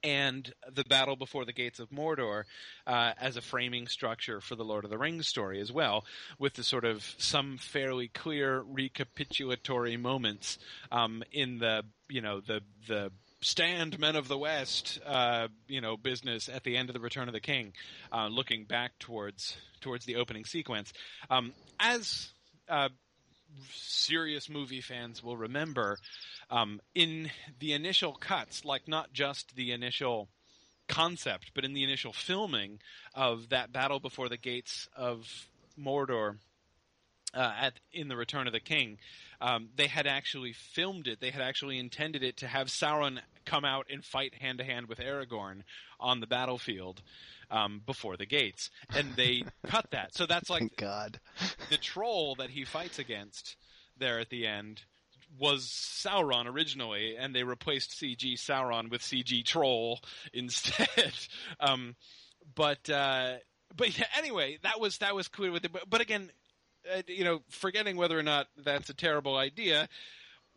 and 0.04 0.54
the 0.72 0.84
battle 0.84 1.16
before 1.16 1.46
the 1.46 1.54
gates 1.54 1.80
of 1.80 1.90
Mordor 1.90 2.44
uh, 2.88 3.14
as 3.20 3.38
a 3.38 3.42
framing 3.42 3.88
structure 3.88 4.42
for 4.42 4.56
the 4.56 4.64
Lord 4.64 4.84
of 4.84 4.90
the 4.90 4.98
Rings 4.98 5.28
story 5.28 5.60
as 5.60 5.72
well, 5.72 6.06
with 6.40 6.54
the 6.54 6.64
sort 6.64 6.86
of 6.86 7.04
some 7.18 7.58
fairly 7.58 8.08
clear 8.08 8.64
recapitulatory 8.64 10.00
moments 10.00 10.58
um, 10.92 11.24
in 11.32 11.60
the 11.60 11.84
you 12.10 12.22
know 12.22 12.42
the 12.42 12.62
the 12.88 13.12
stand 13.42 14.00
men 14.00 14.16
of 14.16 14.28
the 14.28 14.38
West, 14.38 15.00
uh, 15.06 15.48
you 15.68 15.82
know, 15.82 15.98
business 15.98 16.48
at 16.48 16.64
the 16.64 16.78
end 16.78 16.90
of 16.90 16.94
the 16.94 17.00
Return 17.00 17.28
of 17.28 17.34
the 17.34 17.40
King, 17.40 17.74
uh, 18.12 18.28
looking 18.28 18.66
back 18.66 18.98
towards 19.00 19.58
towards 19.82 20.06
the 20.06 20.16
opening 20.16 20.46
sequence. 20.46 20.94
Um, 21.30 21.54
as 21.80 22.30
uh, 22.70 22.90
serious 23.74 24.50
movie 24.50 24.82
fans 24.82 25.24
will 25.24 25.38
remember, 25.38 25.98
um, 26.50 26.80
in 26.94 27.32
the 27.60 27.74
initial 27.74 28.14
cuts, 28.14 28.64
like 28.64 28.88
not 28.88 29.12
just 29.12 29.56
the 29.56 29.72
initial 29.72 30.30
concept, 30.88 31.52
but 31.56 31.66
in 31.66 31.74
the 31.74 31.84
initial 31.84 32.14
filming 32.14 32.80
of 33.16 33.50
that 33.50 33.72
battle 33.72 34.00
before 34.00 34.30
the 34.30 34.38
gates 34.38 34.88
of 34.96 35.48
Mordor 35.80 36.38
uh, 37.34 37.54
at 37.60 37.74
in 37.92 38.08
the 38.08 38.16
Return 38.16 38.48
of 38.48 38.54
the 38.54 38.60
King, 38.60 38.98
um, 39.40 39.70
they 39.76 39.88
had 39.88 40.08
actually 40.08 40.54
filmed 40.54 41.08
it. 41.08 41.20
They 41.20 41.32
had 41.32 41.42
actually 41.42 41.80
intended 41.80 42.24
it 42.24 42.38
to 42.38 42.48
have 42.48 42.68
Sauron 42.68 43.20
come 43.46 43.66
out 43.66 43.88
and 43.90 44.04
fight 44.04 44.36
hand 44.36 44.60
to 44.60 44.64
hand 44.64 44.88
with 44.88 45.00
Aragorn 45.00 45.64
on 46.00 46.20
the 46.20 46.28
battlefield 46.28 47.02
um, 47.50 47.82
before 47.86 48.18
the 48.18 48.26
gates, 48.26 48.70
and 48.96 49.16
they 49.16 49.44
cut 49.68 49.88
that. 49.92 50.16
So 50.16 50.26
that's 50.26 50.50
like 50.50 50.60
Thank 50.60 50.78
God. 50.78 51.20
the 51.70 51.78
troll 51.78 52.36
that 52.36 52.50
he 52.50 52.66
fights 52.66 53.00
against 53.00 53.56
there 53.98 54.20
at 54.20 54.30
the 54.30 54.48
end 54.48 54.82
was 55.40 55.66
Sauron 55.66 56.48
originally, 56.48 57.16
and 57.18 57.34
they 57.34 57.44
replaced 57.44 57.92
CG 57.92 58.34
Sauron 58.34 58.90
with 58.90 59.02
CG 59.02 59.46
Troll 59.46 60.00
instead. 60.34 61.14
um, 61.60 61.96
but 62.56 62.90
uh, 62.90 63.36
but 63.76 63.98
yeah, 63.98 64.08
anyway, 64.18 64.58
that 64.64 64.80
was 64.80 64.98
that 65.00 65.16
was 65.16 65.28
cool 65.28 65.52
with 65.52 65.66
it. 65.66 65.72
But, 65.72 65.90
but 65.90 66.02
again, 66.02 66.32
you 67.08 67.24
know, 67.24 67.42
forgetting 67.50 67.96
whether 67.98 68.18
or 68.18 68.24
not 68.24 68.48
that's 68.58 68.90
a 68.90 68.94
terrible 68.94 69.36
idea. 69.38 69.88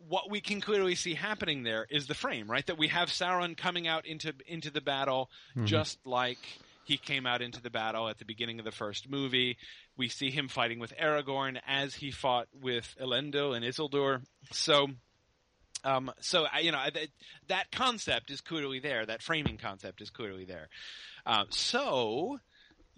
What 0.09 0.29
we 0.29 0.41
can 0.41 0.59
clearly 0.61 0.95
see 0.95 1.13
happening 1.13 1.63
there 1.63 1.87
is 1.89 2.07
the 2.07 2.13
frame, 2.15 2.51
right? 2.51 2.65
That 2.67 2.77
we 2.77 2.89
have 2.89 3.09
Sauron 3.09 3.55
coming 3.55 3.87
out 3.87 4.05
into 4.05 4.33
into 4.47 4.69
the 4.69 4.81
battle, 4.81 5.29
just 5.65 6.05
like 6.05 6.37
he 6.83 6.97
came 6.97 7.25
out 7.25 7.41
into 7.41 7.61
the 7.61 7.69
battle 7.69 8.07
at 8.09 8.19
the 8.19 8.25
beginning 8.25 8.59
of 8.59 8.65
the 8.65 8.71
first 8.71 9.09
movie. 9.09 9.57
We 9.97 10.09
see 10.09 10.29
him 10.31 10.49
fighting 10.49 10.79
with 10.79 10.93
Aragorn 10.97 11.59
as 11.65 11.95
he 11.95 12.11
fought 12.11 12.47
with 12.61 12.95
Elendil 13.01 13.55
and 13.55 13.63
Isildur. 13.65 14.21
So, 14.51 14.89
um, 15.83 16.11
so 16.19 16.45
I- 16.51 16.59
you 16.59 16.71
know 16.71 16.83
that, 16.93 17.07
that 17.47 17.71
concept 17.71 18.29
is 18.29 18.41
clearly 18.41 18.79
there. 18.79 19.05
That 19.05 19.23
framing 19.23 19.57
concept 19.57 20.01
is 20.01 20.09
clearly 20.09 20.45
there. 20.45 20.67
Uh, 21.25 21.45
so 21.49 22.39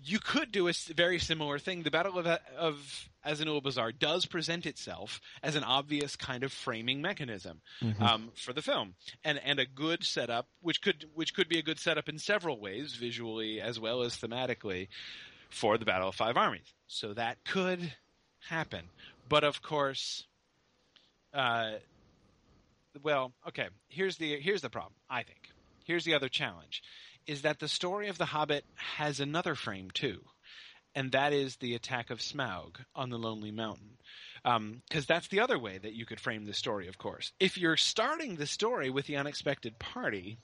you 0.04 0.20
could 0.20 0.52
do 0.52 0.68
a 0.68 0.74
very 0.96 1.20
similar 1.20 1.60
thing. 1.60 1.84
The 1.84 1.92
Battle 1.92 2.20
of 2.20 2.28
of 2.58 3.10
Azanulbizar 3.26 3.98
does 3.98 4.26
present 4.26 4.66
itself 4.66 5.20
as 5.44 5.56
an 5.56 5.64
obvious 5.64 6.16
kind 6.16 6.44
of 6.44 6.52
framing 6.52 7.02
mechanism 7.02 7.62
um, 8.00 8.30
for 8.36 8.54
the 8.54 8.62
film, 8.62 8.96
and 9.24 9.40
and 9.44 9.60
a 9.60 9.66
good 9.66 10.04
setup, 10.04 10.48
which 10.62 10.82
could 10.82 11.06
which 11.14 11.34
could 11.34 11.50
be 11.50 11.60
a 11.60 11.64
good 11.64 11.80
setup 11.80 12.10
in 12.10 12.20
several 12.20 12.60
ways, 12.60 12.96
visually 12.96 13.60
as 13.60 13.80
well 13.80 14.04
as 14.04 14.16
thematically, 14.16 14.88
for 15.50 15.78
the 15.78 15.86
Battle 15.86 16.10
of 16.10 16.16
Five 16.16 16.38
Armies. 16.38 16.74
So 16.88 17.14
that 17.14 17.44
could 17.44 17.94
happen, 18.48 18.86
but 19.28 19.44
of 19.44 19.62
course, 19.62 20.26
uh, 21.34 21.72
well, 23.04 23.34
okay. 23.48 23.68
Here's 23.90 24.18
the 24.18 24.40
here's 24.40 24.62
the 24.62 24.70
problem. 24.70 24.94
I 25.10 25.24
think 25.24 25.50
here's 25.86 26.06
the 26.06 26.14
other 26.14 26.30
challenge, 26.30 26.84
is 27.28 27.44
that 27.44 27.60
the 27.60 27.68
story 27.68 28.08
of 28.08 28.18
the 28.18 28.26
Hobbit 28.26 28.66
has 28.76 29.20
another 29.20 29.54
frame 29.54 29.92
too, 29.92 30.22
and 30.96 31.12
that 31.12 31.34
is 31.34 31.58
the 31.58 31.76
attack 31.76 32.10
of 32.10 32.20
Smaug 32.20 32.78
on 32.96 33.10
the 33.10 33.20
Lonely 33.20 33.52
Mountain. 33.52 33.98
Um, 34.46 34.82
because 34.88 35.06
that's 35.06 35.28
the 35.28 35.42
other 35.42 35.60
way 35.60 35.78
that 35.78 35.94
you 35.94 36.06
could 36.06 36.22
frame 36.22 36.46
the 36.46 36.54
story. 36.54 36.88
Of 36.88 36.98
course, 36.98 37.34
if 37.40 37.58
you're 37.58 37.76
starting 37.76 38.36
the 38.36 38.46
story 38.46 38.90
with 38.90 39.06
the 39.06 39.18
unexpected 39.18 39.78
party, 39.78 40.38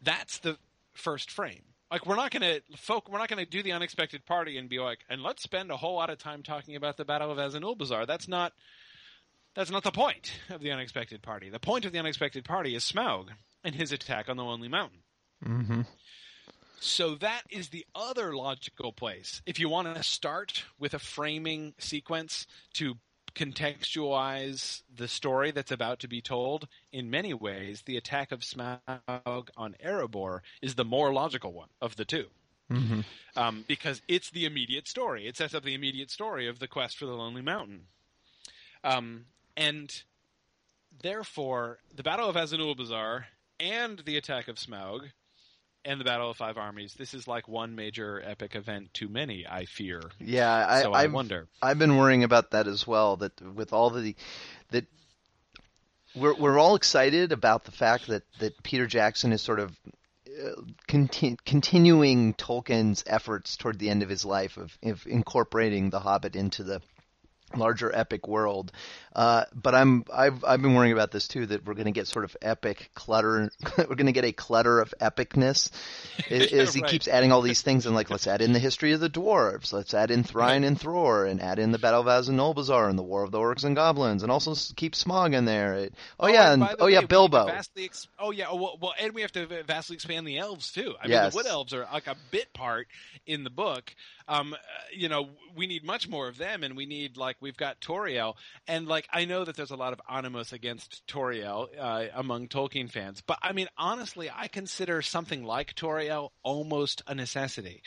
that's 0.00 0.38
the 0.38 0.58
first 0.92 1.30
frame. 1.30 1.62
Like 1.90 2.06
we're 2.06 2.16
not 2.16 2.30
gonna 2.30 2.60
folk, 2.76 3.10
we're 3.10 3.18
not 3.18 3.28
gonna 3.28 3.46
do 3.46 3.62
the 3.62 3.72
unexpected 3.72 4.24
party 4.24 4.58
and 4.58 4.68
be 4.68 4.78
like, 4.78 5.00
and 5.08 5.22
let's 5.22 5.42
spend 5.42 5.70
a 5.70 5.76
whole 5.76 5.96
lot 5.96 6.10
of 6.10 6.18
time 6.18 6.42
talking 6.42 6.76
about 6.76 6.96
the 6.96 7.04
Battle 7.04 7.32
of 7.32 7.38
Azanulbizar. 7.38 8.06
That's 8.06 8.28
not 8.28 8.52
that's 9.54 9.70
not 9.70 9.82
the 9.82 9.90
point 9.90 10.32
of 10.50 10.60
the 10.60 10.70
unexpected 10.70 11.22
party. 11.22 11.50
The 11.50 11.58
point 11.58 11.84
of 11.84 11.92
the 11.92 11.98
unexpected 11.98 12.44
party 12.44 12.76
is 12.76 12.84
Smaug 12.84 13.30
and 13.64 13.74
his 13.74 13.90
attack 13.90 14.28
on 14.28 14.36
the 14.36 14.44
Lonely 14.44 14.68
Mountain. 14.68 15.00
Mm-hmm. 15.46 15.82
So 16.80 17.14
that 17.16 17.42
is 17.50 17.68
the 17.68 17.84
other 17.94 18.34
logical 18.34 18.92
place. 18.92 19.42
If 19.44 19.60
you 19.60 19.68
want 19.68 19.94
to 19.94 20.02
start 20.02 20.64
with 20.78 20.94
a 20.94 20.98
framing 20.98 21.74
sequence 21.78 22.46
to 22.74 22.96
contextualize 23.34 24.82
the 24.94 25.06
story 25.06 25.50
that's 25.50 25.70
about 25.70 26.00
to 26.00 26.08
be 26.08 26.22
told, 26.22 26.68
in 26.90 27.10
many 27.10 27.34
ways, 27.34 27.82
the 27.82 27.96
attack 27.96 28.32
of 28.32 28.40
Smaug 28.40 29.48
on 29.56 29.76
Erebor 29.84 30.40
is 30.62 30.74
the 30.74 30.84
more 30.84 31.12
logical 31.12 31.52
one 31.52 31.68
of 31.80 31.96
the 31.96 32.04
two. 32.04 32.26
Mm-hmm. 32.72 33.00
Um, 33.36 33.64
because 33.66 34.00
it's 34.08 34.30
the 34.30 34.46
immediate 34.46 34.86
story. 34.86 35.26
It 35.26 35.36
sets 35.36 35.54
up 35.54 35.64
the 35.64 35.74
immediate 35.74 36.10
story 36.10 36.48
of 36.48 36.60
the 36.60 36.68
quest 36.68 36.96
for 36.96 37.06
the 37.06 37.14
Lonely 37.14 37.42
Mountain. 37.42 37.82
Um, 38.84 39.26
and 39.56 40.02
therefore, 41.02 41.78
the 41.94 42.04
Battle 42.04 42.28
of 42.28 42.36
Azanulbizar 42.36 43.24
and 43.58 43.98
the 44.00 44.16
attack 44.16 44.48
of 44.48 44.56
Smaug 44.56 45.10
and 45.84 46.00
the 46.00 46.04
Battle 46.04 46.30
of 46.30 46.36
Five 46.36 46.58
Armies, 46.58 46.94
this 46.94 47.14
is 47.14 47.26
like 47.26 47.48
one 47.48 47.74
major 47.74 48.22
epic 48.24 48.54
event 48.54 48.92
too 48.92 49.08
many, 49.08 49.46
I 49.46 49.64
fear. 49.64 50.02
Yeah, 50.18 50.50
I, 50.68 50.82
so 50.82 50.92
I 50.92 51.02
I've- 51.04 51.12
wonder. 51.12 51.48
I've 51.62 51.78
been 51.78 51.96
worrying 51.96 52.24
about 52.24 52.50
that 52.52 52.66
as 52.66 52.86
well. 52.86 53.16
That 53.16 53.40
with 53.40 53.72
all 53.72 53.90
the 53.90 54.14
that 54.70 54.86
we're 56.14 56.34
we're 56.34 56.58
all 56.58 56.74
excited 56.74 57.32
about 57.32 57.64
the 57.64 57.72
fact 57.72 58.08
that 58.08 58.22
that 58.40 58.62
Peter 58.62 58.86
Jackson 58.86 59.32
is 59.32 59.40
sort 59.42 59.60
of 59.60 59.76
uh, 60.28 60.60
conti- 60.88 61.36
continuing 61.44 62.34
Tolkien's 62.34 63.04
efforts 63.06 63.56
toward 63.56 63.78
the 63.78 63.90
end 63.90 64.02
of 64.02 64.08
his 64.08 64.24
life 64.24 64.56
of, 64.56 64.76
of 64.82 65.06
incorporating 65.06 65.90
the 65.90 66.00
Hobbit 66.00 66.36
into 66.36 66.62
the 66.64 66.80
larger 67.56 67.94
epic 67.94 68.26
world. 68.28 68.72
Uh, 69.14 69.44
but 69.54 69.74
I'm 69.74 70.04
I've 70.12 70.44
I've 70.44 70.62
been 70.62 70.74
worrying 70.74 70.92
about 70.92 71.10
this 71.10 71.26
too 71.26 71.46
that 71.46 71.64
we're 71.66 71.74
going 71.74 71.86
to 71.86 71.90
get 71.92 72.06
sort 72.06 72.24
of 72.24 72.36
epic 72.40 72.90
clutter. 72.94 73.50
we're 73.78 73.86
going 73.96 74.06
to 74.06 74.12
get 74.12 74.24
a 74.24 74.32
clutter 74.32 74.78
of 74.80 74.94
epicness 75.00 75.70
as, 76.30 76.52
as 76.52 76.74
he 76.74 76.80
Right. 76.82 76.90
keeps 76.90 77.08
adding 77.08 77.32
all 77.32 77.42
these 77.42 77.62
things 77.62 77.86
and 77.86 77.94
like 77.94 78.08
let's 78.10 78.26
add 78.28 78.40
in 78.40 78.52
the 78.52 78.58
history 78.60 78.92
of 78.92 79.00
the 79.00 79.10
dwarves, 79.10 79.72
let's 79.72 79.94
add 79.94 80.10
in 80.12 80.22
Thrain 80.22 80.62
and 80.64 80.78
Thror, 80.78 81.28
and 81.28 81.40
add 81.42 81.58
in 81.58 81.72
the 81.72 81.78
Battle 81.78 82.00
of 82.02 82.06
Azanulbizar 82.06 82.88
and 82.88 82.98
the 82.98 83.02
War 83.02 83.24
of 83.24 83.32
the 83.32 83.38
Orcs 83.38 83.64
and 83.64 83.74
Goblins, 83.74 84.22
and 84.22 84.30
also 84.30 84.54
keep 84.76 84.94
Smaug 84.94 85.34
in 85.34 85.44
there. 85.44 85.74
It- 85.74 85.94
oh, 86.20 86.28
yeah, 86.28 86.52
and 86.52 86.62
oh 86.62 86.84
way, 86.86 86.92
yeah, 86.92 86.98
we 86.98 87.00
need 87.00 87.00
to 87.02 87.06
Bilbo. 87.08 87.46
Vastly 87.46 87.84
ex- 87.86 88.08
oh 88.18 88.30
yeah, 88.30 88.46
oh, 88.48 88.56
well, 88.56 88.78
well, 88.80 88.94
and 89.00 89.12
we 89.12 89.22
have 89.22 89.32
to 89.32 89.64
vastly 89.64 89.94
expand 89.94 90.26
the 90.26 90.38
elves 90.38 90.70
too. 90.72 90.94
I 91.02 91.08
Yes. 91.08 91.22
mean, 91.22 91.30
the 91.30 91.36
wood 91.36 91.46
elves 91.46 91.74
are 91.74 91.86
like 91.92 92.06
a 92.06 92.16
bit 92.30 92.52
part 92.54 92.86
in 93.26 93.42
the 93.42 93.50
book. 93.50 93.92
Um, 94.28 94.52
uh, 94.52 94.56
you 94.94 95.08
know, 95.08 95.30
we 95.56 95.66
need 95.66 95.82
much 95.84 96.08
more 96.08 96.28
of 96.28 96.38
them, 96.38 96.62
and 96.62 96.76
we 96.76 96.86
need 96.86 97.16
like 97.16 97.36
we've 97.40 97.56
got 97.56 97.80
Tauriel, 97.80 98.34
and 98.66 98.86
like 98.86 99.08
I 99.12 99.24
know 99.24 99.44
that 99.44 99.56
there's 99.56 99.70
a 99.70 99.76
lot 99.76 99.92
of 99.92 100.00
animus 100.10 100.52
against 100.52 101.06
Tauriel 101.06 101.68
uh, 101.78 102.06
among 102.14 102.48
Tolkien 102.48 102.90
fans, 102.90 103.22
but 103.26 103.38
I 103.42 103.52
mean, 103.52 103.68
honestly, 103.76 104.30
I 104.34 104.48
consider 104.48 105.02
something 105.02 105.44
like 105.44 105.74
Tauriel 105.74 106.30
almost 106.42 107.02
a 107.06 107.14
necessity. 107.14 107.82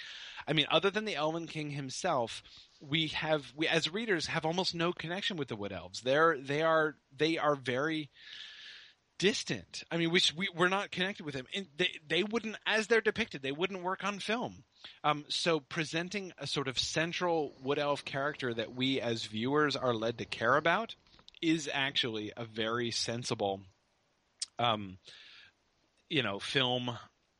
I 0.48 0.54
mean, 0.54 0.66
other 0.70 0.90
than 0.90 1.06
the 1.06 1.16
Elven 1.16 1.48
King 1.48 1.72
himself, 1.72 2.44
we 2.82 3.08
have 3.10 3.54
we 3.56 3.68
as 3.68 3.92
readers 3.92 4.28
have 4.28 4.46
almost 4.46 4.76
no 4.76 4.92
connection 4.92 5.38
with 5.38 5.48
the 5.48 5.56
Wood 5.56 5.72
Elves. 5.72 6.02
They're 6.02 6.38
they 6.40 6.62
are 6.62 6.96
they 7.16 7.38
are 7.38 7.56
very 7.56 8.10
distant. 9.24 9.86
I 9.90 9.96
mean, 9.96 10.12
we, 10.12 10.20
we 10.36 10.50
we're 10.54 10.68
not 10.68 10.92
connected 10.92 11.26
with 11.26 11.34
them, 11.34 11.46
and 11.56 11.66
they 11.78 11.92
they 12.06 12.24
wouldn't, 12.24 12.58
as 12.66 12.88
they're 12.88 13.00
depicted, 13.00 13.42
they 13.42 13.54
wouldn't 13.54 13.82
work 13.82 14.04
on 14.04 14.20
film. 14.20 14.66
Um, 15.02 15.24
so 15.30 15.62
presenting 15.62 16.34
a 16.38 16.46
sort 16.46 16.68
of 16.68 16.78
central 16.78 17.56
wood 17.64 17.80
elf 17.80 18.04
character 18.04 18.54
that 18.54 18.76
we 18.76 19.00
as 19.00 19.24
viewers 19.24 19.78
are 19.78 19.94
led 19.94 20.18
to 20.18 20.26
care 20.26 20.58
about 20.58 20.96
is 21.42 21.70
actually 21.74 22.34
a 22.36 22.44
very 22.44 22.92
sensible, 22.92 23.62
um, 24.60 24.98
you 26.10 26.22
know, 26.22 26.38
film 26.40 26.92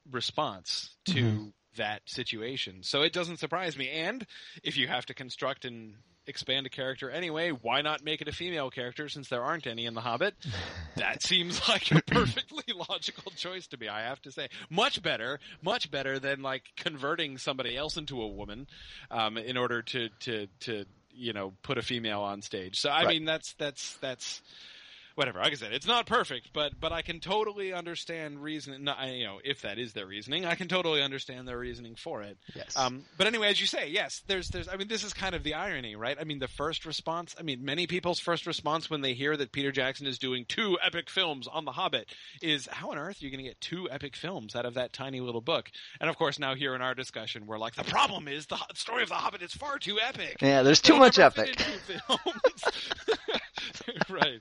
response 0.10 0.96
to 1.08 1.14
Mhm. 1.14 1.54
that 1.76 2.02
situation. 2.06 2.84
So 2.84 3.02
it 3.02 3.12
doesn't 3.12 3.40
surprise 3.40 3.76
me. 3.76 3.90
And 3.90 4.26
if 4.64 4.78
you 4.78 4.88
have 4.88 5.06
to 5.08 5.14
construct 5.14 5.66
and 5.66 5.96
expand 6.28 6.66
a 6.66 6.70
character 6.70 7.10
anyway, 7.10 7.50
why 7.52 7.82
not 7.82 8.04
make 8.04 8.22
it 8.22 8.28
a 8.28 8.32
female 8.32 8.70
character 8.70 9.10
since 9.10 9.28
there 9.30 9.42
aren't 9.44 9.68
any 9.68 9.86
in 9.86 9.94
The 9.94 10.02
Hobbit? 10.02 10.36
that 10.96 11.22
seems 11.24 11.68
like 11.68 11.92
a 11.92 12.02
perfectly 12.02 12.64
logical 12.90 13.32
choice 13.32 13.68
to 13.68 13.78
me, 13.78 13.88
I 13.88 14.02
have 14.04 14.22
to 14.24 14.32
say. 14.32 14.48
Much 14.70 15.02
better, 15.02 15.40
much 15.62 15.92
better 15.92 16.20
than 16.20 16.42
like 16.42 16.64
converting 16.78 17.38
somebody 17.38 17.76
else 17.78 17.98
into 17.98 18.22
a 18.22 18.28
woman 18.28 18.68
um, 19.12 19.38
in 19.38 19.58
order 19.58 19.82
to, 19.82 20.10
to, 20.22 20.48
to, 20.62 20.86
you 21.12 21.34
know, 21.34 21.54
put 21.64 21.78
a 21.78 21.82
female 21.82 22.22
on 22.22 22.42
stage. 22.42 22.80
So, 22.80 22.90
I 22.90 23.04
Right. 23.04 23.08
mean, 23.10 23.26
that's, 23.26 23.54
that's, 23.54 23.98
that's, 23.98 24.42
whatever. 25.16 25.40
Like 25.40 25.52
I 25.52 25.56
said, 25.56 25.74
it's 25.74 25.88
not 25.88 26.06
perfect, 26.06 26.50
but 26.54 26.80
but 26.80 26.92
I 26.92 27.02
can 27.02 27.20
totally 27.20 27.74
understand 27.74 28.42
reason. 28.42 28.84
Not, 28.84 29.08
you 29.08 29.26
know, 29.26 29.40
if 29.44 29.62
that 29.62 29.78
is 29.80 29.94
their 29.94 30.06
reasoning, 30.06 30.46
I 30.46 30.56
can 30.56 30.68
totally 30.68 31.02
understand 31.02 31.48
their 31.48 31.58
reasoning 31.58 31.96
for 31.96 32.22
it. 32.24 32.38
Yes. 32.56 32.76
Um, 32.76 33.04
but 33.18 33.28
anyway, 33.28 33.50
as 33.50 33.60
you 33.62 33.68
say, 33.68 33.90
yes, 33.90 34.22
there's 34.28 34.50
there's. 34.50 34.68
I 34.68 34.76
mean, 34.76 34.88
this 34.88 35.04
is 35.04 35.14
kind 35.14 35.36
of 35.36 35.44
the 35.44 35.54
irony, 35.54 35.96
right? 35.96 36.18
I 36.20 36.24
mean, 36.24 36.40
the 36.40 36.48
first 36.48 36.86
response. 36.86 37.36
I 37.40 37.44
mean, 37.44 37.64
many 37.64 37.88
people's 37.88 38.20
first 38.20 38.46
response 38.48 38.90
when 38.90 39.02
they 39.02 39.14
hear 39.14 39.36
that 39.38 39.52
Peter 39.52 39.72
Jackson 39.72 40.08
is 40.08 40.18
doing 40.18 40.46
two 40.46 40.78
epic 40.84 41.10
films 41.10 41.48
on 41.48 41.66
The 41.66 41.72
Hobbit 41.72 42.08
is, 42.42 42.68
how 42.72 42.92
on 42.92 42.98
earth 42.98 43.22
are 43.22 43.26
you 43.26 43.32
going 43.32 43.44
to 43.44 43.50
get 43.50 43.62
two 43.62 43.90
epic 43.90 44.16
films 44.16 44.56
out 44.56 44.66
of 44.66 44.76
that 44.76 44.94
tiny 44.94 45.20
little 45.20 45.42
book? 45.42 45.72
And 46.00 46.10
of 46.10 46.18
course, 46.18 46.40
now 46.40 46.56
here 46.56 46.76
in 46.76 46.82
our 46.82 46.96
discussion, 46.96 47.46
we're 47.46 47.58
like, 47.58 47.76
the 47.76 47.84
problem 47.84 48.28
is 48.28 48.48
the 48.48 48.58
story 48.76 49.04
of 49.04 49.10
The 49.10 49.16
Hobbit 49.16 49.42
is 49.42 49.54
far 49.54 49.78
too 49.80 50.00
epic. 50.00 50.38
yeah, 50.42 50.64
there's 50.64 50.82
too 50.82 50.98
much 50.98 51.20
epic. 51.20 51.62
in 53.68 53.94
two 53.94 54.00
films. 54.06 54.24
right. 54.24 54.40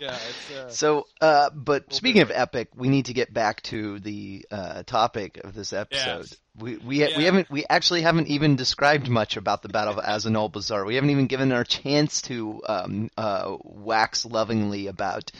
Yeah. 0.00 0.18
It's, 0.28 0.50
uh, 0.52 0.68
So, 0.70 1.06
uh, 1.20 1.50
but 1.50 1.92
speaking 1.92 2.22
of 2.22 2.30
epic, 2.30 2.68
we 2.76 2.88
need 2.88 3.06
to 3.06 3.12
get 3.14 3.32
back 3.32 3.62
to 3.62 3.98
the 4.00 4.46
uh, 4.50 4.82
topic 4.84 5.40
of 5.42 5.54
this 5.54 5.72
episode. 5.72 6.20
Yes. 6.20 6.36
We 6.56 6.76
we 6.76 6.98
we 7.16 7.24
haven't 7.24 7.50
we 7.50 7.64
actually 7.68 8.02
haven't 8.02 8.28
even 8.28 8.54
described 8.54 9.08
much 9.08 9.36
about 9.36 9.62
the 9.62 9.68
Battle 9.68 9.98
of 9.98 10.04
Azanulbizar. 10.04 10.86
We 10.86 10.94
haven't 10.94 11.10
even 11.10 11.26
given 11.26 11.50
our 11.50 11.64
chance 11.64 12.22
to 12.22 12.62
um, 12.68 13.10
uh, 13.16 13.56
wax 13.62 14.24
lovingly 14.24 14.86
about 14.86 15.32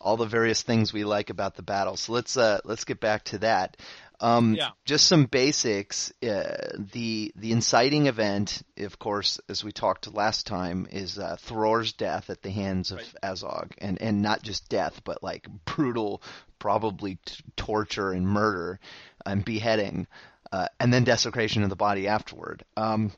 all 0.00 0.16
the 0.16 0.26
various 0.26 0.62
things 0.62 0.92
we 0.92 1.04
like 1.04 1.30
about 1.30 1.56
the 1.56 1.62
battle. 1.62 1.96
So 1.96 2.12
let's 2.12 2.36
uh, 2.36 2.60
let's 2.64 2.84
get 2.84 3.00
back 3.00 3.24
to 3.24 3.38
that. 3.38 3.76
Um, 4.20 4.54
Yeah. 4.54 4.70
Just 4.84 5.06
some 5.06 5.24
basics. 5.24 6.12
Uh, 6.22 6.76
the 6.92 7.32
the 7.36 7.52
inciting 7.52 8.06
event, 8.06 8.62
of 8.78 8.98
course, 8.98 9.40
as 9.48 9.64
we 9.64 9.72
talked 9.72 10.12
last 10.12 10.46
time, 10.46 10.86
is 10.90 11.18
uh, 11.18 11.36
Thror's 11.40 11.92
death 11.92 12.30
at 12.30 12.42
the 12.42 12.50
hands 12.50 12.90
of 12.92 12.98
Right. 12.98 13.14
Azog, 13.22 13.72
and 13.78 14.00
and 14.00 14.22
not 14.22 14.42
just 14.42 14.68
death, 14.68 15.00
but 15.04 15.22
like 15.22 15.48
brutal, 15.64 16.22
probably 16.58 17.18
t- 17.24 17.42
torture 17.56 18.12
and 18.12 18.26
murder 18.26 18.78
and 19.24 19.44
beheading, 19.44 20.06
uh, 20.52 20.68
and 20.78 20.92
then 20.92 21.04
desecration 21.04 21.62
of 21.62 21.70
the 21.70 21.76
body 21.76 22.06
afterward. 22.06 22.64
Um, 22.76 23.12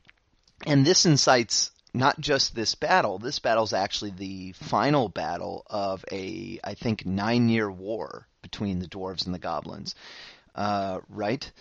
and 0.65 0.85
this 0.85 1.05
incites 1.05 1.71
not 1.93 2.19
just 2.19 2.55
this 2.55 2.75
battle. 2.75 3.19
This 3.19 3.39
battle 3.39 3.63
is 3.65 3.73
actually 3.73 4.11
the 4.11 4.53
final 4.53 5.09
battle 5.09 5.63
of 5.67 6.03
a, 6.11 6.59
I 6.63 6.73
think, 6.73 7.05
nine-year 7.05 7.69
war 7.69 8.27
between 8.41 8.79
the 8.79 8.87
dwarves 8.87 9.25
and 9.25 9.33
the 9.33 9.39
goblins. 9.39 9.93
Uh, 10.55 10.99
right? 11.09 11.51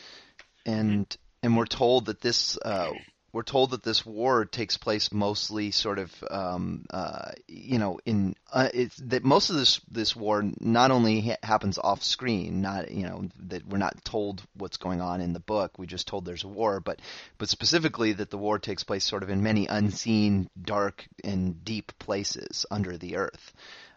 And 0.67 1.15
and 1.43 1.57
we're 1.57 1.67
told 1.67 2.07
that 2.07 2.21
this 2.21 2.57
uh, 2.59 2.93
we're 3.33 3.43
told 3.43 3.71
that 3.71 3.83
this 3.83 4.05
war 4.05 4.45
takes 4.45 4.77
place 4.77 5.11
mostly 5.11 5.71
sort 5.71 5.99
of 5.99 6.13
um, 6.31 6.85
uh, 6.91 7.33
you 7.49 7.79
know 7.79 7.99
in 8.05 8.35
uh, 8.53 8.69
it's 8.75 8.97
that 8.97 9.25
most 9.25 9.51
of 9.51 9.57
this 9.57 9.81
this 9.91 10.15
war 10.15 10.45
not 10.61 10.91
only 10.91 11.21
ha- 11.23 11.37
happens 11.43 11.79
off 11.79 12.03
screen 12.03 12.61
not 12.61 12.91
you 12.91 13.05
know 13.05 13.25
that 13.49 13.67
we're 13.67 13.79
not 13.79 14.05
told 14.05 14.43
what's 14.55 14.77
going 14.77 15.01
on 15.01 15.21
in 15.21 15.33
the 15.33 15.41
book 15.41 15.79
we 15.79 15.87
just 15.87 16.07
told 16.07 16.25
there's 16.25 16.45
a 16.45 16.49
war 16.49 16.81
but 16.81 17.01
but 17.39 17.49
specifically 17.49 18.13
that 18.13 18.31
the 18.31 18.39
war 18.39 18.59
takes 18.59 18.85
place 18.85 19.05
sort 19.05 19.23
of 19.23 19.31
in 19.31 19.43
many 19.43 19.67
unseen 19.67 20.49
dark 20.61 21.07
and 21.25 21.65
deep 21.65 21.93
places 21.99 22.67
under 22.71 22.99
the 22.99 23.17
earth 23.17 23.53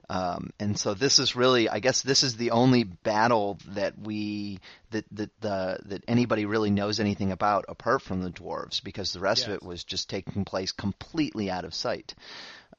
um, 0.09 0.51
and 0.59 0.77
so 0.79 0.93
this 0.93 1.17
is 1.19 1.35
really, 1.35 1.67
I 1.67 1.79
guess, 1.79 2.01
this 2.01 2.23
is 2.23 2.35
the 2.35 2.51
only 2.51 2.83
battle 2.83 3.57
that 3.69 3.97
we 3.97 4.59
that 4.91 5.05
that 5.13 5.31
the 5.41 5.79
that 5.85 6.03
anybody 6.07 6.45
really 6.45 6.69
knows 6.69 6.99
anything 6.99 7.31
about 7.31 7.65
apart 7.67 8.01
from 8.01 8.21
the 8.21 8.29
dwarves, 8.29 8.83
because 8.83 9.13
the 9.13 9.19
rest 9.19 9.47
of 9.47 9.53
it 9.53 9.63
was 9.63 9.83
just 9.83 10.09
taking 10.09 10.45
place 10.45 10.71
completely 10.71 11.49
out 11.49 11.65
of 11.65 11.73
sight. 11.73 12.13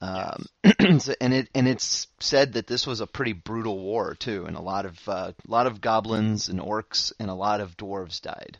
Um, 0.00 0.46
so- 0.98 1.14
and 1.20 1.34
it 1.34 1.48
and 1.54 1.66
it's 1.66 2.06
said 2.20 2.52
that 2.52 2.68
this 2.68 2.86
was 2.86 3.00
a 3.00 3.06
pretty 3.06 3.32
brutal 3.32 3.78
war 3.78 4.14
too, 4.14 4.44
and 4.46 4.56
a 4.56 4.62
lot 4.62 4.86
of 4.86 4.96
uh, 5.08 5.32
a 5.46 5.50
lot 5.50 5.66
of 5.66 5.80
goblins 5.80 6.48
and 6.48 6.60
orcs 6.60 7.12
and 7.18 7.28
a 7.28 7.34
lot 7.34 7.60
of 7.60 7.76
dwarves 7.76 8.20
died. 8.20 8.58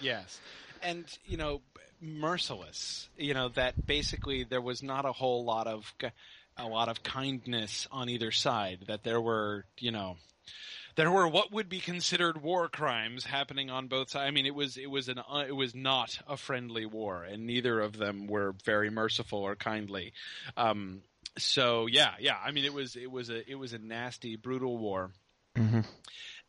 Yes, 0.00 0.38
and 0.82 1.06
you 1.24 1.38
know, 1.38 1.62
merciless. 2.02 3.08
You 3.16 3.32
know 3.32 3.48
that 3.50 3.86
basically 3.86 4.44
there 4.44 4.60
was 4.60 4.82
not 4.82 5.06
a 5.06 5.12
whole 5.12 5.44
lot 5.44 5.66
of 5.66 5.90
a 6.56 6.66
lot 6.66 6.88
of 6.88 7.02
kindness 7.02 7.88
on 7.90 8.08
either 8.08 8.30
side. 8.30 8.84
That 8.88 9.04
there 9.04 9.20
were, 9.20 9.64
you 9.78 9.90
know, 9.90 10.16
there 10.96 11.10
were 11.10 11.28
what 11.28 11.52
would 11.52 11.68
be 11.68 11.80
considered 11.80 12.42
war 12.42 12.68
crimes 12.68 13.24
happening 13.24 13.70
on 13.70 13.88
both 13.88 14.10
sides. 14.10 14.28
I 14.28 14.30
mean, 14.30 14.46
it 14.46 14.54
was 14.54 14.76
it 14.76 14.90
was 14.90 15.08
an 15.08 15.18
uh, 15.18 15.44
it 15.46 15.52
was 15.56 15.74
not 15.74 16.18
a 16.28 16.36
friendly 16.36 16.86
war, 16.86 17.24
and 17.24 17.46
neither 17.46 17.80
of 17.80 17.96
them 17.96 18.26
were 18.26 18.54
very 18.64 18.90
merciful 18.90 19.40
or 19.40 19.56
kindly. 19.56 20.12
Um, 20.56 21.02
so 21.38 21.86
yeah, 21.86 22.12
yeah. 22.20 22.36
I 22.44 22.52
mean, 22.52 22.64
it 22.64 22.74
was 22.74 22.96
it 22.96 23.10
was 23.10 23.30
a 23.30 23.48
it 23.50 23.56
was 23.56 23.72
a 23.72 23.78
nasty, 23.78 24.36
brutal 24.36 24.78
war 24.78 25.10
hmm 25.56 25.80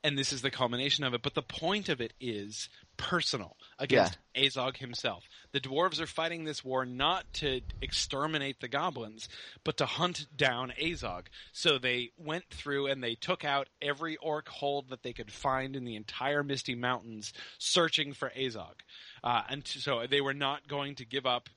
and 0.05 0.17
this 0.19 0.31
is 0.31 0.43
the 0.43 0.51
culmination 0.51 1.03
of 1.03 1.15
it. 1.15 1.23
But 1.23 1.33
the 1.33 1.41
point 1.41 1.89
of 1.89 1.99
it 1.99 2.13
is 2.21 2.69
personal 2.95 3.57
against 3.79 4.17
Azog 4.35 4.77
himself. 4.77 5.23
The 5.51 5.59
dwarves 5.59 5.99
are 5.99 6.07
fighting 6.07 6.43
this 6.43 6.63
war 6.63 6.85
not 6.85 7.25
to 7.35 7.61
exterminate 7.81 8.59
the 8.59 8.67
goblins, 8.67 9.27
but 9.63 9.77
to 9.77 9.85
hunt 9.85 10.27
down 10.35 10.73
Azog. 10.81 11.27
So 11.51 11.77
they 11.77 12.11
went 12.17 12.49
through 12.49 12.87
and 12.87 13.03
they 13.03 13.15
took 13.15 13.43
out 13.43 13.67
every 13.81 14.17
orc 14.17 14.47
hold 14.47 14.89
that 14.89 15.03
they 15.03 15.13
could 15.13 15.31
find 15.31 15.75
in 15.75 15.85
the 15.85 15.95
entire 15.95 16.43
Misty 16.43 16.75
Mountains, 16.75 17.33
searching 17.57 18.13
for 18.13 18.31
Azog. 18.37 18.75
Uh, 19.23 19.41
and 19.49 19.67
so 19.67 20.05
they 20.09 20.21
were 20.21 20.33
not 20.33 20.67
going 20.67 20.95
to 20.95 21.05
give 21.05 21.25
up 21.25 21.49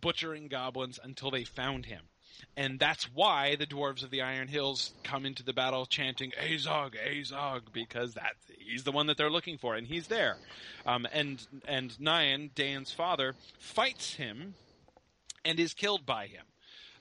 butchering 0.00 0.48
goblins 0.48 0.98
until 1.02 1.30
they 1.30 1.44
found 1.44 1.86
him. 1.86 2.02
And 2.56 2.78
that's 2.78 3.04
why 3.04 3.56
the 3.56 3.66
dwarves 3.66 4.02
of 4.02 4.10
the 4.10 4.22
Iron 4.22 4.48
Hills 4.48 4.92
come 5.04 5.24
into 5.24 5.42
the 5.42 5.52
battle 5.52 5.86
chanting 5.86 6.32
Azog, 6.32 6.94
Azog, 6.96 7.72
because 7.72 8.14
that 8.14 8.34
he's 8.66 8.84
the 8.84 8.92
one 8.92 9.06
that 9.06 9.16
they're 9.16 9.30
looking 9.30 9.58
for, 9.58 9.74
and 9.74 9.86
he's 9.86 10.06
there. 10.06 10.36
Um, 10.86 11.06
and 11.12 11.44
and 11.66 11.90
Náin, 11.92 12.50
Dáin's 12.52 12.92
father, 12.92 13.34
fights 13.58 14.14
him 14.14 14.54
and 15.44 15.58
is 15.58 15.74
killed 15.74 16.06
by 16.06 16.26
him, 16.26 16.44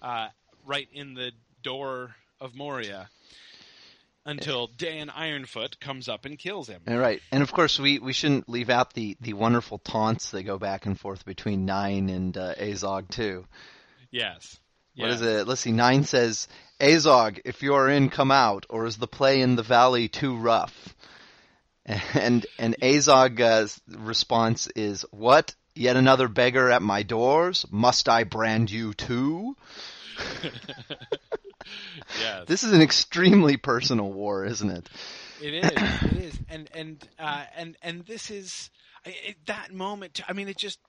uh, 0.02 0.28
right 0.66 0.88
in 0.94 1.14
the 1.14 1.32
door 1.64 2.16
of 2.40 2.56
Moria. 2.56 3.10
Until 4.24 4.68
Dáin 4.68 5.10
Ironfoot 5.10 5.80
comes 5.80 6.08
up 6.08 6.26
and 6.26 6.38
kills 6.38 6.68
him. 6.68 6.84
And 6.86 7.00
Right, 7.00 7.24
and 7.32 7.42
of 7.42 7.52
course 7.52 7.80
we, 7.80 7.98
we 7.98 8.14
shouldn't 8.14 8.48
leave 8.48 8.70
out 8.70 8.94
the, 8.94 9.18
the 9.20 9.34
wonderful 9.34 9.80
taunts 9.80 10.30
that 10.30 10.44
go 10.44 10.60
back 10.60 10.86
and 10.86 11.00
forth 11.00 11.26
between 11.26 11.66
Náin 11.66 12.08
and 12.08 12.38
uh, 12.38 12.54
Azog 12.54 13.10
too. 13.10 13.48
Yes. 14.12 14.60
What 14.96 15.10
is 15.10 15.22
it? 15.22 15.48
Let's 15.48 15.62
see. 15.62 15.72
Náin 15.72 16.06
says, 16.06 16.48
"Azog, 16.80 17.40
if 17.46 17.64
you 17.64 17.74
are 17.76 17.90
in, 17.90 18.10
come 18.10 18.32
out, 18.32 18.66
or 18.70 18.86
is 18.86 18.98
the 18.98 19.08
play 19.08 19.42
in 19.42 19.56
the 19.56 19.64
valley 19.64 20.08
too 20.08 20.36
rough?" 20.36 20.96
And 22.14 22.46
and 22.60 22.76
Azog's 22.82 23.82
response 23.88 24.68
is, 24.68 25.06
"What? 25.12 25.56
Yet 25.74 25.96
another 25.96 26.28
beggar 26.28 26.70
at 26.70 26.82
my 26.82 27.04
doors? 27.04 27.66
Must 27.72 28.08
I 28.08 28.24
brand 28.24 28.70
you 28.70 28.94
too?" 28.94 29.56
yes. 32.20 32.48
This 32.48 32.64
is 32.64 32.74
an 32.74 32.82
extremely 32.82 33.58
personal 33.58 34.12
war, 34.12 34.46
isn't 34.46 34.70
it? 34.70 34.90
It 35.42 35.54
is. 35.56 35.72
It 35.72 36.24
is. 36.24 36.40
And 36.50 36.70
and 36.74 37.08
uh, 37.20 37.46
and 37.56 37.78
and 37.82 38.06
this 38.06 38.30
is 38.30 38.70
it, 39.06 39.38
that 39.48 39.74
moment. 39.74 40.22
I 40.28 40.34
mean, 40.34 40.48
it 40.48 40.58
just. 40.58 40.80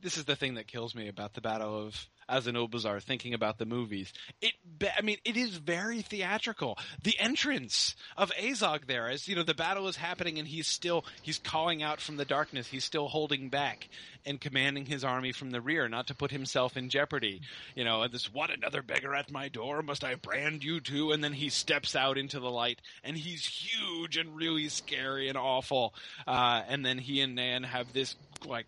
This 0.00 0.18
is 0.18 0.24
the 0.24 0.34
thing 0.34 0.54
that 0.54 0.66
kills 0.66 0.96
me 0.96 1.06
about 1.06 1.34
the 1.34 1.40
Battle 1.40 1.86
of 1.86 2.08
Azanulbizar. 2.32 3.02
Thinking 3.02 3.34
about 3.34 3.58
the 3.58 3.66
movies, 3.66 4.12
It, 4.40 4.54
I 4.96 5.02
mean, 5.02 5.18
it 5.24 5.36
is 5.36 5.56
very 5.56 6.02
theatrical. 6.02 6.78
The 7.02 7.18
entrance 7.18 7.94
of 8.16 8.30
Azog 8.32 8.86
there, 8.86 9.08
as 9.08 9.28
you 9.28 9.36
know, 9.36 9.42
the 9.42 9.54
battle 9.54 9.88
is 9.88 9.96
happening, 9.96 10.38
and 10.38 10.48
he's 10.48 10.66
still 10.66 11.04
he's 11.22 11.38
calling 11.38 11.82
out 11.82 12.00
from 12.00 12.16
the 12.16 12.24
darkness. 12.24 12.66
He's 12.68 12.84
still 12.84 13.08
holding 13.08 13.48
back 13.48 13.88
and 14.24 14.40
commanding 14.40 14.86
his 14.86 15.04
army 15.04 15.32
from 15.32 15.50
the 15.50 15.60
rear, 15.60 15.88
not 15.88 16.06
to 16.06 16.14
put 16.14 16.30
himself 16.30 16.76
in 16.76 16.88
jeopardy. 16.88 17.40
You 17.74 17.84
know, 17.84 18.06
this 18.08 18.32
what 18.32 18.50
another 18.50 18.82
beggar 18.82 19.14
at 19.14 19.30
my 19.30 19.48
door? 19.48 19.82
Must 19.82 20.04
I 20.04 20.14
brand 20.14 20.64
you 20.64 20.80
too? 20.80 21.12
And 21.12 21.22
then 21.22 21.32
he 21.32 21.48
steps 21.48 21.96
out 21.96 22.18
into 22.18 22.40
the 22.40 22.50
light, 22.50 22.80
and 23.04 23.16
he's 23.16 23.44
huge 23.44 24.16
and 24.16 24.36
really 24.36 24.68
scary 24.68 25.28
and 25.28 25.36
awful. 25.36 25.94
Uh, 26.26 26.62
and 26.68 26.84
then 26.84 26.98
he 26.98 27.20
and 27.20 27.36
Náin 27.36 27.64
have 27.64 27.92
this 27.92 28.16
like, 28.46 28.66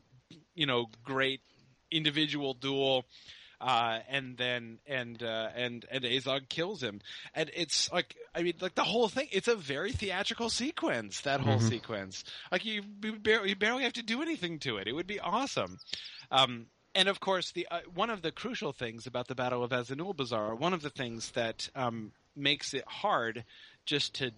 you 0.55 0.67
know, 0.67 0.87
great 1.05 1.41
individual 1.91 2.55
duel. 2.55 3.05
Uh, 3.61 4.01
and 4.09 4.37
then 4.37 4.79
and 4.87 5.23
uh, 5.23 5.49
and 5.55 5.85
and 5.91 6.05
Azog 6.05 6.49
kills 6.49 6.83
him, 6.83 7.01
and 7.35 7.51
it's 7.55 7.91
like 7.93 8.17
I 8.35 8.43
mean, 8.43 8.55
like 8.61 8.75
the 8.75 8.85
whole 8.85 9.09
thing. 9.09 9.29
It's 9.33 9.49
a 9.49 9.55
very 9.57 9.93
theatrical 9.93 10.51
sequence. 10.51 11.21
That 11.23 11.41
whole 11.41 11.59
Mhm. 11.59 11.69
sequence, 11.69 12.25
like 12.51 12.65
you, 12.65 12.83
you 13.03 13.13
barely, 13.19 13.51
you 13.51 13.57
barely 13.57 13.85
have 13.85 13.93
to 13.95 14.03
do 14.03 14.23
anything 14.23 14.59
to 14.61 14.77
it. 14.79 14.87
It 14.89 14.93
would 14.93 15.07
be 15.07 15.21
awesome. 15.21 15.79
Um, 16.31 16.67
and 16.95 17.09
of 17.09 17.21
course, 17.21 17.53
the 17.53 17.67
uh, 17.71 17.81
one 17.95 18.11
of 18.11 18.23
the 18.23 18.33
crucial 18.33 18.73
things 18.73 19.07
about 19.07 19.29
the 19.29 19.35
Battle 19.35 19.63
of 19.65 19.71
Azanulbizar, 19.71 20.59
one 20.59 20.75
of 20.75 20.83
the 20.83 20.91
things 20.91 21.31
that 21.33 21.69
um, 21.75 22.13
makes 22.37 22.75
it 22.75 22.85
hard, 22.87 23.45
just 23.87 24.15
to 24.15 24.33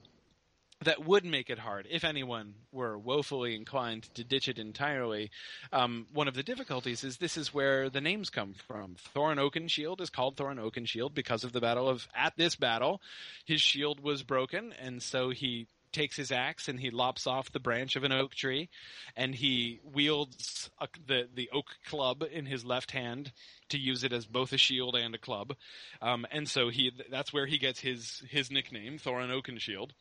that 0.85 1.05
would 1.05 1.25
make 1.25 1.49
it 1.49 1.59
hard 1.59 1.87
if 1.91 2.05
anyone 2.05 2.55
were 2.71 2.99
woefully 2.99 3.55
inclined 3.55 4.03
to 4.15 4.25
ditch 4.25 4.49
it 4.49 4.59
entirely. 4.59 5.31
Um, 5.73 6.07
one 6.13 6.29
of 6.29 6.35
the 6.35 6.43
difficulties 6.43 7.03
is 7.03 7.17
this 7.17 7.37
is 7.37 7.55
where 7.55 7.89
the 7.89 8.01
names 8.01 8.31
come 8.31 8.55
from. 8.67 8.97
Thorin 9.15 9.39
Oakenshield 9.39 10.01
is 10.01 10.11
called 10.11 10.37
Thorin 10.37 10.59
Oakenshield 10.59 11.15
because 11.15 11.45
of 11.45 11.53
the 11.53 11.61
battle 11.61 11.89
of 11.89 12.07
at 12.15 12.37
this 12.37 12.57
battle, 12.57 13.01
his 13.45 13.61
shield 13.61 14.01
was 14.01 14.23
broken, 14.23 14.75
and 14.81 15.03
so 15.03 15.31
he 15.31 15.67
takes 15.93 16.17
his 16.17 16.31
axe 16.31 16.69
and 16.69 16.79
he 16.79 16.91
lops 16.91 17.27
off 17.27 17.53
the 17.53 17.61
branch 17.61 17.97
of 17.97 18.05
an 18.05 18.13
oak 18.13 18.35
tree, 18.35 18.69
and 19.17 19.35
he 19.35 19.81
wields 19.83 20.69
a, 20.79 20.89
the 21.07 21.27
the 21.35 21.49
oak 21.55 21.69
club 21.87 22.23
in 22.31 22.45
his 22.45 22.67
left 22.67 22.91
hand 22.91 23.33
to 23.71 23.79
use 23.79 24.05
it 24.05 24.13
as 24.13 24.27
both 24.27 24.53
a 24.53 24.59
shield 24.59 24.95
and 24.95 25.15
a 25.15 25.19
club, 25.19 25.55
um, 26.03 26.27
and 26.31 26.49
so 26.49 26.69
he 26.69 26.93
that's 27.11 27.33
where 27.33 27.47
he 27.47 27.57
gets 27.57 27.81
his 27.81 28.23
his 28.29 28.51
nickname 28.51 28.99
Thorin 28.99 29.31
Oakenshield. 29.31 29.93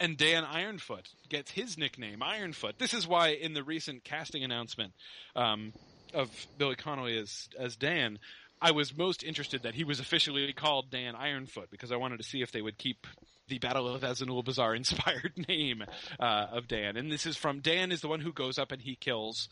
And 0.00 0.16
Dáin 0.16 0.50
Ironfoot 0.50 1.04
gets 1.28 1.50
his 1.50 1.76
nickname, 1.76 2.20
Ironfoot. 2.20 2.78
This 2.78 2.94
is 2.94 3.06
why 3.06 3.28
in 3.28 3.52
the 3.52 3.62
recent 3.62 4.02
casting 4.02 4.42
announcement 4.42 4.94
um, 5.36 5.74
of 6.14 6.30
Billy 6.56 6.74
Connolly 6.74 7.18
as 7.18 7.50
as 7.58 7.76
Dáin, 7.76 8.16
I 8.62 8.70
was 8.70 8.96
most 8.96 9.22
interested 9.22 9.62
that 9.62 9.74
he 9.74 9.84
was 9.84 10.00
officially 10.00 10.52
called 10.54 10.90
Dáin 10.90 11.14
Ironfoot 11.14 11.70
because 11.70 11.92
I 11.92 11.96
wanted 11.96 12.16
to 12.16 12.24
see 12.24 12.40
if 12.40 12.50
they 12.50 12.62
would 12.62 12.78
keep 12.78 13.06
the 13.48 13.58
Battle 13.58 13.88
of 13.88 14.02
Azanulbizar 14.02 14.74
inspired 14.76 15.32
name 15.48 15.84
uh, 16.18 16.46
of 16.50 16.66
Dáin. 16.66 16.98
And 16.98 17.12
this 17.12 17.26
is 17.26 17.36
from 17.36 17.60
Dáin 17.60 17.92
is 17.92 18.00
the 18.00 18.08
one 18.08 18.20
who 18.20 18.32
goes 18.32 18.58
up 18.58 18.72
and 18.72 18.80
he 18.80 18.96
kills 18.96 19.50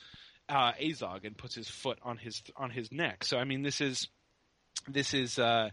uh, 0.48 0.72
Azog 0.80 1.24
and 1.24 1.36
puts 1.36 1.54
his 1.54 1.68
foot 1.68 1.98
on 2.02 2.16
his 2.16 2.42
on 2.56 2.70
his 2.70 2.90
neck. 2.90 3.24
So 3.24 3.36
I 3.36 3.44
mean, 3.44 3.62
this 3.62 3.82
is 3.82 4.08
this 4.86 5.12
is 5.12 5.38
uh, 5.38 5.70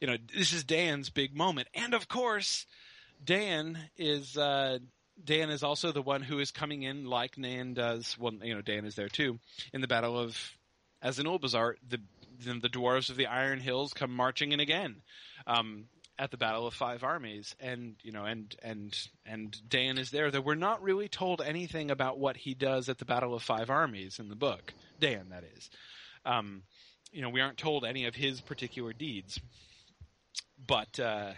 you 0.00 0.06
know 0.06 0.16
this 0.32 0.52
is 0.52 0.64
Dáin's 0.64 1.10
big 1.10 1.36
moment, 1.36 1.68
and 1.74 1.94
of 1.94 2.08
course, 2.08 2.66
Dáin 3.24 3.76
is. 3.96 4.36
Uh, 4.36 4.78
Dáin 5.24 5.50
is 5.50 5.62
also 5.62 5.92
the 5.92 6.02
one 6.02 6.22
who 6.22 6.38
is 6.38 6.50
coming 6.50 6.82
in 6.82 7.04
like 7.04 7.36
Náin 7.36 7.74
does. 7.74 8.16
Well, 8.18 8.32
you 8.42 8.54
know, 8.54 8.62
Dáin 8.62 8.86
is 8.86 8.94
there 8.94 9.08
too 9.08 9.38
in 9.72 9.80
the 9.80 9.88
Battle 9.88 10.18
of 10.18 10.36
Azanulbizar. 11.04 11.74
The 11.88 12.00
the 12.38 12.68
dwarves 12.68 13.10
of 13.10 13.16
the 13.16 13.26
Iron 13.26 13.60
Hills 13.60 13.92
come 13.92 14.14
marching 14.14 14.52
in 14.52 14.58
again 14.58 14.96
um, 15.46 15.84
at 16.18 16.30
the 16.30 16.36
Battle 16.36 16.66
of 16.66 16.74
Five 16.74 17.04
Armies, 17.04 17.54
and 17.60 17.94
you 18.02 18.12
know, 18.12 18.24
and 18.24 18.54
and 18.62 19.08
and 19.24 19.56
Dáin 19.68 19.98
is 19.98 20.10
there. 20.10 20.30
That 20.30 20.44
we're 20.44 20.54
not 20.54 20.82
really 20.82 21.08
told 21.08 21.40
anything 21.40 21.90
about 21.90 22.18
what 22.18 22.36
he 22.36 22.54
does 22.54 22.88
at 22.88 22.98
the 22.98 23.04
Battle 23.04 23.34
of 23.34 23.42
Five 23.42 23.70
Armies 23.70 24.18
in 24.18 24.28
the 24.28 24.36
book. 24.36 24.72
Dáin, 25.00 25.30
that 25.30 25.44
is. 25.56 25.70
Um, 26.24 26.62
you 27.12 27.22
know, 27.22 27.28
we 27.28 27.40
aren't 27.40 27.58
told 27.58 27.84
any 27.84 28.06
of 28.06 28.14
his 28.14 28.40
particular 28.40 28.92
deeds, 28.92 29.38
but 30.66 30.98
uh, 30.98 31.32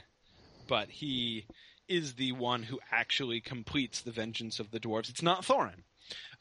but 0.68 0.88
he 0.88 1.44
is 1.88 2.14
the 2.14 2.32
one 2.32 2.64
who 2.64 2.80
actually 2.90 3.40
completes 3.40 4.00
the 4.00 4.10
vengeance 4.12 4.60
of 4.60 4.70
the 4.70 4.80
dwarves. 4.80 5.10
It's 5.10 5.22
not 5.22 5.42
Thorin. 5.42 5.84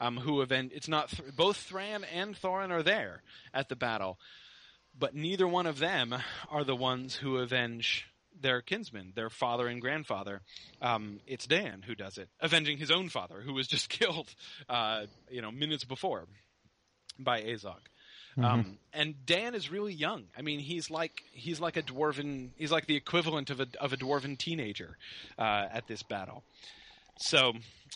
Um, 0.00 0.18
who 0.18 0.42
event? 0.42 0.72
It's 0.74 0.88
not 0.88 1.08
Th- 1.10 1.34
both 1.34 1.68
Thráin 1.70 2.04
and 2.12 2.34
Thorin 2.34 2.70
are 2.70 2.82
there 2.82 3.22
at 3.52 3.68
the 3.68 3.76
battle, 3.76 4.18
but 4.98 5.14
neither 5.14 5.48
one 5.48 5.66
of 5.66 5.78
them 5.78 6.14
are 6.50 6.64
the 6.64 6.76
ones 6.76 7.16
who 7.16 7.38
avenge 7.38 8.06
their 8.38 8.60
kinsmen, 8.60 9.12
their 9.14 9.30
father 9.30 9.66
and 9.68 9.80
grandfather. 9.80 10.42
Um, 10.82 11.20
it's 11.26 11.46
Dáin 11.46 11.84
who 11.84 11.94
does 11.94 12.18
it, 12.18 12.28
avenging 12.40 12.78
his 12.78 12.90
own 12.90 13.08
father, 13.08 13.40
who 13.40 13.54
was 13.54 13.66
just 13.66 13.88
killed, 13.88 14.34
uh, 14.68 15.06
you 15.30 15.40
know, 15.40 15.50
minutes 15.50 15.84
before 15.84 16.26
by 17.18 17.42
Azog. 17.42 17.80
Mm-hmm. 18.36 18.44
Um, 18.44 18.78
and 18.92 19.14
Dáin 19.26 19.54
is 19.54 19.70
really 19.70 19.92
young. 19.92 20.24
I 20.36 20.42
mean, 20.42 20.58
he's 20.58 20.90
like 20.90 21.22
he's 21.32 21.60
like 21.60 21.76
a 21.76 21.82
dwarven. 21.82 22.50
He's 22.56 22.72
like 22.72 22.86
the 22.86 22.96
equivalent 22.96 23.50
of 23.50 23.60
a 23.60 23.66
of 23.80 23.92
a 23.92 23.96
dwarven 23.96 24.36
teenager 24.36 24.96
uh, 25.38 25.66
at 25.72 25.86
this 25.86 26.02
battle. 26.02 26.44
So, 27.18 27.52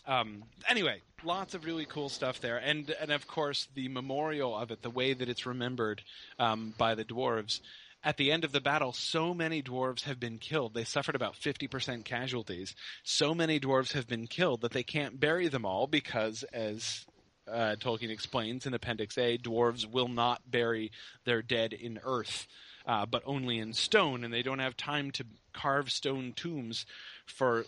um, 0.07 0.43
anyway, 0.69 1.01
lots 1.23 1.53
of 1.53 1.65
really 1.65 1.85
cool 1.85 2.09
stuff 2.09 2.39
there, 2.39 2.57
and 2.57 2.89
and 3.01 3.11
of 3.11 3.27
course 3.27 3.67
the 3.73 3.89
memorial 3.89 4.55
of 4.55 4.71
it, 4.71 4.81
the 4.81 4.89
way 4.89 5.13
that 5.13 5.27
it's 5.27 5.45
remembered 5.45 6.01
um, 6.37 6.73
by 6.77 6.95
the 6.95 7.05
dwarves. 7.05 7.59
At 8.01 8.15
the 8.15 8.31
end 8.31 8.45
of 8.45 8.53
the 8.53 8.61
battle, 8.61 8.93
so 8.93 9.33
many 9.33 9.61
dwarves 9.61 10.03
have 10.03 10.21
been 10.21 10.37
killed. 10.37 10.73
They 10.73 10.85
suffered 10.85 11.15
about 11.15 11.35
50% 11.35 12.05
casualties. 12.05 12.73
So 13.03 13.35
many 13.35 13.59
dwarves 13.59 13.91
have 13.91 14.07
been 14.07 14.25
killed 14.25 14.61
that 14.61 14.71
they 14.71 14.83
can't 14.83 15.19
bury 15.19 15.49
them 15.49 15.65
all 15.65 15.85
because, 15.85 16.43
as 16.53 17.05
uh, 17.51 17.75
Tolkien 17.75 18.09
explains 18.09 18.65
in 18.65 18.73
Appendix 18.73 19.17
A, 19.17 19.37
dwarves 19.37 19.85
will 19.85 20.07
not 20.07 20.49
bury 20.49 20.91
their 21.25 21.41
dead 21.41 21.73
in 21.73 21.99
earth, 22.03 22.47
uh, 22.85 23.05
but 23.05 23.23
only 23.25 23.59
in 23.59 23.73
stone, 23.73 24.23
and 24.23 24.33
they 24.33 24.41
don't 24.41 24.59
have 24.59 24.77
time 24.77 25.11
to 25.11 25.25
carve 25.53 25.91
stone 25.91 26.33
tombs 26.35 26.85
for 27.25 27.65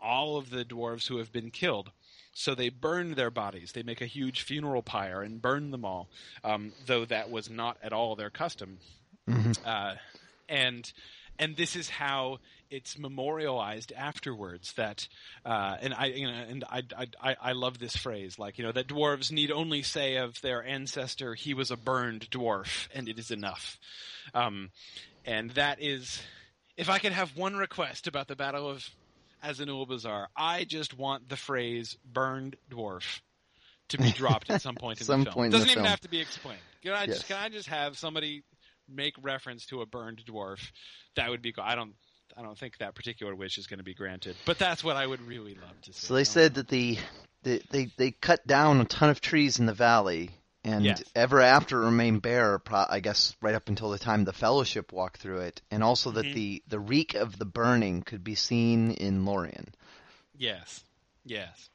all 0.00 0.36
of 0.36 0.50
the 0.50 0.64
dwarves 0.64 1.08
who 1.08 1.18
have 1.18 1.32
been 1.32 1.50
killed. 1.50 1.90
So 2.32 2.54
they 2.54 2.68
burn 2.68 3.14
their 3.14 3.30
bodies. 3.30 3.72
They 3.72 3.82
make 3.82 4.00
a 4.00 4.06
huge 4.06 4.42
funeral 4.42 4.82
pyre 4.82 5.22
and 5.22 5.42
burn 5.42 5.72
them 5.72 5.84
all, 5.84 6.08
um, 6.44 6.72
though 6.86 7.04
that 7.06 7.30
was 7.30 7.50
not 7.50 7.78
at 7.82 7.92
all 7.92 8.14
their 8.14 8.30
custom. 8.30 8.78
Mm-hmm. 9.28 9.52
Uh, 9.64 9.94
and 10.48 10.92
and 11.38 11.56
this 11.56 11.76
is 11.76 11.88
how 11.88 12.38
it's 12.70 12.98
memorialized 12.98 13.92
afterwards 13.96 14.72
that 14.74 15.08
uh, 15.44 15.76
and 15.80 15.94
I 15.94 16.06
you 16.06 16.26
know 16.26 16.32
and 16.48 16.64
I, 16.70 16.82
I 17.22 17.36
I 17.40 17.52
love 17.52 17.78
this 17.78 17.96
phrase 17.96 18.38
like 18.38 18.58
you 18.58 18.64
know 18.64 18.72
that 18.72 18.86
dwarves 18.88 19.30
need 19.32 19.50
only 19.50 19.82
say 19.82 20.16
of 20.16 20.40
their 20.42 20.64
ancestor 20.64 21.34
he 21.34 21.54
was 21.54 21.70
a 21.70 21.76
burned 21.76 22.30
dwarf 22.30 22.88
and 22.94 23.08
it 23.08 23.18
is 23.18 23.30
enough. 23.30 23.78
Um, 24.34 24.70
and 25.24 25.50
that 25.52 25.80
is 25.80 26.20
if 26.76 26.88
I 26.90 26.98
could 26.98 27.12
have 27.12 27.36
one 27.36 27.56
request 27.56 28.06
about 28.06 28.28
the 28.28 28.36
battle 28.36 28.68
of 28.68 28.88
Azanulbizar 29.44 30.26
I 30.36 30.64
just 30.64 30.96
want 30.96 31.28
the 31.28 31.36
phrase 31.36 31.96
burned 32.04 32.56
dwarf 32.70 33.20
to 33.88 33.98
be 33.98 34.12
dropped 34.12 34.50
at 34.50 34.60
some 34.60 34.74
point 34.74 35.00
in 35.00 35.06
Some 35.06 35.20
the 35.20 35.24
film. 35.26 35.34
point 35.34 35.52
doesn't 35.52 35.68
even 35.68 35.76
film. 35.76 35.86
have 35.86 36.00
to 36.00 36.08
be 36.10 36.20
explained. 36.20 36.60
Can 36.82 36.92
I 36.92 37.06
just 37.06 37.20
Yes. 37.22 37.28
can 37.28 37.36
I 37.38 37.48
just 37.48 37.68
have 37.68 37.96
somebody 37.96 38.42
make 38.88 39.14
reference 39.22 39.66
to 39.66 39.80
a 39.80 39.86
burned 39.86 40.22
dwarf? 40.26 40.70
That 41.16 41.30
would 41.30 41.40
be 41.42 41.52
cool. 41.52 41.64
I 41.66 41.74
don't 41.74 41.94
I 42.38 42.42
don't 42.42 42.56
think 42.56 42.78
that 42.78 42.94
particular 42.94 43.34
wish 43.34 43.58
is 43.58 43.66
going 43.66 43.78
to 43.78 43.84
be 43.84 43.94
granted, 43.94 44.36
but 44.46 44.58
that's 44.58 44.84
what 44.84 44.96
I 44.96 45.04
would 45.06 45.20
really 45.22 45.54
love 45.54 45.80
to 45.82 45.92
see. 45.92 46.06
So 46.06 46.14
they 46.14 46.22
said 46.24 46.54
that 46.54 46.68
the, 46.68 46.96
the 47.42 47.60
they 47.70 47.90
they 47.96 48.12
cut 48.12 48.46
down 48.46 48.80
a 48.80 48.84
ton 48.84 49.10
of 49.10 49.20
trees 49.20 49.58
in 49.58 49.66
the 49.66 49.72
valley, 49.74 50.30
and 50.62 50.84
Yes. 50.84 51.02
ever 51.16 51.40
after 51.40 51.80
remain 51.80 52.20
bare. 52.20 52.60
I 52.70 53.00
guess 53.00 53.34
right 53.42 53.56
up 53.56 53.68
until 53.68 53.90
the 53.90 53.98
time 53.98 54.24
the 54.24 54.32
Fellowship 54.32 54.92
walked 54.92 55.20
through 55.20 55.40
it, 55.40 55.62
and 55.72 55.82
also 55.82 56.12
that 56.12 56.26
Mhm. 56.26 56.34
the 56.34 56.62
the 56.68 56.78
reek 56.78 57.14
of 57.14 57.36
the 57.38 57.44
burning 57.44 58.02
could 58.02 58.22
be 58.22 58.36
seen 58.36 58.92
in 58.92 59.24
Lorien. 59.24 59.74
yes, 60.36 60.84
yes, 61.24 61.70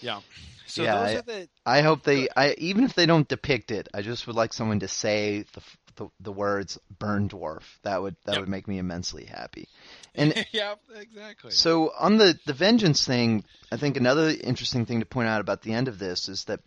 yeah. 0.00 0.20
So 0.66 0.82
Yeah, 0.82 0.94
those 0.98 1.14
I- 1.14 1.18
are 1.18 1.22
the 1.22 1.48
I 1.64 1.82
hope 1.82 2.02
they. 2.02 2.28
I 2.36 2.54
even 2.58 2.82
if 2.82 2.94
they 2.94 3.06
don't 3.06 3.28
depict 3.28 3.70
it, 3.70 3.88
I 3.94 4.02
just 4.02 4.26
would 4.26 4.34
like 4.36 4.52
someone 4.52 4.80
to 4.80 4.88
say 4.88 5.44
the 5.52 5.62
the, 5.98 6.08
the 6.20 6.32
words 6.32 6.78
"burn 6.98 7.28
dwarf." 7.28 7.62
That 7.82 8.00
would 8.02 8.16
that 8.24 8.32
Yep. 8.32 8.40
would 8.40 8.48
make 8.48 8.66
me 8.66 8.78
immensely 8.78 9.26
happy. 9.26 9.68
And 10.14 10.34
yeah, 10.52 10.74
exactly. 10.96 11.50
So 11.52 11.92
on 11.96 12.16
the 12.16 12.36
the 12.46 12.52
vengeance 12.54 13.06
thing, 13.06 13.44
I 13.70 13.76
think 13.76 13.96
another 13.96 14.30
interesting 14.30 14.84
thing 14.86 15.00
to 15.00 15.06
point 15.06 15.28
out 15.28 15.40
about 15.40 15.62
the 15.62 15.74
end 15.74 15.86
of 15.86 15.98
this 16.00 16.28
is 16.28 16.44
that 16.46 16.60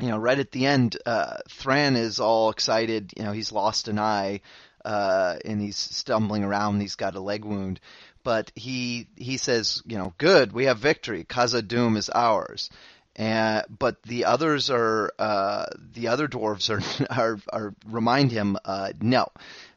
you 0.00 0.08
know 0.08 0.18
right 0.18 0.38
at 0.38 0.50
the 0.50 0.66
end, 0.66 0.98
uh, 1.06 1.38
Thráin 1.48 1.96
is 1.96 2.20
all 2.20 2.50
excited. 2.50 3.12
You 3.16 3.24
know 3.24 3.32
he's 3.32 3.52
lost 3.52 3.88
an 3.88 3.98
eye, 3.98 4.40
uh, 4.84 5.36
and 5.44 5.60
he's 5.62 5.76
stumbling 5.78 6.44
around. 6.44 6.80
He's 6.80 6.96
got 6.96 7.14
a 7.14 7.20
leg 7.20 7.44
wound, 7.44 7.80
but 8.22 8.50
he 8.54 9.08
he 9.16 9.36
says, 9.38 9.82
you 9.86 9.96
know, 9.96 10.12
good, 10.18 10.52
we 10.52 10.64
have 10.66 10.78
victory. 10.78 11.24
Khazad-dûm 11.24 11.96
is 11.96 12.10
ours. 12.10 12.68
And 13.16 13.64
but 13.78 14.02
the 14.02 14.24
others 14.24 14.70
are 14.70 15.12
uh, 15.18 15.66
the 15.92 16.08
other 16.08 16.28
dwarves 16.28 16.70
are 16.70 17.06
are, 17.10 17.38
are 17.52 17.74
remind 17.86 18.32
him 18.32 18.56
uh, 18.64 18.92
no, 19.00 19.28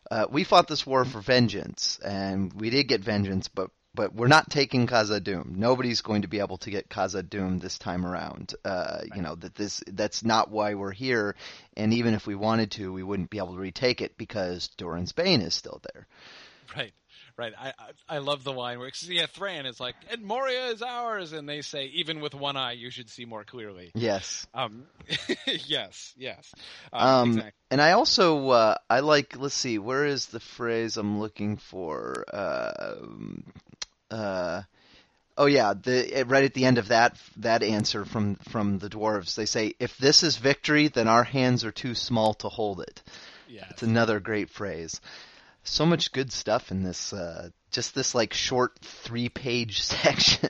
uh, 0.10 0.26
we 0.30 0.44
fought 0.44 0.68
this 0.68 0.86
war 0.86 1.06
for 1.06 1.22
vengeance 1.22 2.00
and 2.04 2.52
we 2.54 2.70
did 2.70 2.88
get 2.88 3.02
vengeance, 3.02 3.48
but 3.48 3.70
but 3.94 4.14
we're 4.14 4.28
not 4.28 4.52
taking 4.52 4.86
Khazad-dûm. 4.86 5.56
Nobody's 5.56 6.02
going 6.02 6.22
to 6.22 6.28
be 6.28 6.40
able 6.40 6.58
to 6.60 6.70
get 6.70 6.88
Khazad-dûm 6.88 7.60
this 7.60 7.80
time 7.80 8.06
around. 8.06 8.54
Uh, 8.64 9.02
You 9.16 9.24
know 9.24 9.36
that 9.36 9.56
this 9.56 9.84
that's 9.88 10.24
not 10.24 10.52
why 10.52 10.76
we're 10.76 10.92
here, 10.92 11.36
and 11.76 11.94
even 11.94 12.14
if 12.14 12.28
we 12.28 12.36
wanted 12.36 12.72
to, 12.72 12.94
we 12.94 13.02
wouldn't 13.02 13.32
be 13.32 13.40
able 13.40 13.54
to 13.54 13.60
retake 13.60 14.02
it 14.02 14.16
because 14.18 14.70
Durin's 14.78 15.14
Bane 15.14 15.42
is 15.42 15.56
still 15.56 15.82
there. 15.94 16.08
right, 16.76 16.94
right. 17.38 17.54
I, 17.58 17.68
I 17.70 18.16
I 18.16 18.18
love 18.20 18.44
the 18.44 18.54
line 18.54 18.80
where 18.80 18.90
'cause, 18.90 19.08
yeah, 19.08 19.28
Thráin 19.28 19.66
is 19.66 19.80
like, 19.80 19.96
"And 20.10 20.24
Moria 20.24 20.68
is 20.68 20.82
ours," 20.82 21.32
and 21.34 21.48
they 21.48 21.62
say, 21.62 21.86
"Even 21.86 22.20
with 22.20 22.34
one 22.34 22.58
eye, 22.58 22.74
you 22.74 22.90
should 22.90 23.10
see 23.10 23.26
more 23.26 23.44
clearly." 23.44 23.92
Yes. 23.96 24.48
Um, 24.54 24.88
yes, 25.46 26.14
yes, 26.18 26.54
Um, 26.94 27.30
exactly. 27.30 27.54
And 27.72 27.82
I 27.82 27.92
also 27.92 28.50
uh, 28.50 28.76
I 28.90 29.02
like. 29.02 29.38
Let's 29.38 29.56
see, 29.56 29.78
where 29.78 30.06
is 30.06 30.28
the 30.28 30.40
phrase 30.40 30.98
I'm 30.98 31.20
looking 31.20 31.58
for? 31.58 32.26
Um 32.34 33.44
uh, 34.10 34.64
oh 35.38 35.46
yeah, 35.46 35.74
the 35.74 36.24
right 36.28 36.44
at 36.46 36.54
the 36.54 36.66
end 36.66 36.78
of 36.78 36.88
that 36.90 37.18
that 37.38 37.64
answer 37.64 38.06
from 38.06 38.36
from 38.36 38.80
the 38.80 38.90
dwarves, 38.90 39.36
they 39.36 39.46
say, 39.46 39.74
"If 39.80 39.98
this 39.98 40.24
is 40.24 40.38
victory, 40.38 40.88
then 40.88 41.08
our 41.08 41.24
hands 41.24 41.64
are 41.66 41.72
too 41.72 41.94
small 41.96 42.34
to 42.36 42.50
hold 42.50 42.82
it." 42.82 43.02
Yes. 43.50 43.68
It's 43.72 43.84
another 43.84 44.20
great 44.20 44.50
phrase. 44.50 45.00
So 45.68 45.86
much 45.86 46.12
good 46.12 46.32
stuff 46.32 46.72
in 46.72 46.84
this. 46.84 47.14
Uh, 47.14 47.50
just 47.72 47.94
this 47.94 48.16
like 48.16 48.34
short 48.34 48.80
three 48.82 49.30
page 49.30 49.82
section. 49.84 50.50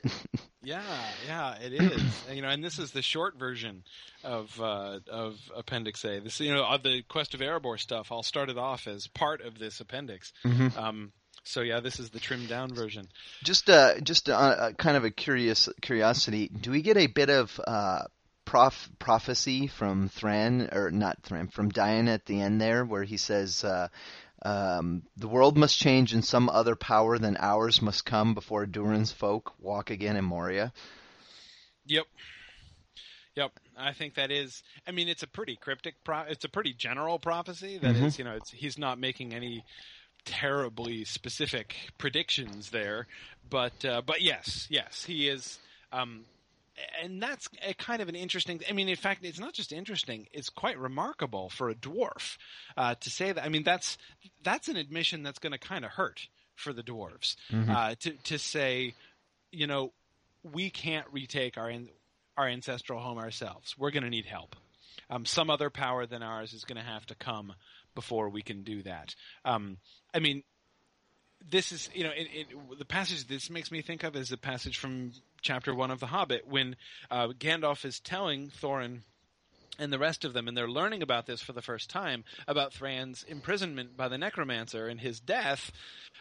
Yeah, 0.62 0.82
yeah, 1.26 1.54
it 1.58 1.72
is. 1.72 2.02
You 2.32 2.42
know, 2.42 2.48
and 2.48 2.62
this 2.62 2.78
is 2.78 2.92
the 2.92 3.02
short 3.02 3.38
version 3.38 3.84
of 4.22 4.60
uh, 4.60 5.00
of 5.10 5.36
Appendix 5.56 6.04
A. 6.04 6.20
This, 6.20 6.40
you 6.40 6.54
know, 6.54 6.64
uh, 6.64 6.78
the 6.78 7.02
Quest 7.08 7.34
of 7.34 7.40
Erebor 7.40 7.78
stuff. 7.78 8.12
I'll 8.12 8.22
start 8.22 8.48
it 8.48 8.58
off 8.58 8.86
as 8.86 9.06
part 9.08 9.40
of 9.40 9.58
this 9.58 9.80
appendix. 9.80 10.32
Mhm. 10.44 10.76
Um, 10.76 11.12
so 11.44 11.62
yeah, 11.62 11.80
this 11.80 11.98
is 11.98 12.10
the 12.10 12.20
trimmed 12.20 12.48
down 12.48 12.74
version. 12.74 13.08
Just 13.42 13.70
uh, 13.70 14.00
just 14.00 14.28
uh, 14.28 14.34
uh, 14.34 14.72
kind 14.72 14.96
of 14.96 15.04
a 15.04 15.10
curious 15.10 15.68
curiosity. 15.80 16.48
Do 16.48 16.70
we 16.70 16.82
get 16.82 16.96
a 16.96 17.06
bit 17.06 17.30
of 17.30 17.58
uh, 17.66 18.02
prof- 18.44 18.90
prophecy 18.98 19.66
from 19.66 20.08
Thráin 20.10 20.74
or 20.74 20.90
not 20.90 21.22
Thráin 21.22 21.50
from 21.52 21.72
Dáin 21.72 22.08
at 22.08 22.26
the 22.26 22.40
end 22.40 22.60
there, 22.60 22.84
where 22.84 23.04
he 23.04 23.16
says, 23.16 23.64
uh, 23.64 23.88
um, 24.42 25.02
"The 25.16 25.28
world 25.28 25.56
must 25.56 25.78
change, 25.78 26.12
and 26.12 26.24
some 26.24 26.48
other 26.48 26.76
power 26.76 27.18
than 27.18 27.36
ours 27.38 27.82
must 27.82 28.04
come 28.04 28.34
before 28.34 28.66
Durin's 28.66 29.12
folk 29.12 29.54
walk 29.58 29.90
again 29.90 30.16
in 30.16 30.24
Moria." 30.24 30.72
Yep. 31.86 32.06
Yep. 33.36 33.52
I 33.76 33.92
think 33.92 34.14
that 34.14 34.30
is. 34.30 34.62
I 34.86 34.90
mean, 34.90 35.08
it's 35.08 35.22
a 35.22 35.28
pretty 35.28 35.56
cryptic. 35.56 35.94
Pro- 36.04 36.26
it's 36.28 36.44
a 36.44 36.48
pretty 36.48 36.72
general 36.72 37.18
prophecy. 37.18 37.78
That 37.78 37.94
mm-hmm. 37.94 38.06
is, 38.06 38.18
you 38.18 38.24
know, 38.24 38.34
it's, 38.34 38.50
he's 38.50 38.78
not 38.78 38.98
making 38.98 39.32
any 39.32 39.64
terribly 40.24 41.04
specific 41.04 41.74
predictions 41.96 42.70
there, 42.70 43.06
but 43.48 43.84
uh, 43.84 44.02
but 44.04 44.20
yes, 44.20 44.66
yes, 44.70 45.04
he 45.04 45.28
is. 45.28 45.58
Um, 45.92 46.24
and 47.02 47.22
that's 47.22 47.48
a 47.66 47.74
kind 47.74 48.02
of 48.02 48.08
an 48.08 48.14
interesting. 48.14 48.60
I 48.68 48.72
mean, 48.72 48.88
in 48.88 48.96
fact, 48.96 49.24
it's 49.24 49.40
not 49.40 49.52
just 49.52 49.72
interesting; 49.72 50.26
it's 50.32 50.48
quite 50.48 50.78
remarkable 50.78 51.50
for 51.50 51.70
a 51.70 51.74
dwarf 51.74 52.36
uh, 52.76 52.94
to 53.00 53.10
say 53.10 53.32
that. 53.32 53.44
I 53.44 53.48
mean, 53.48 53.62
that's 53.62 53.98
that's 54.42 54.68
an 54.68 54.76
admission 54.76 55.22
that's 55.22 55.38
going 55.38 55.52
to 55.52 55.58
kind 55.58 55.84
of 55.84 55.92
hurt 55.92 56.28
for 56.54 56.72
the 56.72 56.82
dwarves 56.82 57.36
mm-hmm. 57.50 57.70
uh, 57.70 57.94
to 58.00 58.10
to 58.24 58.38
say, 58.38 58.94
you 59.52 59.66
know, 59.66 59.92
we 60.42 60.70
can't 60.70 61.06
retake 61.12 61.56
our 61.58 61.72
our 62.36 62.48
ancestral 62.48 63.00
home 63.00 63.18
ourselves. 63.18 63.76
We're 63.78 63.90
going 63.90 64.04
to 64.04 64.10
need 64.10 64.26
help. 64.26 64.56
Um, 65.10 65.24
some 65.24 65.50
other 65.50 65.70
power 65.70 66.06
than 66.06 66.22
ours 66.22 66.52
is 66.52 66.64
going 66.64 66.76
to 66.76 66.82
have 66.82 67.06
to 67.06 67.14
come 67.14 67.54
before 67.94 68.28
we 68.28 68.42
can 68.42 68.62
do 68.62 68.82
that. 68.82 69.14
Um, 69.44 69.78
I 70.12 70.18
mean, 70.18 70.42
this 71.50 71.72
is 71.72 71.90
you 71.94 72.04
know 72.04 72.10
it, 72.10 72.28
it, 72.32 72.78
the 72.78 72.84
passage 72.84 73.26
this 73.26 73.50
makes 73.50 73.70
me 73.70 73.82
think 73.82 74.02
of 74.02 74.16
is 74.16 74.28
the 74.28 74.36
passage 74.36 74.78
from 74.78 75.12
chapter 75.40 75.74
one 75.74 75.90
of 75.90 76.00
The 76.00 76.06
Hobbit 76.06 76.46
when 76.46 76.76
uh, 77.10 77.28
Gandalf 77.28 77.84
is 77.84 78.00
telling 78.00 78.50
Thorin 78.50 79.02
and 79.78 79.92
the 79.92 79.98
rest 79.98 80.24
of 80.24 80.32
them, 80.32 80.48
and 80.48 80.56
they're 80.56 80.68
learning 80.68 81.02
about 81.02 81.26
this 81.26 81.40
for 81.40 81.52
the 81.52 81.62
first 81.62 81.88
time 81.88 82.24
about 82.46 82.72
Thráin's 82.72 83.22
imprisonment 83.24 83.96
by 83.96 84.08
the 84.08 84.18
necromancer 84.18 84.88
and 84.88 85.00
his 85.00 85.20
death. 85.20 85.72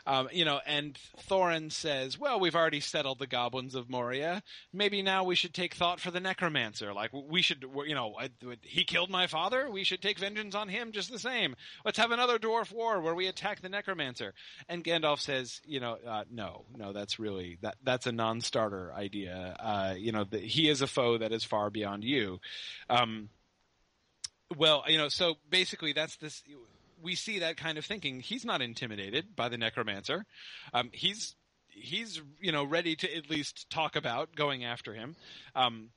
Um, 0.06 0.30
you 0.32 0.46
know, 0.46 0.60
and 0.66 0.98
Thorin 1.28 1.72
says, 1.72 2.18
"Well, 2.18 2.40
we've 2.40 2.56
already 2.56 2.80
settled 2.80 3.20
the 3.20 3.28
goblins 3.28 3.76
of 3.76 3.90
Moria. 3.90 4.44
Maybe 4.72 5.02
now 5.02 5.24
we 5.24 5.36
should 5.36 5.54
take 5.54 5.74
thought 5.74 6.00
for 6.00 6.12
the 6.12 6.20
necromancer. 6.20 6.94
Like 6.94 7.12
we 7.14 7.42
should, 7.42 7.66
you 7.86 7.96
know, 7.96 8.16
he 8.62 8.84
killed 8.84 9.10
my 9.10 9.28
father. 9.28 9.70
We 9.70 9.84
should 9.84 10.02
take 10.02 10.20
vengeance 10.20 10.56
on 10.56 10.70
him 10.70 10.92
just 10.92 11.12
the 11.12 11.20
same. 11.20 11.56
Let's 11.84 11.98
have 11.98 12.12
another 12.12 12.40
dwarf 12.40 12.72
war 12.72 13.02
where 13.02 13.16
we 13.16 13.28
attack 13.28 13.62
the 13.62 13.70
necromancer." 13.70 14.34
And 14.70 14.84
Gandalf 14.84 15.20
says, 15.20 15.62
"You 15.66 15.80
know, 15.80 15.98
uh, 16.06 16.24
no, 16.30 16.66
no, 16.76 16.94
that's 16.94 17.20
really 17.20 17.58
that 17.62 17.76
that's 17.84 18.08
a 18.08 18.12
non-starter 18.12 18.94
idea. 18.94 19.56
Uh, 19.60 19.96
you 19.98 20.12
know, 20.12 20.24
the, 20.24 20.40
he 20.40 20.70
is 20.70 20.82
a 20.82 20.88
foe 20.88 21.18
that 21.18 21.32
is 21.32 21.44
far 21.44 21.70
beyond 21.70 22.04
you." 22.04 22.40
Um, 22.90 23.30
well, 24.56 24.84
you 24.88 24.98
know, 24.98 25.10
so 25.10 25.36
basically 25.50 25.94
that's 25.94 26.16
this. 26.18 26.44
We 27.02 27.16
see 27.16 27.40
that 27.40 27.58
kind 27.58 27.78
of 27.78 27.86
thinking. 27.86 28.20
He's 28.20 28.46
not 28.46 28.62
intimidated 28.62 29.36
by 29.36 29.50
the 29.50 29.58
necromancer. 29.58 30.26
Um, 30.74 30.90
he's 30.94 31.36
he's 31.70 32.22
you 32.40 32.52
know 32.52 32.64
ready 32.64 32.96
to 32.96 33.16
at 33.16 33.30
least 33.30 33.70
talk 33.70 33.96
about 33.96 34.36
going 34.36 34.64
after 34.64 34.94
him. 34.94 35.16
Um, 35.56 35.90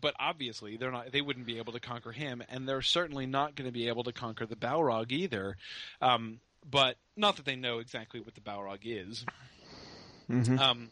but 0.00 0.14
obviously 0.20 0.76
they're 0.76 0.92
not. 0.92 1.12
They 1.12 1.22
wouldn't 1.22 1.46
be 1.46 1.58
able 1.58 1.72
to 1.72 1.80
conquer 1.80 2.12
him, 2.12 2.42
and 2.48 2.68
they're 2.68 2.82
certainly 2.82 3.26
not 3.26 3.54
going 3.54 3.66
to 3.66 3.72
be 3.72 3.88
able 3.88 4.04
to 4.04 4.12
conquer 4.12 4.46
the 4.46 4.56
Balrog 4.56 5.10
either. 5.10 5.56
Um, 6.00 6.40
but 6.70 6.96
not 7.16 7.36
that 7.36 7.46
they 7.46 7.56
know 7.56 7.78
exactly 7.78 8.20
what 8.20 8.34
the 8.34 8.40
Balrog 8.40 8.80
is. 8.84 9.24
Mm-hmm. 10.30 10.58
Um, 10.58 10.90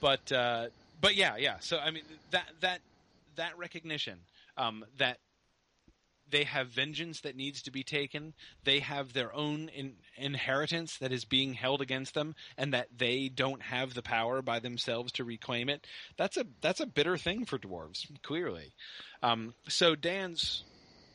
but 0.00 0.30
uh, 0.30 0.66
but 1.00 1.16
yeah, 1.16 1.36
yeah. 1.36 1.56
So 1.60 1.78
I 1.78 1.90
mean 1.90 2.04
that 2.30 2.46
that 2.60 2.80
that 3.36 3.58
recognition 3.58 4.20
um, 4.56 4.84
that 4.98 5.18
they 6.30 6.44
have 6.44 6.68
vengeance 6.68 7.20
that 7.20 7.36
needs 7.36 7.62
to 7.62 7.70
be 7.70 7.82
taken. 7.82 8.34
They 8.64 8.80
have 8.80 9.12
their 9.12 9.34
own 9.34 9.68
in, 9.68 9.94
inheritance 10.16 10.98
that 10.98 11.12
is 11.12 11.24
being 11.24 11.54
held 11.54 11.80
against 11.80 12.14
them, 12.14 12.34
and 12.56 12.74
that 12.74 12.88
they 12.96 13.28
don't 13.28 13.62
have 13.62 13.94
the 13.94 14.02
power 14.02 14.42
by 14.42 14.58
themselves 14.58 15.12
to 15.12 15.24
reclaim 15.24 15.68
it. 15.68 15.86
That's 16.16 16.36
a 16.36 16.46
that's 16.60 16.80
a 16.80 16.86
bitter 16.86 17.16
thing 17.16 17.44
for 17.44 17.58
dwarves, 17.58 18.06
clearly. 18.22 18.72
Um, 19.22 19.54
so 19.68 19.94
Dáin's 19.94 20.64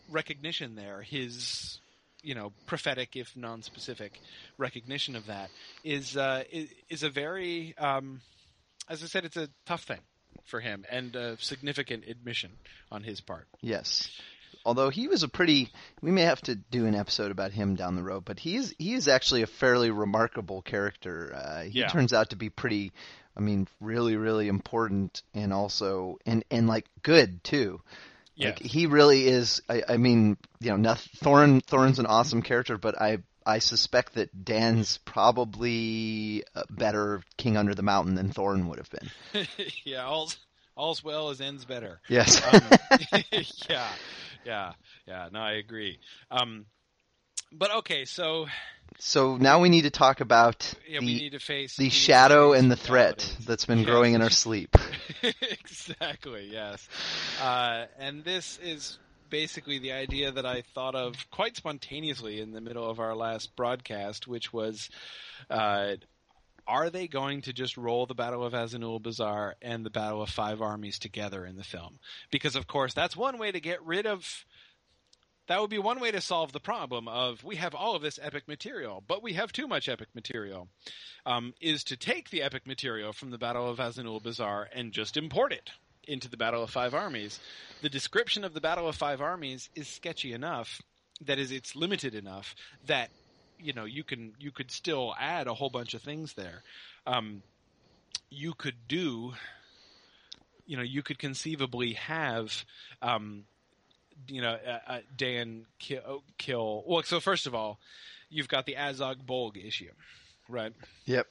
recognition 0.09 0.75
there, 0.75 1.01
his 1.01 1.79
you 2.21 2.35
know 2.35 2.53
prophetic 2.65 3.15
if 3.15 3.35
non-specific 3.35 4.19
recognition 4.57 5.15
of 5.15 5.27
that 5.27 5.49
is 5.83 6.17
uh, 6.17 6.43
is, 6.51 6.69
is, 6.89 7.03
a 7.03 7.09
very 7.09 7.75
um, 7.77 8.21
as 8.89 9.03
I 9.03 9.07
said, 9.07 9.25
it's 9.25 9.37
a 9.37 9.49
tough 9.65 9.83
thing 9.83 10.01
for 10.45 10.59
him 10.59 10.83
and 10.89 11.15
a 11.15 11.37
significant 11.39 12.05
admission 12.05 12.51
on 12.91 13.03
his 13.03 13.21
part. 13.21 13.47
Yes 13.61 14.09
although 14.65 14.89
he 14.89 15.07
was 15.07 15.23
a 15.23 15.27
pretty 15.27 15.69
we 16.01 16.11
may 16.11 16.23
have 16.23 16.41
to 16.41 16.55
do 16.55 16.85
an 16.85 16.95
episode 16.95 17.31
about 17.31 17.51
him 17.51 17.75
down 17.75 17.95
the 17.95 18.03
road 18.03 18.23
but 18.25 18.39
he's 18.39 18.73
he 18.77 18.93
is 18.93 19.07
actually 19.07 19.41
a 19.41 19.47
fairly 19.47 19.91
remarkable 19.91 20.61
character 20.61 21.33
uh, 21.35 21.63
he 21.63 21.79
yeah. 21.79 21.87
turns 21.87 22.13
out 22.13 22.29
to 22.29 22.35
be 22.35 22.49
pretty 22.49 22.91
i 23.35 23.39
mean 23.39 23.67
really 23.79 24.15
really 24.15 24.47
important 24.47 25.21
and 25.33 25.53
also 25.53 26.17
and 26.25 26.43
and 26.51 26.67
like 26.67 26.85
good 27.01 27.43
too 27.43 27.81
like 28.37 28.59
he 28.59 28.87
really 28.87 29.27
is 29.27 29.61
I, 29.69 29.83
I 29.89 29.97
mean 29.97 30.37
you 30.59 30.71
know 30.71 30.77
nothing, 30.77 31.11
Thorin 31.21 31.61
Thorin's 31.63 31.99
an 31.99 32.07
awesome 32.07 32.41
character 32.41 32.77
but 32.77 32.99
I 32.99 33.19
I 33.45 33.59
suspect 33.59 34.15
that 34.15 34.45
Dáin's 34.45 34.99
probably 34.99 36.43
a 36.55 36.63
better 36.71 37.21
king 37.37 37.57
under 37.57 37.75
the 37.75 37.83
mountain 37.83 38.15
than 38.15 38.31
Thorin 38.31 38.67
would 38.67 38.79
have 38.79 38.89
been. 38.89 39.47
yeah, 39.83 40.05
all's, 40.05 40.37
all's 40.77 41.03
well 41.03 41.29
as 41.29 41.41
ends 41.41 41.65
better. 41.65 41.99
Yes. 42.07 42.41
Um, 42.41 42.61
yeah 43.69 43.89
yeah, 44.45 44.73
yeah. 45.07 45.29
No, 45.31 45.39
I 45.39 45.53
agree. 45.53 45.99
Um, 46.31 46.65
but 47.51 47.71
okay, 47.75 48.05
so 48.05 48.47
so 48.99 49.37
now 49.37 49.59
we 49.59 49.69
need 49.69 49.83
to 49.83 49.89
talk 49.89 50.21
about 50.21 50.73
yeah, 50.87 50.99
the, 50.99 51.05
we 51.05 51.13
need 51.15 51.31
to 51.31 51.39
face 51.39 51.75
the 51.75 51.89
shadow 51.89 52.53
and 52.53 52.71
the 52.71 52.75
threat 52.75 53.35
that's 53.45 53.65
been 53.65 53.79
yes. 53.79 53.87
growing 53.87 54.13
in 54.13 54.21
our 54.21 54.29
sleep. 54.29 54.75
exactly. 55.41 56.49
Yes. 56.51 56.87
Uh, 57.41 57.85
and 57.99 58.23
this 58.23 58.59
is 58.61 58.99
basically 59.29 59.79
the 59.79 59.91
idea 59.91 60.31
that 60.31 60.45
I 60.45 60.63
thought 60.73 60.95
of 60.95 61.15
quite 61.31 61.57
spontaneously 61.57 62.39
in 62.39 62.51
the 62.51 62.61
middle 62.61 62.89
of 62.89 62.99
our 62.99 63.15
last 63.15 63.55
broadcast, 63.55 64.27
which 64.27 64.53
was. 64.53 64.89
Uh, 65.49 65.95
are 66.67 66.89
they 66.89 67.07
going 67.07 67.41
to 67.41 67.53
just 67.53 67.77
roll 67.77 68.05
the 68.05 68.15
Battle 68.15 68.43
of 68.43 68.53
Azanulbizar 68.53 69.53
and 69.61 69.85
the 69.85 69.89
Battle 69.89 70.21
of 70.21 70.29
Five 70.29 70.61
Armies 70.61 70.99
together 70.99 71.45
in 71.45 71.55
the 71.55 71.63
film? 71.63 71.99
Because 72.31 72.55
of 72.55 72.67
course 72.67 72.93
that's 72.93 73.17
one 73.17 73.37
way 73.37 73.51
to 73.51 73.59
get 73.59 73.83
rid 73.85 74.05
of 74.05 74.45
that 75.47 75.59
would 75.59 75.69
be 75.69 75.79
one 75.79 75.99
way 75.99 76.11
to 76.11 76.21
solve 76.21 76.53
the 76.53 76.59
problem 76.59 77.07
of 77.07 77.43
we 77.43 77.57
have 77.57 77.75
all 77.75 77.95
of 77.95 78.01
this 78.01 78.19
epic 78.21 78.47
material, 78.47 79.03
but 79.05 79.21
we 79.21 79.33
have 79.33 79.51
too 79.51 79.67
much 79.67 79.89
epic 79.89 80.07
material. 80.15 80.69
Um, 81.25 81.53
is 81.61 81.83
to 81.85 81.97
take 81.97 82.29
the 82.29 82.41
epic 82.41 82.65
material 82.65 83.13
from 83.13 83.31
the 83.31 83.37
Battle 83.37 83.69
of 83.69 83.77
Azanulbizar 83.77 84.67
and 84.73 84.91
just 84.91 85.17
import 85.17 85.51
it 85.51 85.71
into 86.05 86.29
the 86.29 86.37
Battle 86.37 86.63
of 86.63 86.69
Five 86.69 86.93
Armies. 86.93 87.39
The 87.81 87.89
description 87.89 88.43
of 88.43 88.53
the 88.53 88.61
Battle 88.61 88.87
of 88.87 88.95
Five 88.95 89.21
Armies 89.21 89.69
is 89.75 89.87
sketchy 89.87 90.33
enough. 90.33 90.81
That 91.21 91.39
is, 91.39 91.51
it's 91.51 91.75
limited 91.75 92.15
enough 92.15 92.55
that 92.87 93.09
you 93.63 93.73
know 93.73 93.85
you 93.85 94.03
can 94.03 94.33
you 94.39 94.51
could 94.51 94.71
still 94.71 95.15
add 95.19 95.47
a 95.47 95.53
whole 95.53 95.69
bunch 95.69 95.93
of 95.93 96.01
things 96.01 96.33
there. 96.33 96.61
Um, 97.07 97.41
you 98.29 98.53
could 98.53 98.87
do, 98.87 99.33
you 100.65 100.75
know, 100.75 100.83
you 100.83 101.03
could 101.03 101.19
conceivably 101.19 101.93
have, 101.93 102.65
um, 103.01 103.45
you 104.27 104.41
know, 104.41 104.57
uh, 104.65 104.79
uh, 104.87 104.99
Dáin 105.15 105.65
kill, 105.79 106.23
kill. 106.37 106.83
Well, 106.87 107.03
so 107.03 107.19
first 107.19 107.45
of 107.45 107.53
all, 107.53 107.79
you've 108.29 108.47
got 108.47 108.65
the 108.65 108.75
Azog 108.75 109.23
Bolg 109.25 109.63
issue, 109.63 109.91
right? 110.49 110.73
Yep. 111.05 111.27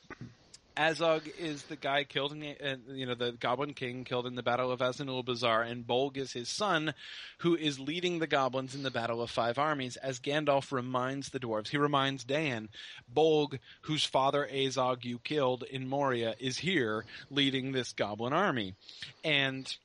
Azog 0.77 1.31
is 1.39 1.65
the 1.65 1.77
guy 1.77 2.05
killed 2.05 2.33
in, 2.33 2.43
uh, 2.43 2.77
you 2.89 3.07
know, 3.07 3.15
the 3.15 3.33
Goblin 3.33 3.75
King 3.75 4.05
killed 4.05 4.27
in 4.27 4.35
the 4.35 4.43
Battle 4.43 4.71
of 4.71 4.81
Azanulbizar, 4.81 5.71
and 5.71 5.87
Bolg 5.87 6.17
is 6.17 6.33
his 6.33 6.49
son, 6.49 6.95
who 7.39 7.55
is 7.55 7.79
leading 7.79 8.19
the 8.19 8.27
goblins 8.27 8.75
in 8.75 8.83
the 8.83 8.91
Battle 8.91 9.21
of 9.21 9.31
Five 9.31 9.59
Armies. 9.59 9.97
As 9.97 10.19
Gandalf 10.19 10.73
reminds 10.73 11.29
the 11.29 11.41
dwarves, 11.41 11.69
he 11.69 11.77
reminds 11.77 12.25
Dáin, 12.25 12.69
Bolg, 13.13 13.59
whose 13.83 14.05
father 14.05 14.49
Azog 14.51 15.05
you 15.05 15.19
killed 15.19 15.63
in 15.65 15.89
Moria, 15.89 16.35
is 16.39 16.59
here 16.59 17.05
leading 17.31 17.73
this 17.73 17.93
goblin 17.93 18.33
army, 18.33 18.75
and 19.23 19.77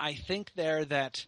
I 0.00 0.14
think 0.14 0.50
there 0.56 0.84
that 0.84 1.26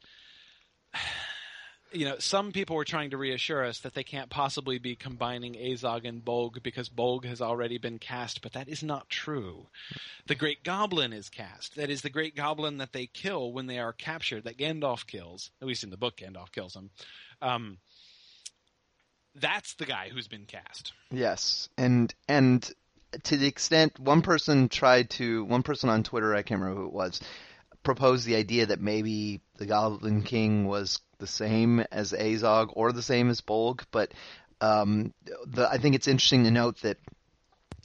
you 1.93 2.05
know, 2.05 2.17
some 2.19 2.53
people 2.53 2.77
were 2.77 2.85
trying 2.85 3.11
to 3.11 3.17
reassure 3.17 3.65
us 3.65 3.81
that 3.81 3.95
they 3.95 4.05
can't 4.05 4.31
possibly 4.31 4.79
be 4.79 4.97
combining 4.97 5.55
Azog 5.55 6.07
and 6.07 6.25
Bolg 6.25 6.63
because 6.63 6.89
Bolg 6.89 7.25
has 7.25 7.41
already 7.41 7.79
been 7.79 7.99
cast, 7.99 8.43
but 8.43 8.53
that 8.53 8.69
is 8.69 8.83
not 8.83 9.09
true. 9.09 9.67
The 10.27 10.35
Great 10.35 10.65
Goblin 10.65 11.13
is 11.13 11.29
cast. 11.29 11.77
That 11.77 11.91
is 11.91 12.03
the 12.03 12.11
Great 12.11 12.35
Goblin 12.35 12.79
that 12.79 12.93
they 12.93 13.07
kill 13.07 13.53
when 13.53 13.67
they 13.67 13.79
are 13.79 13.93
captured, 13.93 14.45
that 14.45 14.59
Gandalf 14.59 15.07
kills. 15.07 15.51
At 15.61 15.69
least 15.69 15.85
in 15.85 15.91
the 15.91 15.97
book, 15.97 16.17
Gandalf 16.17 16.53
kills 16.53 16.75
him. 16.75 16.91
Um, 17.41 17.79
that's 19.35 19.75
the 19.75 19.87
guy 19.87 20.11
who's 20.13 20.29
been 20.29 20.47
cast. 20.47 20.93
Yes, 21.11 21.69
and 21.77 22.13
and 22.29 22.69
to 23.25 23.37
the 23.37 23.47
extent 23.47 23.99
one 23.99 24.23
person 24.23 24.69
tried 24.69 25.11
to, 25.11 25.45
one 25.45 25.63
person 25.63 25.89
on 25.89 26.03
Twitter, 26.03 26.35
I 26.35 26.43
can't 26.43 26.61
remember 26.61 26.83
who 26.83 26.89
it 26.89 26.93
was, 26.93 27.21
proposed 27.83 28.27
the 28.27 28.37
idea 28.37 28.67
that 28.67 28.81
maybe 28.81 29.41
the 29.59 29.67
Goblin 29.67 30.23
King 30.23 30.67
was 30.67 31.01
the 31.19 31.27
same 31.27 31.81
as 31.93 32.13
Azog 32.13 32.71
or 32.73 32.93
the 32.93 33.03
same 33.03 33.31
as 33.31 33.41
Bolg, 33.41 33.85
but 33.91 34.13
um, 34.61 35.13
the, 35.47 35.69
I 35.69 35.79
think 35.79 35.95
it's 35.95 36.09
interesting 36.09 36.45
to 36.45 36.51
note 36.51 36.81
that 36.83 36.99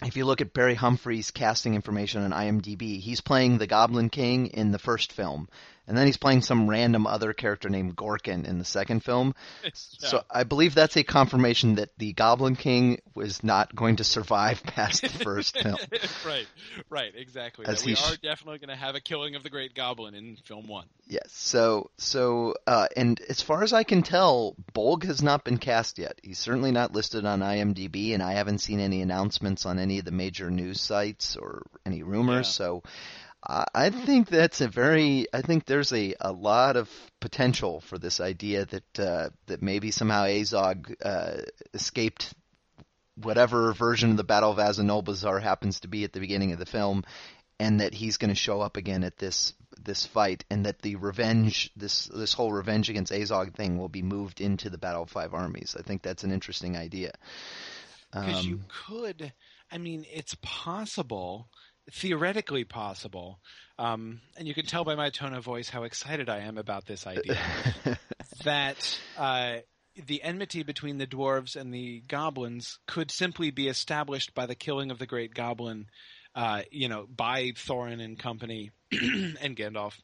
if 0.03 0.17
you 0.17 0.25
look 0.25 0.41
at 0.41 0.53
Barry 0.53 0.75
Humphries' 0.75 1.31
casting 1.31 1.75
information 1.75 2.23
on 2.23 2.31
IMDb, 2.31 2.99
he's 2.99 3.21
playing 3.21 3.57
the 3.57 3.67
Goblin 3.67 4.09
King 4.09 4.47
in 4.47 4.71
the 4.71 4.79
first 4.79 5.11
film, 5.11 5.47
and 5.87 5.97
then 5.97 6.05
he's 6.05 6.17
playing 6.17 6.41
some 6.41 6.69
random 6.69 7.07
other 7.07 7.33
character 7.33 7.69
named 7.69 7.95
Gorkin 7.95 8.47
in 8.47 8.59
the 8.59 8.65
second 8.65 9.03
film. 9.03 9.35
Yeah. 10.01 10.09
So 10.09 10.23
I 10.29 10.43
believe 10.43 10.73
that's 10.73 10.97
a 10.97 11.03
confirmation 11.03 11.75
that 11.75 11.89
the 11.97 12.13
Goblin 12.13 12.55
King 12.55 12.99
was 13.13 13.43
not 13.43 13.75
going 13.75 13.97
to 13.97 14.03
survive 14.03 14.63
past 14.65 15.03
the 15.03 15.09
first 15.09 15.57
film. 15.57 15.77
right, 16.25 16.47
right, 16.89 17.13
exactly. 17.15 17.65
As 17.67 17.85
we 17.85 17.95
sh- 17.95 18.11
are 18.11 18.17
definitely 18.17 18.57
going 18.57 18.69
to 18.69 18.75
have 18.75 18.95
a 18.95 18.99
killing 18.99 19.35
of 19.35 19.43
the 19.43 19.49
Great 19.49 19.75
Goblin 19.75 20.15
in 20.15 20.37
film 20.45 20.67
one. 20.67 20.87
Yes. 21.07 21.27
So 21.27 21.91
so 21.97 22.55
uh, 22.65 22.87
and 22.95 23.21
as 23.29 23.41
far 23.41 23.63
as 23.63 23.73
I 23.73 23.83
can 23.83 24.01
tell, 24.01 24.55
Bolg 24.73 25.03
has 25.03 25.21
not 25.21 25.43
been 25.43 25.57
cast 25.57 25.99
yet. 25.99 26.19
He's 26.23 26.39
certainly 26.39 26.71
not 26.71 26.93
listed 26.93 27.25
on 27.25 27.41
IMDb, 27.41 28.13
and 28.13 28.23
I 28.23 28.33
haven't 28.33 28.59
seen 28.59 28.79
any 28.79 29.01
announcements 29.01 29.65
on 29.65 29.77
any 29.77 29.99
of 29.99 30.05
the 30.05 30.11
major 30.11 30.49
news 30.49 30.81
sites 30.81 31.35
or 31.37 31.63
any 31.85 32.01
rumors. 32.03 32.47
Yeah. 32.47 32.51
So 32.51 32.83
I 33.43 33.65
I 33.73 33.89
think 33.89 34.29
that's 34.29 34.61
a 34.61 34.67
very. 34.67 35.27
I 35.33 35.41
think 35.41 35.65
there's 35.65 35.93
a, 35.93 36.15
a 36.21 36.31
lot 36.31 36.77
of 36.77 36.89
potential 37.19 37.81
for 37.81 37.97
this 37.97 38.19
idea 38.19 38.65
that 38.65 38.99
uh, 38.99 39.29
that 39.47 39.61
maybe 39.61 39.91
somehow 39.91 40.25
Azog 40.25 40.95
uh, 41.03 41.41
escaped 41.73 42.33
whatever 43.15 43.73
version 43.73 44.11
of 44.11 44.17
the 44.17 44.23
Battle 44.23 44.51
of 44.51 44.57
Azanulbizar 44.57 45.41
happens 45.41 45.81
to 45.81 45.87
be 45.87 46.03
at 46.03 46.13
the 46.13 46.19
beginning 46.19 46.53
of 46.53 46.59
the 46.59 46.65
film, 46.65 47.03
and 47.59 47.81
that 47.81 47.93
he's 47.93 48.17
going 48.17 48.29
to 48.29 48.35
show 48.35 48.61
up 48.61 48.77
again 48.77 49.03
at 49.03 49.17
this 49.17 49.53
this 49.83 50.05
fight, 50.05 50.45
and 50.51 50.65
that 50.65 50.81
the 50.81 50.95
revenge 50.95 51.71
this 51.75 52.05
this 52.05 52.33
whole 52.33 52.51
revenge 52.51 52.89
against 52.89 53.11
Azog 53.11 53.55
thing 53.55 53.77
will 53.77 53.89
be 53.89 54.03
moved 54.03 54.39
into 54.39 54.69
the 54.69 54.77
Battle 54.77 55.03
of 55.03 55.09
Five 55.09 55.33
Armies. 55.33 55.75
I 55.77 55.81
think 55.81 56.03
that's 56.03 56.23
an 56.23 56.31
interesting 56.31 56.77
idea. 56.77 57.11
Because 58.11 58.45
you 58.45 58.55
Um, 58.55 58.65
could, 58.87 59.33
I 59.71 59.77
mean, 59.77 60.05
it's 60.11 60.35
possible, 60.41 61.47
theoretically 61.91 62.63
possible, 62.63 63.39
um, 63.79 64.21
and 64.37 64.47
you 64.47 64.53
can 64.53 64.65
tell 64.65 64.83
by 64.83 64.95
my 64.95 65.09
tone 65.09 65.33
of 65.33 65.43
voice 65.43 65.69
how 65.69 65.83
excited 65.83 66.29
I 66.29 66.39
am 66.39 66.57
about 66.57 66.85
this 66.85 67.07
idea, 67.07 67.37
that 68.43 68.99
uh, 69.17 69.57
the 69.95 70.21
enmity 70.23 70.63
between 70.63 70.97
the 70.97 71.07
dwarves 71.07 71.55
and 71.55 71.73
the 71.73 72.01
goblins 72.07 72.79
could 72.87 73.11
simply 73.11 73.51
be 73.51 73.67
established 73.67 74.33
by 74.33 74.45
the 74.45 74.55
killing 74.55 74.91
of 74.91 74.99
the 74.99 75.07
great 75.07 75.33
goblin, 75.33 75.87
uh, 76.35 76.61
you 76.71 76.87
know, 76.87 77.07
by 77.07 77.51
Thorin 77.51 78.03
and 78.03 78.17
company 78.17 78.71
and 78.91 79.55
Gandalf 79.55 79.99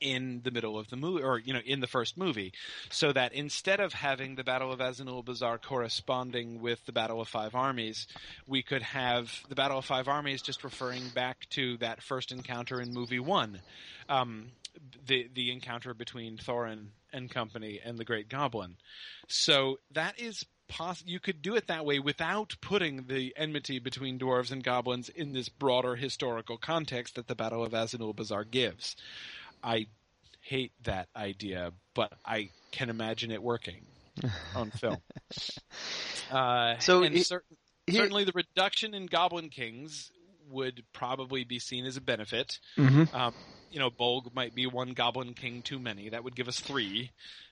in 0.00 0.40
the 0.44 0.50
middle 0.50 0.78
of 0.78 0.88
the 0.88 0.96
movie, 0.96 1.22
or 1.22 1.38
you 1.38 1.52
know, 1.52 1.60
in 1.64 1.80
the 1.80 1.86
first 1.86 2.16
movie, 2.16 2.52
so 2.90 3.12
that 3.12 3.32
instead 3.32 3.80
of 3.80 3.92
having 3.92 4.34
the 4.34 4.44
Battle 4.44 4.72
of 4.72 4.80
Azanulbizar 4.80 5.62
corresponding 5.62 6.60
with 6.60 6.84
the 6.86 6.92
Battle 6.92 7.20
of 7.20 7.28
Five 7.28 7.54
Armies, 7.54 8.06
we 8.46 8.62
could 8.62 8.82
have 8.82 9.32
the 9.48 9.54
Battle 9.54 9.78
of 9.78 9.84
Five 9.84 10.08
Armies 10.08 10.42
just 10.42 10.64
referring 10.64 11.08
back 11.14 11.48
to 11.50 11.76
that 11.78 12.02
first 12.02 12.32
encounter 12.32 12.80
in 12.80 12.92
movie 12.92 13.20
one, 13.20 13.60
um, 14.08 14.50
the 15.06 15.28
the 15.34 15.50
encounter 15.50 15.94
between 15.94 16.36
Thorin 16.36 16.88
and 17.12 17.30
company 17.30 17.80
and 17.82 17.98
the 17.98 18.04
Great 18.04 18.28
Goblin. 18.28 18.76
So 19.28 19.78
that 19.92 20.20
is 20.20 20.44
poss- 20.68 21.04
you 21.06 21.20
could 21.20 21.42
do 21.42 21.54
it 21.56 21.66
that 21.68 21.84
way 21.84 21.98
without 21.98 22.56
putting 22.60 23.06
the 23.06 23.32
enmity 23.36 23.78
between 23.78 24.18
dwarves 24.18 24.50
and 24.50 24.62
goblins 24.62 25.08
in 25.08 25.32
this 25.32 25.48
broader 25.48 25.96
historical 25.96 26.58
context 26.58 27.14
that 27.14 27.28
the 27.28 27.34
Battle 27.34 27.64
of 27.64 27.72
Azanulbizar 27.72 28.50
gives. 28.50 28.96
I 29.62 29.86
hate 30.40 30.72
that 30.84 31.08
idea, 31.16 31.72
but 31.94 32.12
I 32.24 32.50
can 32.72 32.88
imagine 32.90 33.30
it 33.30 33.42
working 33.42 33.84
on 34.54 34.70
film. 34.70 34.98
Uh, 36.30 36.78
So 36.78 37.02
it- 37.04 37.24
cer- 37.26 37.44
certainly 37.90 38.24
the 38.24 38.32
reduction 38.34 38.94
in 38.94 39.06
Goblin 39.06 39.48
Kings 39.48 40.10
would 40.48 40.82
probably 40.92 41.44
be 41.44 41.58
seen 41.58 41.84
as 41.86 41.96
a 41.96 42.00
benefit. 42.00 42.58
Mhm. 42.76 43.12
Um, 43.14 43.34
you 43.70 43.78
know, 43.78 43.90
Bolg 43.90 44.32
might 44.34 44.54
be 44.54 44.66
one 44.66 44.92
Goblin 44.92 45.34
King 45.34 45.62
too 45.62 45.78
many. 45.78 46.08
That 46.10 46.24
would 46.24 46.34
give 46.36 46.48
us 46.48 46.58
three. 46.60 47.10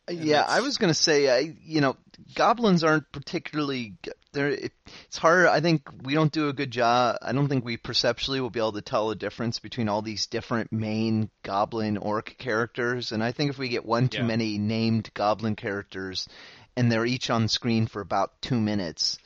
And 0.09 0.25
Yeah, 0.25 0.45
I 0.47 0.61
was 0.61 0.79
gonna 0.79 0.95
say, 0.95 1.29
I 1.29 1.57
you 1.65 1.81
know, 1.81 1.97
goblins 2.35 2.85
aren't 2.85 3.11
particularly. 3.13 3.95
They're, 4.35 4.51
it, 4.51 4.73
it's 5.07 5.17
hard. 5.17 5.47
I 5.47 5.61
think 5.61 5.89
we 6.03 6.13
don't 6.15 6.31
do 6.33 6.49
a 6.49 6.53
good 6.53 6.71
job. 6.71 7.17
I 7.23 7.33
don't 7.33 7.49
think 7.49 7.65
we 7.65 7.77
perceptually 7.79 8.41
will 8.41 8.51
be 8.51 8.61
able 8.61 8.73
to 8.73 8.83
tell 8.83 9.09
the 9.09 9.15
difference 9.15 9.59
between 9.61 9.89
all 9.89 10.03
these 10.03 10.27
different 10.27 10.71
main 10.73 11.31
goblin 11.43 11.97
orc 11.97 12.37
characters. 12.37 13.13
And 13.13 13.25
I 13.25 13.33
think 13.33 13.51
if 13.51 13.59
we 13.59 13.69
get 13.71 13.87
one 13.87 14.09
too 14.09 14.19
Yeah. 14.19 14.25
many 14.27 14.59
named 14.59 15.11
goblin 15.15 15.57
characters, 15.57 16.29
and 16.77 16.91
they're 16.93 17.07
each 17.07 17.31
on 17.31 17.49
screen 17.49 17.87
for 17.87 18.01
about 18.03 18.43
two 18.43 18.61
minutes, 18.61 19.19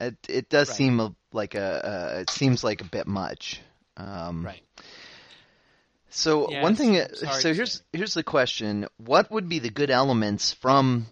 it 0.00 0.16
it 0.28 0.48
does 0.48 0.68
Right. 0.68 0.76
seem 0.76 1.00
a, 1.00 1.14
like 1.32 1.54
a, 1.54 2.14
a 2.16 2.20
it 2.22 2.30
seems 2.30 2.64
like 2.64 2.80
a 2.80 2.84
bit 2.84 3.06
much. 3.06 3.60
Um, 3.96 4.44
Right. 4.44 4.62
so 6.10 6.50
Yeah, 6.50 6.62
one 6.62 6.74
thing, 6.76 6.94
so 7.14 7.52
here's 7.52 7.72
say. 7.74 7.80
here's 7.92 8.14
the 8.14 8.22
question: 8.22 8.86
What 8.96 9.30
would 9.30 9.48
be 9.48 9.58
the 9.58 9.70
good 9.70 9.90
elements 9.90 10.52
from 10.54 11.06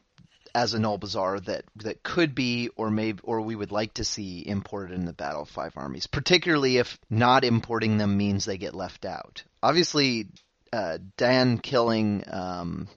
Azanulbizar 0.56 1.44
that 1.44 1.64
that 1.76 2.02
could 2.02 2.34
be, 2.34 2.70
or 2.76 2.90
maybe, 2.90 3.20
or 3.22 3.42
we 3.42 3.54
would 3.54 3.72
like 3.72 3.94
to 3.94 4.04
see 4.04 4.42
imported 4.46 4.94
in 4.98 5.04
the 5.04 5.12
Battle 5.12 5.42
of 5.42 5.48
Five 5.50 5.74
Armies? 5.76 6.06
Particularly 6.06 6.78
if 6.78 6.98
not 7.10 7.44
importing 7.44 7.98
them 7.98 8.16
means 8.16 8.44
they 8.44 8.56
get 8.58 8.74
left 8.74 9.04
out. 9.04 9.44
Obviously, 9.62 10.28
uh, 10.72 10.98
Dáin 11.18 11.62
killing 11.62 12.24
um, 12.30 12.88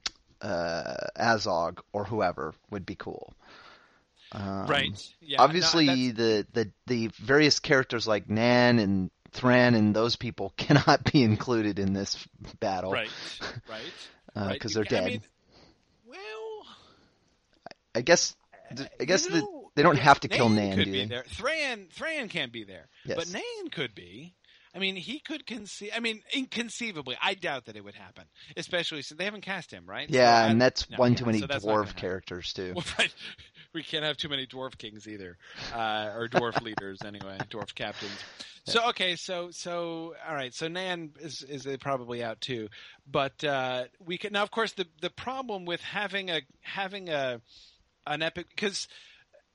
uh, 0.41 0.95
Azog 1.17 1.79
or 1.91 2.05
whoever 2.05 2.53
would 2.71 2.85
be 2.85 2.95
cool. 2.95 3.33
Um, 4.31 4.67
right. 4.67 5.13
Yeah. 5.21 5.41
obviously 5.41 6.11
that's- 6.11 6.45
the, 6.53 6.63
the 6.63 6.71
the 6.85 7.07
various 7.19 7.59
characters 7.59 8.07
like 8.07 8.27
Náin 8.27 8.79
and 8.79 9.09
Thráin 9.31 9.75
and 9.75 9.95
those 9.95 10.15
people 10.15 10.53
cannot 10.57 11.11
be 11.11 11.23
included 11.23 11.79
in 11.79 11.93
this 11.93 12.15
battle 12.59 12.91
right. 12.91 13.09
Right. 13.69 14.53
because 14.53 14.75
right. 14.75 14.87
they're 14.87 14.99
I 14.99 15.01
dead. 15.01 15.11
mean, 15.11 15.21
well, 15.21 15.27
I 17.99 18.01
guess 18.01 18.35
I 18.99 19.03
guess 19.05 19.25
you 19.25 19.31
the, 19.31 19.47
they 19.75 19.83
don't 19.83 19.97
yeah, 19.97 20.03
have 20.03 20.19
to 20.21 20.27
kill 20.27 20.49
Náin 20.49 20.75
could 20.75 20.85
do 20.85 20.91
be 20.91 21.05
there. 21.05 21.23
Thráin, 21.23 21.89
Thráin 21.93 22.29
can't 22.29 22.51
be 22.51 22.63
there, 22.63 22.87
Yes. 23.05 23.17
but 23.17 23.27
Náin 23.27 23.71
could 23.71 23.93
be. 23.93 24.35
I 24.73 24.77
mean, 24.77 24.95
he 24.95 25.19
could 25.19 25.47
conceive. 25.47 25.91
I 25.95 25.99
mean, 25.99 26.21
inconceivably, 26.31 27.17
I 27.21 27.33
doubt 27.33 27.65
that 27.65 27.75
it 27.75 27.83
would 27.83 27.95
happen, 27.95 28.25
especially 28.55 29.01
since 29.01 29.17
they 29.17 29.25
haven't 29.25 29.41
cast 29.41 29.71
him, 29.71 29.83
right? 29.87 30.07
So 30.09 30.15
Yeah, 30.15 30.43
I- 30.43 30.47
and 30.47 30.61
that's 30.61 30.87
no, 30.89 30.97
one 30.97 31.13
yeah, 31.13 31.17
too 31.17 31.25
many 31.25 31.39
so 31.39 31.47
that's 31.47 31.65
not 31.65 31.73
gonna 31.73 31.87
dwarf 31.87 31.95
characters 31.95 32.53
too. 32.53 32.73
Well, 32.75 32.85
right. 32.99 33.13
We 33.73 33.83
can't 33.83 34.03
have 34.03 34.17
too 34.17 34.29
many 34.29 34.45
dwarf 34.47 34.77
kings 34.77 35.07
either, 35.07 35.37
uh, 35.73 36.11
or 36.15 36.27
dwarf 36.29 36.61
leaders 36.63 36.99
anyway, 37.03 37.37
dwarf 37.49 37.73
captains. 37.75 38.11
So 38.65 38.89
okay, 38.89 39.15
so 39.15 39.49
so 39.51 40.13
all 40.27 40.35
right, 40.35 40.53
so 40.53 40.67
Náin 40.67 41.19
is 41.19 41.41
is 41.41 41.67
probably 41.79 42.23
out 42.23 42.39
too, 42.39 42.69
but 43.09 43.43
uh, 43.43 43.85
we 44.05 44.17
can 44.19 44.33
now. 44.33 44.43
Of 44.43 44.51
course, 44.51 44.73
the 44.73 44.85
the 45.01 45.09
problem 45.09 45.65
with 45.65 45.81
having 45.81 46.29
a 46.29 46.41
having 46.61 47.09
a 47.09 47.41
an 48.09 48.21
epic 48.21 48.47
because 48.49 48.87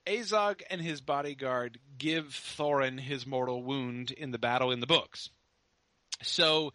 Azog 0.07 0.63
and 0.71 0.81
his 0.81 1.01
bodyguard 1.01 1.79
give 1.99 2.29
Thorin 2.29 3.01
his 3.01 3.27
mortal 3.27 3.63
wound 3.63 4.11
in 4.11 4.31
the 4.31 4.39
battle 4.39 4.71
in 4.71 4.81
the 4.81 4.87
books. 4.87 5.29
So 6.23 6.73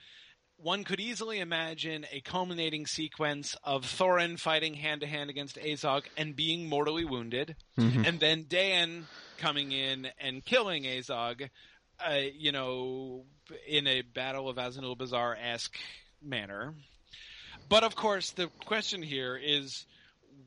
one 0.57 0.84
could 0.84 0.99
easily 0.99 1.39
imagine 1.39 2.05
a 2.11 2.19
culminating 2.21 2.86
sequence 2.86 3.55
of 3.63 3.86
Thorin 3.86 4.38
fighting 4.38 4.73
hand 4.73 5.01
to 5.01 5.07
hand 5.07 5.30
against 5.30 5.55
Azog 5.55 6.03
and 6.17 6.36
being 6.36 6.67
mortally 6.67 7.05
wounded, 7.05 7.55
Mhm. 7.77 8.05
and 8.05 8.19
then 8.19 8.43
Dáin 8.43 9.05
coming 9.38 9.71
in 9.71 10.11
and 10.19 10.43
killing 10.43 10.84
Azog, 10.84 11.49
uh, 12.05 12.13
you 12.34 12.51
know, 12.51 13.25
in 13.67 13.88
a 13.88 14.01
Battle 14.01 14.49
of 14.49 14.57
Azanulbizar 14.57 15.38
esque 15.39 15.77
manner. 16.21 16.75
But 17.69 17.84
of 17.84 17.95
course, 17.95 18.32
the 18.32 18.47
question 18.65 19.01
here 19.01 19.38
is 19.38 19.86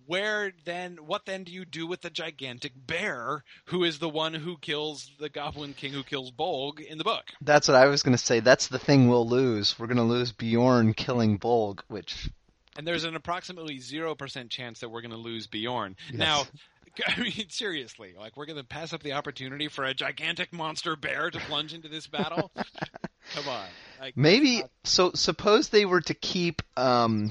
where 0.06 0.52
then 0.64 0.96
what 1.06 1.26
then 1.26 1.44
do 1.44 1.52
you 1.52 1.64
do 1.64 1.86
with 1.86 2.00
the 2.00 2.10
gigantic 2.10 2.72
bear 2.74 3.44
who 3.66 3.84
is 3.84 3.98
the 3.98 4.08
one 4.08 4.34
who 4.34 4.56
kills 4.58 5.10
the 5.18 5.28
goblin 5.28 5.74
king 5.74 5.92
who 5.92 6.02
kills 6.02 6.30
Bolg 6.30 6.80
in 6.80 6.98
the 6.98 7.04
book 7.04 7.24
That's 7.40 7.68
what 7.68 7.76
I 7.76 7.86
was 7.86 8.02
going 8.02 8.16
to 8.16 8.22
say. 8.22 8.40
That's 8.40 8.68
the 8.68 8.78
thing 8.78 9.08
we'll 9.08 9.28
lose. 9.28 9.78
We're 9.78 9.86
going 9.86 9.96
to 9.96 10.02
lose 10.02 10.32
Beorn 10.32 10.94
killing 10.94 11.38
Bolg, 11.38 11.80
which 11.88 12.30
and 12.76 12.86
there's 12.86 13.04
an 13.04 13.16
approximately 13.16 13.78
0% 13.78 14.48
chance 14.48 14.80
that 14.80 14.88
we're 14.88 15.02
going 15.02 15.10
to 15.10 15.16
lose 15.16 15.46
Beorn. 15.46 15.96
Yes. 16.10 16.18
Now, 16.18 16.44
I 17.06 17.20
mean, 17.20 17.48
seriously, 17.48 18.14
like 18.18 18.36
we're 18.36 18.46
going 18.46 18.58
to 18.58 18.64
pass 18.64 18.92
up 18.92 19.02
the 19.02 19.12
opportunity 19.12 19.68
for 19.68 19.84
a 19.84 19.94
gigantic 19.94 20.52
monster 20.52 20.96
bear 20.96 21.30
to 21.30 21.38
plunge 21.38 21.74
into 21.74 21.88
this 21.88 22.06
battle? 22.06 22.50
Come 23.34 23.48
on. 23.48 23.66
Like, 24.00 24.16
maybe 24.16 24.62
uh, 24.62 24.68
so. 24.84 25.12
Suppose 25.14 25.68
they 25.68 25.84
were 25.84 26.00
to 26.02 26.14
keep. 26.14 26.60
Um, 26.76 27.30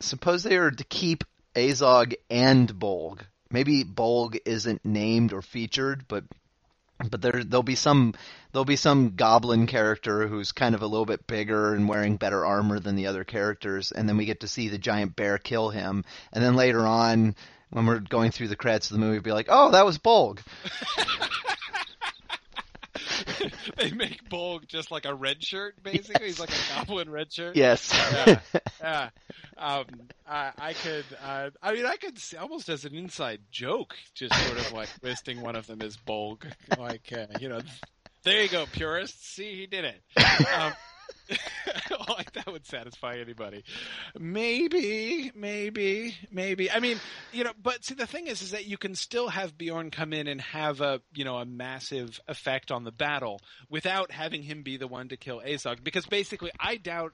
suppose 0.00 0.42
they 0.42 0.58
were 0.58 0.70
to 0.70 0.84
keep 0.84 1.24
Azog 1.56 2.14
and 2.30 2.68
Bolg. 2.68 3.20
Maybe 3.50 3.82
Bolg 3.84 4.38
isn't 4.44 4.84
named 4.84 5.32
or 5.32 5.40
featured, 5.42 6.04
but 6.06 6.24
but 7.10 7.20
there 7.20 7.44
there'll 7.44 7.62
be 7.62 7.74
some 7.74 8.14
there'll 8.52 8.64
be 8.64 8.76
some 8.76 9.16
goblin 9.16 9.66
character 9.66 10.26
who's 10.26 10.52
kind 10.52 10.74
of 10.74 10.82
a 10.82 10.86
little 10.86 11.06
bit 11.06 11.26
bigger 11.26 11.74
and 11.74 11.88
wearing 11.88 12.16
better 12.16 12.44
armor 12.44 12.78
than 12.78 12.96
the 12.96 13.06
other 13.06 13.24
characters, 13.24 13.92
and 13.92 14.08
then 14.08 14.16
we 14.16 14.26
get 14.26 14.40
to 14.40 14.48
see 14.48 14.68
the 14.68 14.78
giant 14.78 15.16
bear 15.16 15.38
kill 15.38 15.70
him, 15.70 16.04
and 16.32 16.44
then 16.44 16.54
later 16.56 16.86
on. 16.86 17.34
When 17.70 17.84
we're 17.84 17.98
going 17.98 18.30
through 18.30 18.46
the 18.46 18.56
credits 18.56 18.92
of 18.92 18.94
the 18.94 19.04
movie, 19.04 19.18
be 19.18 19.32
like, 19.32 19.48
"Oh, 19.50 19.72
that 19.72 19.84
was 19.84 19.98
Bolg." 19.98 20.38
they 23.76 23.90
make 23.90 24.28
Bolg 24.28 24.66
just 24.68 24.90
like 24.90 25.04
a 25.04 25.14
red 25.14 25.42
shirt, 25.42 25.82
basically. 25.82 26.26
He's 26.26 26.40
like 26.40 26.50
a 26.50 26.74
goblin 26.74 27.10
red 27.10 27.32
shirt. 27.32 27.56
Yes. 27.56 27.92
Yeah. 27.92 28.40
yeah. 28.80 29.10
Um, 29.58 29.86
I, 30.28 30.52
I 30.58 30.72
could, 30.74 31.04
uh, 31.24 31.50
I 31.62 31.72
mean, 31.72 31.86
I 31.86 31.96
could 31.96 32.18
see, 32.18 32.36
almost 32.36 32.68
as 32.68 32.84
an 32.84 32.94
inside 32.94 33.40
joke, 33.50 33.96
just 34.14 34.34
sort 34.46 34.58
of 34.58 34.72
like 34.72 34.88
listing 35.02 35.40
one 35.40 35.56
of 35.56 35.66
them 35.66 35.80
as 35.82 35.96
Bolg. 35.96 36.44
Like, 36.78 37.12
uh, 37.12 37.26
you 37.40 37.48
know, 37.48 37.60
there 38.22 38.42
you 38.42 38.48
go, 38.48 38.66
purists. 38.70 39.26
See, 39.28 39.54
he 39.54 39.66
did 39.66 39.84
it. 39.84 40.00
Um, 40.52 40.72
like 42.08 42.32
that 42.32 42.46
would 42.46 42.66
satisfy 42.66 43.16
anybody. 43.18 43.64
Maybe, 44.18 45.32
maybe, 45.34 46.16
maybe. 46.30 46.70
I 46.70 46.80
mean, 46.80 47.00
you 47.32 47.44
know, 47.44 47.52
but 47.62 47.84
see, 47.84 47.94
the 47.94 48.06
thing 48.06 48.26
is, 48.26 48.42
is 48.42 48.52
that 48.52 48.66
you 48.66 48.78
can 48.78 48.94
still 48.94 49.28
have 49.28 49.58
Beorn 49.58 49.90
come 49.90 50.12
in 50.12 50.26
and 50.26 50.40
have 50.40 50.80
a, 50.80 51.00
you 51.14 51.24
know, 51.24 51.36
a 51.36 51.44
massive 51.44 52.20
effect 52.28 52.70
on 52.70 52.84
the 52.84 52.92
battle 52.92 53.40
without 53.68 54.10
having 54.10 54.42
him 54.42 54.62
be 54.62 54.76
the 54.76 54.88
one 54.88 55.08
to 55.08 55.16
kill 55.16 55.40
Azog. 55.40 55.82
Because 55.82 56.06
basically, 56.06 56.50
I 56.58 56.76
doubt, 56.76 57.12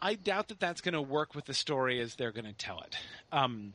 I 0.00 0.14
doubt 0.14 0.48
that 0.48 0.60
that's 0.60 0.80
going 0.80 0.94
to 0.94 1.02
work 1.02 1.34
with 1.34 1.46
the 1.46 1.54
story 1.54 2.00
as 2.00 2.14
they're 2.14 2.32
going 2.32 2.46
to 2.46 2.52
tell 2.52 2.80
it. 2.80 2.96
Um, 3.32 3.72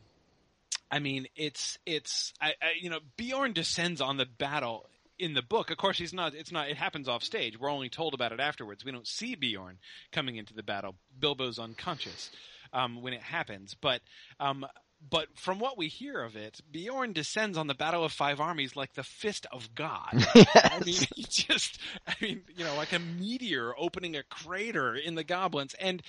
I 0.91 0.99
mean, 0.99 1.28
it's 1.36 1.78
it's 1.86 2.34
I, 2.39 2.49
I, 2.61 2.71
you 2.80 2.89
know 2.89 2.99
Beorn 3.17 3.53
descends 3.53 4.01
on 4.01 4.17
the 4.17 4.26
battle 4.26 4.86
in 5.20 5.34
the 5.34 5.41
book. 5.41 5.72
Of 5.72 5.78
course, 5.78 5.97
he's 5.97 6.13
not. 6.13 6.34
It's 6.34 6.51
not. 6.51 6.70
It 6.70 6.78
happens 6.78 7.07
off 7.07 7.24
stage. 7.24 7.59
We're 7.59 7.72
only 7.72 7.89
told 7.89 8.13
about 8.13 8.32
it 8.32 8.39
afterwards. 8.39 8.84
We 8.84 8.91
don't 8.91 9.07
see 9.07 9.36
Beorn 9.36 9.78
coming 10.11 10.38
into 10.38 10.53
the 10.53 10.63
battle. 10.63 10.95
Bilbo's 11.18 11.59
unconscious 11.59 12.32
um, 12.74 13.01
when 13.01 13.13
it 13.13 13.22
happens, 13.22 13.76
but 13.80 14.01
um, 14.39 14.66
but 15.10 15.28
from 15.36 15.60
what 15.60 15.78
we 15.78 15.88
hear 15.88 16.22
of 16.22 16.36
it, 16.36 16.62
Beorn 16.72 17.14
descends 17.14 17.58
on 17.58 17.68
the 17.68 17.74
Battle 17.74 18.03
of 18.03 18.12
Five 18.12 18.39
Armies 18.39 18.76
like 18.76 18.93
the 18.93 19.03
fist 19.03 19.45
of 19.51 19.74
God. 19.76 20.10
yes. 20.14 20.47
I 20.56 20.80
mean, 20.80 21.08
he 21.16 21.24
just, 21.30 21.80
I 22.08 22.16
mean, 22.22 22.41
you 22.56 22.64
know, 22.64 22.76
like 22.76 22.93
a 22.93 22.99
meteor 22.99 23.74
opening 23.78 24.16
a 24.16 24.24
crater 24.24 24.95
in 24.95 25.16
the 25.16 25.24
goblins. 25.24 25.76
And 25.76 26.01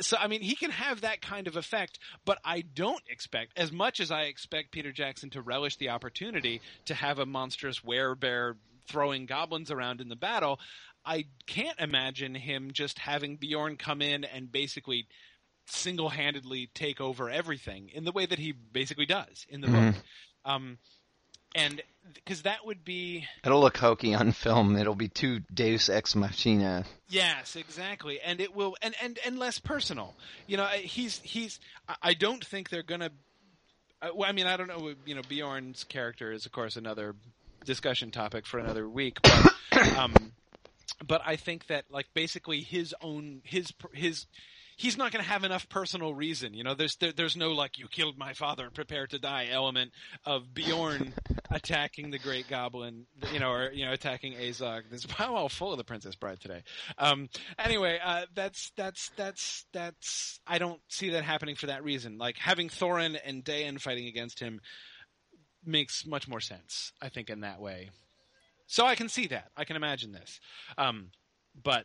so, 0.00 0.16
I 0.18 0.28
mean, 0.28 0.42
he 0.42 0.54
can 0.54 0.70
have 0.70 1.00
that 1.00 1.22
kind 1.22 1.48
of 1.48 1.56
effect, 1.56 1.98
but 2.24 2.38
I 2.44 2.60
don't 2.60 3.02
expect, 3.08 3.52
as 3.56 3.72
much 3.72 4.00
as 4.00 4.10
I 4.10 4.22
expect 4.22 4.72
Peter 4.72 4.92
Jackson 4.92 5.30
to 5.30 5.42
relish 5.42 5.76
the 5.76 5.88
opportunity 5.90 6.60
to 6.86 6.94
have 6.94 7.18
a 7.18 7.26
monstrous 7.26 7.80
werebear 7.80 8.54
throwing 8.86 9.26
goblins 9.26 9.70
around 9.70 10.00
in 10.00 10.08
the 10.08 10.16
battle, 10.16 10.60
I 11.04 11.26
can't 11.46 11.78
imagine 11.78 12.34
him 12.34 12.70
just 12.72 12.98
having 12.98 13.36
Beorn 13.36 13.76
come 13.76 14.02
in 14.02 14.24
and 14.24 14.50
basically 14.50 15.06
single-handedly 15.66 16.70
take 16.74 17.00
over 17.00 17.28
everything 17.30 17.90
in 17.92 18.04
the 18.04 18.12
way 18.12 18.26
that 18.26 18.38
he 18.38 18.52
basically 18.52 19.06
does 19.06 19.46
in 19.48 19.60
the 19.60 19.66
Mhm. 19.68 19.92
book. 19.94 20.02
Um, 20.44 20.78
and 21.54 21.82
because 22.14 22.42
that 22.42 22.64
would 22.64 22.84
be 22.84 23.26
It'll 23.44 23.60
look 23.60 23.78
hokey 23.78 24.14
on 24.14 24.32
film. 24.32 24.76
It'll 24.76 24.94
be 24.94 25.08
too 25.08 25.40
Deus 25.52 25.88
Ex 25.88 26.14
Machina. 26.14 26.84
yes, 27.08 27.56
exactly, 27.56 28.20
and 28.20 28.40
it 28.40 28.54
will 28.54 28.76
and 28.82 28.94
and 29.02 29.18
and 29.24 29.38
less 29.38 29.58
personal. 29.58 30.14
You 30.46 30.56
know, 30.58 30.66
he's 30.66 31.18
he's. 31.22 31.58
I- 32.02 32.14
don't 32.14 32.44
think 32.44 32.68
they're 32.68 32.82
gonna. 32.82 33.10
Well, 34.14 34.28
I 34.28 34.32
mean, 34.32 34.46
I 34.46 34.56
don't 34.56 34.68
know. 34.68 34.94
You 35.04 35.14
know, 35.14 35.22
Beorn's 35.22 35.82
character 35.84 36.30
is, 36.30 36.46
of 36.46 36.52
course, 36.52 36.76
another 36.76 37.16
discussion 37.64 38.10
topic 38.12 38.46
for 38.46 38.58
another 38.58 38.88
week, 38.88 39.18
but 39.22 39.52
um, 39.96 40.14
but 41.06 41.22
I 41.24 41.36
think 41.36 41.66
that 41.68 41.86
like 41.90 42.06
basically 42.14 42.60
his 42.60 42.94
own 43.00 43.40
his 43.44 43.72
his 43.94 44.26
he's 44.76 44.98
not 44.98 45.10
going 45.10 45.24
to 45.24 45.28
have 45.28 45.42
enough 45.42 45.68
personal 45.68 46.14
reason. 46.14 46.54
You 46.54 46.62
know, 46.62 46.74
there's 46.74 46.96
there, 46.96 47.12
there's 47.12 47.36
no 47.36 47.52
like 47.52 47.78
you 47.78 47.88
killed 47.88 48.16
my 48.16 48.34
father, 48.34 48.70
prepare 48.70 49.06
to 49.08 49.18
die 49.18 49.48
element 49.50 49.92
of 50.24 50.54
Beorn 50.54 51.14
attacking 51.50 52.10
the 52.10 52.18
Great 52.18 52.48
Goblin. 52.48 53.06
You 53.32 53.40
know, 53.40 53.50
or 53.50 53.72
you 53.72 53.84
know 53.86 53.92
attacking 53.92 54.34
Azog. 54.34 54.82
This 54.90 55.06
wow, 55.18 55.34
all 55.34 55.48
full 55.48 55.72
of 55.72 55.78
the 55.78 55.84
Princess 55.84 56.14
Bride 56.14 56.40
today. 56.40 56.62
Um, 56.98 57.28
anyway, 57.58 57.98
uh, 58.04 58.26
that's 58.34 58.70
that's 58.76 59.10
that's 59.16 59.66
that's 59.72 60.40
I 60.46 60.58
don't 60.58 60.80
see 60.88 61.10
that 61.10 61.24
happening 61.24 61.56
for 61.56 61.66
that 61.66 61.82
reason. 61.82 62.18
Like 62.18 62.36
having 62.36 62.68
Thorin 62.68 63.18
and 63.24 63.44
Dáin 63.44 63.80
fighting 63.80 64.06
against 64.06 64.38
him 64.38 64.60
makes 65.64 66.06
much 66.06 66.28
more 66.28 66.40
sense. 66.40 66.92
I 67.00 67.08
think 67.08 67.30
in 67.30 67.40
that 67.40 67.60
way. 67.60 67.90
So 68.68 68.84
I 68.84 68.94
can 68.96 69.08
see 69.08 69.28
that. 69.28 69.50
I 69.56 69.64
can 69.64 69.76
imagine 69.76 70.12
this. 70.12 70.40
Um, 70.76 71.10
but 71.62 71.84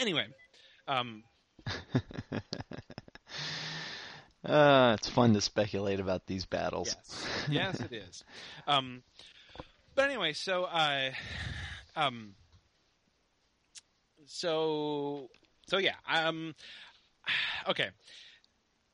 anyway, 0.00 0.26
um, 0.88 1.22
Uh, 4.46 4.94
it's 4.96 5.08
fun 5.08 5.34
to 5.34 5.40
speculate 5.40 5.98
about 5.98 6.24
these 6.26 6.46
battles. 6.46 6.94
Yes, 7.48 7.48
yes, 7.50 7.80
it 7.80 7.92
is. 7.92 8.24
Um, 8.68 9.02
but 9.96 10.08
anyway, 10.08 10.34
so 10.34 10.64
uh, 10.64 11.10
um, 11.96 12.36
so 14.26 15.30
so 15.66 15.78
yeah, 15.78 15.96
um, 16.08 16.54
okay. 17.68 17.88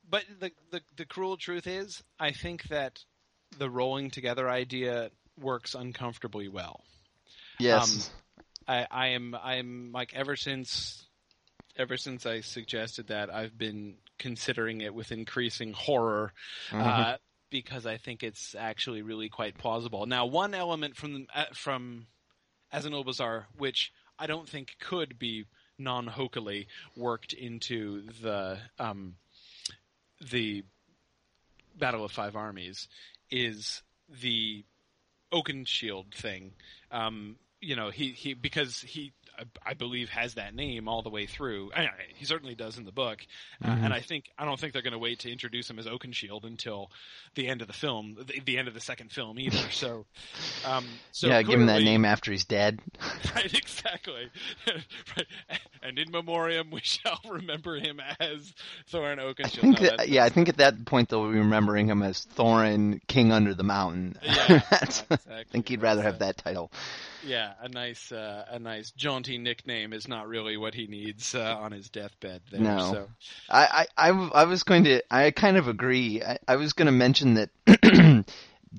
But 0.09 0.25
the, 0.41 0.53
the 0.71 0.81
the 0.97 1.05
cruel 1.05 1.37
truth 1.37 1.67
is, 1.67 2.03
I 2.19 2.33
think 2.33 2.65
that 2.69 3.01
the 3.59 3.69
rolling 3.69 4.11
together 4.11 4.49
idea 4.49 5.11
works 5.39 5.75
uncomfortably 5.75 6.49
well. 6.49 6.83
Yes. 7.59 8.11
I, 8.67 8.87
I 8.91 9.07
am 9.09 9.35
I 9.35 9.57
am 9.57 9.91
like 9.93 10.15
ever 10.15 10.37
since 10.37 11.05
ever 11.77 11.97
since 11.97 12.27
I 12.27 12.41
suggested 12.41 13.09
that 13.09 13.33
I've 13.33 13.57
been 13.57 13.95
considering 14.19 14.81
it 14.81 14.95
with 14.95 15.13
increasing 15.13 15.73
horror 15.73 16.33
uh, 16.73 17.17
because 17.51 17.87
I 17.87 17.97
think 17.97 18.23
it's 18.23 18.55
actually 18.59 19.03
really 19.03 19.29
quite 19.29 19.59
plausible. 19.59 20.07
Now, 20.07 20.27
one 20.27 20.55
element 20.55 20.97
from 20.97 21.27
uh, 21.35 21.47
from 21.55 22.07
Azanulbizar, 22.73 23.45
which 23.57 23.93
I 24.19 24.27
don't 24.27 24.49
think 24.49 24.77
could 24.81 25.19
be 25.19 25.47
non-hokily 25.79 26.67
worked 26.97 27.33
into 27.33 28.03
the 28.23 28.59
um, 28.79 29.17
the 30.31 30.65
Battle 31.79 32.05
of 32.05 32.13
Five 32.13 32.37
Armies, 32.37 32.89
is 33.31 33.83
the 34.09 34.65
Oakenshield 35.33 36.15
thing. 36.15 36.53
Um, 36.91 37.37
you 37.61 37.77
know, 37.77 37.91
he, 37.91 38.09
he 38.09 38.35
because 38.35 38.81
he 38.81 39.13
I, 39.65 39.75
believe 39.75 40.09
has 40.11 40.35
that 40.35 40.55
name 40.55 40.89
all 40.89 41.03
the 41.03 41.11
way 41.11 41.27
through. 41.27 41.71
I, 41.75 41.89
he 42.15 42.25
certainly 42.25 42.55
does 42.55 42.79
in 42.79 42.85
the 42.85 42.93
book, 42.93 43.25
uh, 43.65 43.69
Mhm. 43.69 43.85
and 43.85 43.95
I 43.95 44.01
think 44.01 44.31
I 44.39 44.45
don't 44.45 44.59
think 44.61 44.73
they're 44.73 44.83
going 44.83 44.93
to 44.93 44.99
wait 44.99 45.21
to 45.21 45.31
introduce 45.33 45.69
him 45.69 45.79
as 45.79 45.87
Oakenshield 45.87 46.45
until 46.45 46.91
the 47.35 47.49
end 47.49 47.61
of 47.63 47.67
the 47.67 47.73
film, 47.73 48.17
the, 48.27 48.41
the 48.45 48.59
end 48.59 48.69
of 48.69 48.75
the 48.75 48.81
second 48.81 49.11
film 49.13 49.39
either. 49.39 49.71
So, 49.71 50.07
um, 50.67 50.85
so 51.13 51.29
yeah, 51.29 51.43
give 51.43 51.59
him 51.61 51.67
that 51.67 51.83
name 51.83 52.05
after 52.05 52.31
he's 52.33 52.45
dead. 52.45 52.81
Right, 53.35 53.55
exactly. 53.55 54.29
right. 55.17 55.59
And 55.83 55.99
in 55.99 56.11
memoriam, 56.11 56.71
we 56.71 56.81
shall 56.83 57.19
remember 57.31 57.77
him 57.77 57.99
as 58.21 58.53
Thorin 58.93 59.19
Oakenshield. 59.19 59.59
I 59.59 59.61
think 59.61 59.81
No, 59.81 59.97
that, 59.97 60.09
yeah, 60.09 60.25
I 60.25 60.29
think 60.29 60.49
at 60.51 60.59
that 60.59 60.85
point 60.85 61.09
they'll 61.09 61.31
be 61.31 61.39
remembering 61.39 61.89
him 61.89 62.03
as 62.03 62.27
Thorin, 62.37 63.01
King 63.07 63.33
Under 63.33 63.55
the 63.55 63.63
Mountain. 63.63 64.17
Yeah, 64.23 64.61
exactly. 64.83 65.17
I 65.31 65.45
think 65.51 65.69
he'd 65.69 65.81
rather 65.83 66.03
have 66.03 66.17
uh, 66.17 66.19
that 66.19 66.37
title. 66.39 66.71
Yeah, 67.25 67.53
a 67.61 67.69
nice, 67.69 68.13
uh, 68.13 68.45
a 68.51 68.59
nice 68.59 68.91
jaunty 68.91 69.32
nickname 69.39 69.93
is 69.93 70.09
not 70.09 70.29
really 70.29 70.57
what 70.57 70.75
he 70.75 70.87
needs 70.87 71.35
uh, 71.35 71.57
on 71.59 71.73
his 71.73 71.89
deathbed. 71.89 72.43
There, 72.51 72.61
No. 72.61 72.93
So. 72.93 73.09
I, 73.49 73.87
I, 73.97 74.11
I, 74.11 74.31
I 74.35 74.45
was 74.45 74.63
going 74.63 74.85
to, 74.85 75.03
I 75.11 75.31
kind 75.31 75.57
of 75.57 75.69
agree. 75.69 76.23
I, 76.23 76.39
I 76.47 76.57
was 76.57 76.73
going 76.73 76.87
to 76.87 76.93
mention 76.93 77.35
that 77.35 77.51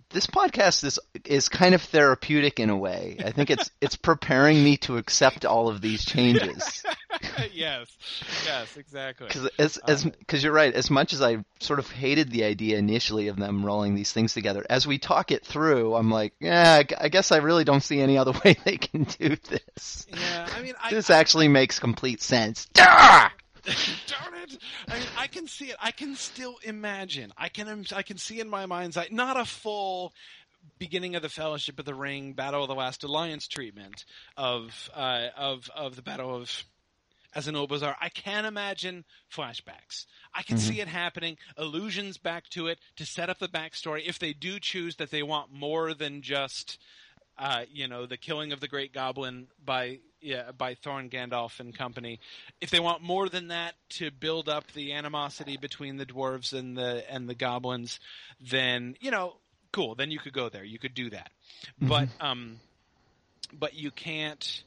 this 0.09 0.27
podcast 0.27 0.83
is 0.83 0.99
is 1.25 1.49
kind 1.49 1.75
of 1.75 1.81
therapeutic 1.81 2.59
in 2.59 2.69
a 2.69 2.77
way. 2.77 3.17
I 3.23 3.31
think 3.31 3.49
it's 3.49 3.69
it's 3.81 3.95
preparing 3.95 4.63
me 4.63 4.77
to 4.77 4.97
accept 4.97 5.45
all 5.45 5.69
of 5.69 5.81
these 5.81 6.05
changes. 6.05 6.83
yes, 7.53 7.95
yes, 8.45 8.77
exactly. 8.77 9.27
Because 9.27 9.49
as 9.59 9.77
as 9.77 10.05
um, 10.05 10.13
because 10.19 10.43
you're 10.43 10.53
right. 10.53 10.73
As 10.73 10.89
much 10.89 11.13
as 11.13 11.21
I 11.21 11.43
sort 11.59 11.79
of 11.79 11.89
hated 11.89 12.31
the 12.31 12.43
idea 12.43 12.77
initially 12.77 13.27
of 13.27 13.37
them 13.37 13.65
rolling 13.65 13.95
these 13.95 14.11
things 14.11 14.33
together, 14.33 14.65
as 14.69 14.87
we 14.87 14.97
talk 14.97 15.31
it 15.31 15.45
through, 15.45 15.95
I'm 15.95 16.09
like, 16.09 16.33
yeah, 16.39 16.83
I 16.99 17.09
guess 17.09 17.31
I 17.31 17.37
really 17.37 17.63
don't 17.63 17.83
see 17.83 17.99
any 17.99 18.17
other 18.17 18.33
way 18.45 18.55
they 18.63 18.77
can 18.77 19.03
do 19.03 19.35
this. 19.35 20.07
Yeah, 20.09 20.47
I 20.55 20.61
mean, 20.61 20.73
I, 20.81 20.89
This 20.89 21.09
actually 21.09 21.47
makes 21.47 21.79
complete 21.79 22.21
sense. 22.21 22.67
Darn 24.07 24.33
it! 24.43 24.57
I 24.89 24.99
mean, 24.99 25.07
I 25.17 25.27
can 25.27 25.47
see 25.47 25.65
it. 25.65 25.75
I 25.81 25.91
can 25.91 26.15
still 26.15 26.57
imagine. 26.63 27.31
I 27.37 27.49
can. 27.49 27.85
I 27.95 28.01
can 28.03 28.17
see 28.17 28.39
in 28.39 28.49
my 28.49 28.65
mind's 28.65 28.97
eye 28.97 29.07
not 29.11 29.37
a 29.39 29.45
full 29.45 30.13
beginning 30.79 31.15
of 31.15 31.21
the 31.21 31.29
Fellowship 31.29 31.79
of 31.79 31.85
the 31.85 31.95
Ring, 31.95 32.33
Battle 32.33 32.63
of 32.63 32.67
the 32.67 32.75
Last 32.75 33.03
Alliance 33.03 33.47
treatment 33.47 34.05
of 34.37 34.89
uh, 34.93 35.27
of 35.37 35.69
of 35.75 35.95
the 35.95 36.01
Battle 36.01 36.35
of 36.35 36.63
Azanulbizar. 37.35 37.95
I 37.99 38.09
can 38.09 38.45
imagine 38.45 39.05
flashbacks. 39.33 40.05
I 40.33 40.43
can 40.43 40.57
Mhm. 40.57 40.61
see 40.61 40.81
it 40.81 40.87
happening. 40.87 41.37
Allusions 41.57 42.17
back 42.17 42.49
to 42.49 42.67
it 42.67 42.79
to 42.97 43.05
set 43.05 43.29
up 43.29 43.39
the 43.39 43.47
backstory. 43.47 44.03
If 44.05 44.19
they 44.19 44.33
do 44.33 44.59
choose 44.59 44.97
that 44.97 45.09
they 45.09 45.23
want 45.23 45.51
more 45.51 45.93
than 45.93 46.21
just 46.21 46.77
uh, 47.35 47.65
you 47.71 47.87
know, 47.87 48.05
the 48.05 48.15
killing 48.17 48.51
of 48.51 48.59
the 48.59 48.67
Great 48.67 48.93
Goblin 48.93 49.47
by 49.65 49.97
yeah 50.23 50.51
by 50.57 50.75
Thorin 50.75 51.09
Gandalf 51.11 51.59
and 51.59 51.77
company. 51.77 52.19
If 52.61 52.69
they 52.71 52.79
want 52.79 53.01
more 53.03 53.29
than 53.29 53.49
that 53.49 53.73
to 53.91 54.09
build 54.11 54.49
up 54.49 54.71
the 54.71 54.93
animosity 54.93 55.57
between 55.57 55.97
the 55.97 56.05
dwarves 56.05 56.53
and 56.57 56.77
the 56.77 57.03
and 57.11 57.29
the 57.29 57.35
goblins, 57.35 57.99
then 58.39 58.95
you 59.01 59.11
know, 59.11 59.35
cool. 59.71 59.95
Then 59.95 60.09
you 60.11 60.19
could 60.19 60.33
go 60.33 60.49
there. 60.49 60.63
You 60.63 60.79
could 60.79 60.93
do 60.93 61.09
that. 61.11 61.29
But 61.79 62.07
um, 62.19 62.59
but 63.51 63.73
you 63.75 63.91
can't. 63.91 64.63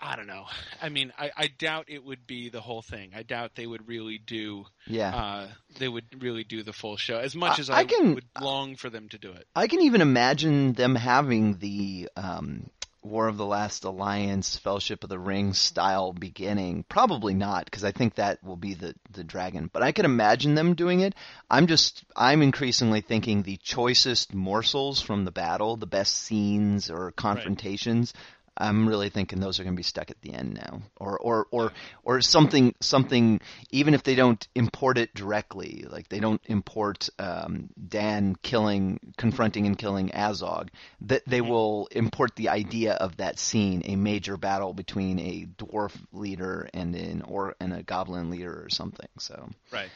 I 0.00 0.16
don't 0.16 0.26
know. 0.26 0.44
I 0.82 0.90
mean, 0.90 1.12
I, 1.18 1.30
I 1.34 1.46
doubt 1.46 1.86
it 1.88 2.04
would 2.04 2.26
be 2.26 2.50
the 2.50 2.60
whole 2.60 2.82
thing. 2.82 3.12
I 3.16 3.22
doubt 3.22 3.52
they 3.54 3.66
would 3.66 3.88
really 3.88 4.18
do. 4.18 4.66
Yeah. 4.86 5.14
Uh, 5.16 5.48
they 5.78 5.88
would 5.88 6.22
really 6.22 6.44
do 6.44 6.62
the 6.62 6.74
full 6.74 6.96
show 6.98 7.16
as 7.18 7.34
much 7.34 7.58
I- 7.58 7.60
as 7.62 7.70
I 7.70 7.74
I, 7.78 7.84
can- 7.84 8.14
would 8.16 8.24
long 8.38 8.76
for 8.76 8.90
them 8.90 9.08
to 9.10 9.18
do 9.18 9.30
it. 9.30 9.46
I 9.56 9.66
can 9.66 9.80
even 9.80 10.02
imagine 10.02 10.74
them 10.74 10.94
having 10.94 11.56
the 11.58 12.10
um, 12.16 12.68
War 13.04 13.28
of 13.28 13.36
the 13.36 13.44
Last 13.44 13.84
Alliance, 13.84 14.56
Fellowship 14.56 15.04
of 15.04 15.10
the 15.10 15.18
Ring 15.18 15.52
style 15.52 16.12
beginning. 16.12 16.84
Probably 16.88 17.34
not, 17.34 17.66
because 17.66 17.84
I 17.84 17.92
think 17.92 18.14
that 18.14 18.42
will 18.42 18.56
be 18.56 18.74
the 18.74 18.94
the 19.12 19.22
dragon. 19.22 19.68
But 19.72 19.82
I 19.82 19.92
can 19.92 20.04
imagine 20.04 20.54
them 20.54 20.74
doing 20.74 21.00
it. 21.00 21.14
I'm 21.50 21.66
just 21.66 22.04
I'm 22.16 22.42
increasingly 22.42 23.02
thinking 23.02 23.42
the 23.42 23.58
choicest 23.58 24.34
morsels 24.34 25.02
from 25.02 25.24
the 25.24 25.30
battle, 25.30 25.76
the 25.76 25.86
best 25.86 26.14
scenes 26.14 26.90
or 26.90 27.12
confrontations. 27.12 28.14
I'm 28.56 28.88
really 28.88 29.08
thinking 29.08 29.40
those 29.40 29.58
are 29.58 29.64
going 29.64 29.74
to 29.74 29.80
be 29.80 29.82
stuck 29.82 30.10
at 30.10 30.20
the 30.22 30.32
end 30.32 30.54
now, 30.54 30.82
or 30.96 31.18
or 31.18 31.46
or 31.50 31.72
or 32.04 32.20
something 32.20 32.74
something. 32.80 33.40
Even 33.70 33.94
if 33.94 34.02
they 34.02 34.14
don't 34.14 34.46
import 34.54 34.98
it 34.98 35.14
directly, 35.14 35.86
like 35.88 36.08
they 36.08 36.20
don't 36.20 36.40
import 36.46 37.08
um, 37.18 37.70
Dáin 37.88 38.36
killing, 38.42 39.00
confronting 39.16 39.66
and 39.66 39.76
killing 39.76 40.10
Azog, 40.10 40.68
that 41.02 41.22
they 41.26 41.40
will 41.40 41.88
import 41.90 42.36
the 42.36 42.48
idea 42.48 42.94
of 42.94 43.16
that 43.16 43.38
scene, 43.38 43.82
a 43.86 43.96
major 43.96 44.36
battle 44.36 44.72
between 44.72 45.18
a 45.18 45.46
dwarf 45.58 45.92
leader 46.12 46.68
and 46.72 46.94
an 46.94 47.22
or 47.22 47.56
and 47.60 47.72
a 47.72 47.82
goblin 47.82 48.30
leader 48.30 48.62
or 48.64 48.68
something. 48.70 49.08
So 49.18 49.48
Right. 49.72 49.90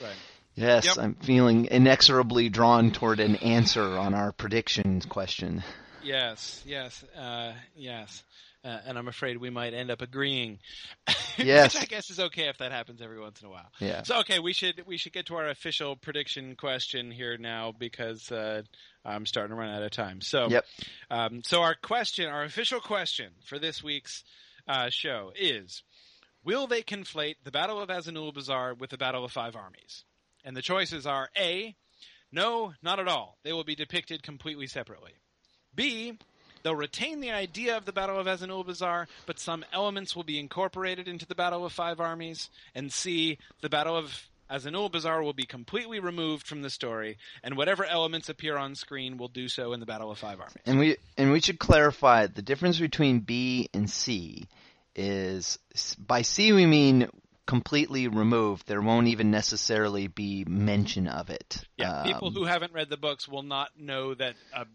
Right. 0.00 0.16
yes, 0.54 0.86
Yep. 0.86 0.98
I'm 0.98 1.14
feeling 1.14 1.66
inexorably 1.66 2.48
drawn 2.48 2.92
toward 2.92 3.18
an 3.20 3.36
answer 3.36 3.98
on 3.98 4.14
our 4.14 4.32
prediction 4.32 5.00
question. 5.00 5.64
Yes. 6.08 6.62
Yes. 6.66 7.04
Uh, 7.16 7.52
yes. 7.76 8.22
Uh, 8.64 8.78
and 8.86 8.98
I'm 8.98 9.06
afraid 9.08 9.36
we 9.38 9.50
might 9.50 9.72
end 9.74 9.90
up 9.90 10.02
agreeing. 10.02 10.58
Yes. 11.40 11.74
Which 11.74 11.84
I 11.84 11.86
guess 11.86 12.10
is 12.10 12.18
okay 12.18 12.48
if 12.48 12.58
that 12.58 12.72
happens 12.72 13.00
every 13.00 13.20
once 13.20 13.40
in 13.40 13.46
a 13.46 13.50
while. 13.50 13.70
Yeah. 13.78 14.02
So 14.02 14.18
okay, 14.22 14.40
we 14.40 14.52
should 14.52 14.82
we 14.88 14.96
should 14.96 15.12
get 15.12 15.26
to 15.26 15.36
our 15.36 15.48
official 15.48 15.94
prediction 15.94 16.56
question 16.56 17.12
here 17.12 17.38
now 17.38 17.70
because 17.78 18.32
uh, 18.32 18.62
I'm 19.04 19.24
starting 19.24 19.50
to 19.50 19.54
run 19.54 19.70
out 19.70 19.84
of 19.84 19.92
time. 19.92 20.20
So 20.20 20.48
Yep. 20.50 20.64
um, 21.12 21.42
so 21.44 21.62
our 21.62 21.76
question, 21.80 22.26
our 22.26 22.42
official 22.42 22.80
question 22.80 23.30
for 23.44 23.60
this 23.60 23.84
week's 23.84 24.24
uh, 24.66 24.88
show 24.90 25.30
is: 25.38 25.84
Will 26.42 26.66
they 26.66 26.82
conflate 26.82 27.36
the 27.44 27.52
Battle 27.52 27.80
of 27.80 27.88
Azanulbizar 27.88 28.76
with 28.76 28.90
the 28.90 28.98
Battle 28.98 29.24
of 29.24 29.30
Five 29.30 29.54
Armies? 29.54 30.02
And 30.44 30.56
the 30.56 30.62
choices 30.62 31.06
are 31.06 31.28
A. 31.38 31.76
No, 32.32 32.74
not 32.82 32.98
at 32.98 33.06
all. 33.06 33.38
They 33.44 33.52
will 33.52 33.62
be 33.62 33.76
depicted 33.76 34.24
completely 34.24 34.66
separately. 34.66 35.12
B. 35.78 36.18
They'll 36.64 36.74
retain 36.74 37.20
the 37.20 37.30
idea 37.30 37.76
of 37.76 37.84
the 37.84 37.92
Battle 37.92 38.18
of 38.18 38.26
Azanulbizar, 38.26 39.06
but 39.26 39.38
some 39.38 39.64
elements 39.72 40.16
will 40.16 40.24
be 40.24 40.40
incorporated 40.40 41.06
into 41.06 41.24
the 41.24 41.36
Battle 41.36 41.64
of 41.64 41.72
Five 41.72 42.00
Armies. 42.00 42.50
And 42.74 42.92
C. 42.92 43.38
The 43.60 43.68
Battle 43.68 43.96
of 43.96 44.28
Azanulbizar 44.50 45.22
will 45.22 45.34
be 45.34 45.44
completely 45.46 46.00
removed 46.00 46.48
from 46.48 46.62
the 46.62 46.70
story, 46.70 47.16
and 47.44 47.56
whatever 47.56 47.84
elements 47.84 48.28
appear 48.28 48.56
on 48.56 48.74
screen 48.74 49.18
will 49.18 49.28
do 49.28 49.46
so 49.46 49.72
in 49.72 49.78
the 49.78 49.86
Battle 49.86 50.10
of 50.10 50.18
Five 50.18 50.40
Armies. 50.40 50.56
And 50.66 50.78
we 50.80 50.96
and 51.16 51.30
we 51.30 51.40
should 51.40 51.60
clarify 51.60 52.26
the 52.26 52.42
difference 52.42 52.80
between 52.80 53.20
B 53.20 53.68
and 53.72 53.88
C 53.88 54.48
is 54.96 55.58
by 55.96 56.22
C 56.22 56.52
we 56.52 56.66
mean 56.66 57.08
completely 57.46 58.08
removed. 58.08 58.66
There 58.66 58.80
won't 58.82 59.06
even 59.06 59.30
necessarily 59.30 60.08
be 60.08 60.44
mention 60.44 61.06
of 61.06 61.30
it. 61.30 61.64
Yeah, 61.76 62.02
people 62.02 62.28
Um, 62.28 62.34
who 62.34 62.44
haven't 62.44 62.72
read 62.72 62.90
the 62.90 62.96
books 62.96 63.28
will 63.28 63.44
not 63.44 63.78
know 63.78 64.14
that 64.14 64.34
a 64.52 64.66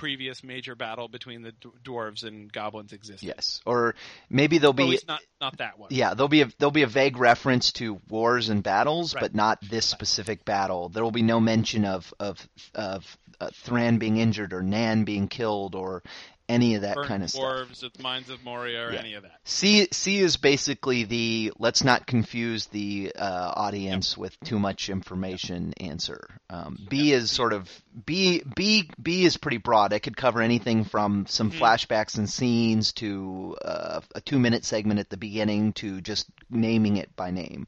previous 0.00 0.42
major 0.42 0.74
battle 0.74 1.08
between 1.08 1.42
the 1.42 1.52
d- 1.52 1.68
dwarves 1.84 2.24
and 2.24 2.50
goblins 2.50 2.92
existed. 2.94 3.26
yes, 3.26 3.60
or 3.66 3.94
maybe 4.30 4.56
there'll 4.56 4.72
be 4.72 4.98
not 5.06 5.20
not 5.42 5.58
that 5.58 5.78
one. 5.78 5.88
yeah 5.92 6.14
there'll 6.14 6.28
be 6.28 6.40
a 6.40 6.48
there'll 6.58 6.70
be 6.70 6.82
a 6.84 6.86
vague 6.86 7.18
reference 7.18 7.70
to 7.72 8.00
wars 8.08 8.48
and 8.48 8.62
battles, 8.62 9.14
Right. 9.14 9.20
but 9.20 9.34
not 9.34 9.58
this 9.60 9.84
specific 9.84 10.44
battle. 10.46 10.88
There 10.88 11.04
will 11.04 11.10
be 11.10 11.22
no 11.22 11.38
mention 11.38 11.84
of 11.84 12.14
of 12.18 12.48
of 12.74 13.18
uh, 13.40 13.50
Thráin 13.66 13.98
being 13.98 14.16
injured 14.16 14.54
or 14.54 14.62
Náin 14.62 15.04
being 15.04 15.28
killed 15.28 15.74
or 15.74 16.02
any 16.50 16.74
of 16.74 16.82
that 16.82 16.96
Burnt 16.96 17.08
kind 17.08 17.22
of 17.22 17.30
stuff. 17.30 17.42
dwarves 17.42 17.82
with 17.82 18.00
Mines 18.02 18.28
of 18.28 18.42
Moria 18.44 18.86
or 18.86 18.92
Yeah. 18.92 19.00
any 19.00 19.14
of 19.14 19.22
that. 19.22 19.38
C 19.44 19.88
C 19.92 20.18
is 20.18 20.36
basically 20.36 21.04
the 21.04 21.52
let's 21.58 21.82
not 21.84 22.06
confuse 22.06 22.66
the 22.66 23.12
uh, 23.16 23.52
audience 23.56 24.18
with 24.18 24.38
too 24.40 24.58
much 24.58 24.88
information 24.90 25.72
answer. 25.80 26.28
Um, 26.50 26.78
B 26.88 27.12
is 27.12 27.30
sort 27.30 27.52
of 27.52 27.70
B 28.06 28.42
B 28.56 28.90
B 29.00 29.24
is 29.24 29.36
pretty 29.36 29.58
broad. 29.58 29.92
It 29.92 30.00
could 30.00 30.16
cover 30.16 30.40
anything 30.42 30.84
from 30.84 31.26
some 31.26 31.50
Mhm. 31.50 31.58
flashbacks 31.58 32.18
and 32.18 32.28
scenes 32.28 32.92
to 32.94 33.56
uh, 33.64 34.00
a 34.14 34.20
two 34.20 34.38
minute 34.38 34.64
segment 34.64 35.00
at 35.00 35.08
the 35.10 35.16
beginning 35.16 35.72
to 35.74 36.00
just 36.00 36.26
naming 36.50 36.96
it 36.96 37.14
by 37.16 37.30
name. 37.30 37.66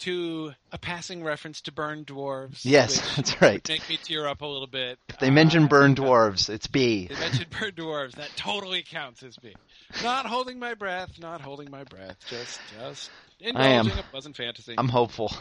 To 0.00 0.52
a 0.72 0.78
passing 0.78 1.22
reference 1.24 1.60
to 1.62 1.72
burned 1.72 2.06
dwarves. 2.06 2.60
Yes, 2.64 3.00
that's 3.16 3.40
right. 3.40 3.66
make 3.68 3.88
me 3.88 3.96
tear 4.02 4.26
up 4.28 4.42
a 4.42 4.46
little 4.46 4.66
bit. 4.66 4.98
If 5.08 5.18
they 5.18 5.30
mention 5.30 5.64
Uh, 5.64 5.68
burn 5.68 5.94
dwarves, 5.96 6.48
it's 6.50 6.66
B. 6.66 7.06
They 7.06 7.14
mentioned 7.18 7.50
bird 7.50 7.76
dwarves. 7.76 8.12
That 8.16 8.30
totally 8.36 8.82
counts 8.82 9.22
as 9.22 9.36
B. 9.36 9.54
Not 10.02 10.26
holding 10.26 10.58
my 10.58 10.74
breath. 10.74 11.18
Not 11.18 11.40
holding 11.40 11.70
my 11.70 11.84
breath. 11.84 12.16
Just, 12.28 12.60
just 12.78 13.10
I 13.42 13.68
am. 13.68 13.86
indulging 13.86 13.98
a 13.98 14.02
pleasant 14.10 14.36
fantasy. 14.36 14.74
I'm 14.76 14.88
hopeful. 14.88 15.32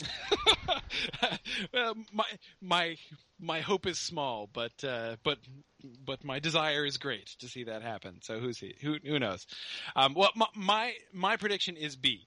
well, 1.72 1.94
my 2.12 2.24
my 2.60 2.96
my 3.38 3.60
hope 3.60 3.86
is 3.86 3.98
small, 3.98 4.48
but 4.52 4.72
uh, 4.84 5.16
but 5.22 5.38
but 6.04 6.24
my 6.24 6.38
desire 6.38 6.84
is 6.84 6.96
great 6.96 7.26
to 7.40 7.48
see 7.48 7.64
that 7.64 7.82
happen. 7.82 8.18
So 8.22 8.38
who's 8.38 8.58
he? 8.58 8.74
Who 8.82 8.96
who 9.04 9.18
knows? 9.18 9.46
Um, 9.96 10.14
well, 10.14 10.30
my, 10.34 10.46
my 10.54 10.94
my 11.12 11.36
prediction 11.36 11.76
is 11.76 11.96
B. 11.96 12.26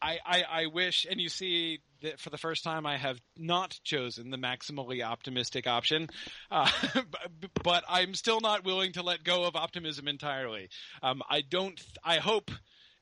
I, 0.00 0.18
I, 0.24 0.42
I 0.62 0.66
wish, 0.66 1.06
and 1.10 1.20
you 1.20 1.28
see 1.28 1.80
that 2.02 2.20
for 2.20 2.30
the 2.30 2.38
first 2.38 2.64
time, 2.64 2.86
I 2.86 2.96
have 2.96 3.20
not 3.36 3.78
chosen 3.84 4.30
the 4.30 4.36
maximally 4.36 5.04
optimistic 5.04 5.66
option, 5.66 6.08
uh, 6.50 6.70
but, 7.62 7.84
I'm 7.88 8.14
still 8.14 8.40
not 8.40 8.64
willing 8.64 8.92
to 8.92 9.02
let 9.02 9.24
go 9.24 9.44
of 9.44 9.56
optimism 9.56 10.08
entirely. 10.08 10.68
Um, 11.02 11.22
I 11.28 11.42
don't. 11.42 11.80
I 12.02 12.16
hope 12.16 12.50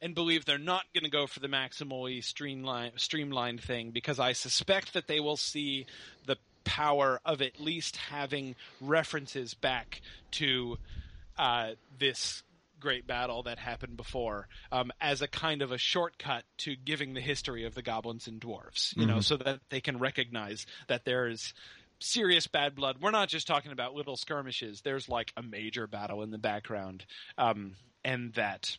and 0.00 0.14
believe 0.14 0.44
they're 0.44 0.58
not 0.58 0.84
going 0.92 1.04
to 1.04 1.10
go 1.10 1.26
for 1.26 1.40
the 1.40 1.48
maximally 1.48 2.22
streamlined 2.22 2.94
streamlined 2.96 3.60
thing 3.60 3.92
because 3.92 4.18
I 4.18 4.32
suspect 4.32 4.94
that 4.94 5.06
they 5.06 5.20
will 5.20 5.36
see 5.36 5.86
the 6.26 6.36
power 6.64 7.20
of 7.24 7.40
at 7.40 7.60
least 7.60 7.96
having 7.96 8.56
references 8.80 9.54
back 9.54 10.00
to 10.32 10.78
uh, 11.38 11.72
this 11.98 12.42
great 12.82 13.06
battle 13.06 13.42
that 13.44 13.58
happened 13.58 13.96
before 13.96 14.48
um, 14.70 14.92
as 15.00 15.22
a 15.22 15.28
kind 15.28 15.62
of 15.62 15.72
a 15.72 15.78
shortcut 15.78 16.44
to 16.58 16.76
giving 16.76 17.14
the 17.14 17.20
history 17.20 17.64
of 17.64 17.74
the 17.74 17.82
goblins 17.82 18.26
and 18.26 18.40
dwarves 18.40 18.94
you 18.96 19.06
know 19.06 19.18
Mhm. 19.18 19.24
so 19.24 19.36
that 19.38 19.60
they 19.70 19.80
can 19.80 19.98
recognize 19.98 20.66
that 20.88 21.04
there's 21.06 21.54
serious 22.00 22.46
bad 22.48 22.74
blood 22.74 22.96
we're 23.00 23.10
not 23.12 23.28
just 23.28 23.46
talking 23.46 23.72
about 23.72 23.94
little 23.94 24.16
skirmishes 24.16 24.82
there's 24.82 25.08
like 25.08 25.32
a 25.36 25.42
major 25.42 25.86
battle 25.86 26.22
in 26.22 26.30
the 26.30 26.38
background 26.38 27.06
um, 27.38 27.76
and 28.04 28.34
that 28.34 28.76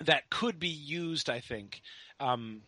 that 0.00 0.30
could 0.30 0.58
be 0.58 0.68
used, 0.68 1.28
I 1.28 1.40
think, 1.40 1.82
um, 2.20 2.62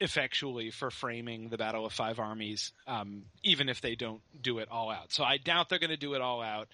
effectually 0.00 0.70
for 0.70 0.90
framing 0.90 1.48
the 1.48 1.56
Battle 1.56 1.84
of 1.84 1.92
Five 1.92 2.18
Armies, 2.18 2.72
um, 2.86 3.24
even 3.42 3.68
if 3.68 3.80
they 3.80 3.94
don't 3.94 4.20
do 4.40 4.58
it 4.58 4.68
all 4.70 4.90
out. 4.90 5.12
So 5.12 5.24
I 5.24 5.38
doubt 5.38 5.68
they're 5.68 5.78
going 5.78 5.90
to 5.90 5.96
do 5.96 6.14
it 6.14 6.20
all 6.20 6.40
out, 6.40 6.68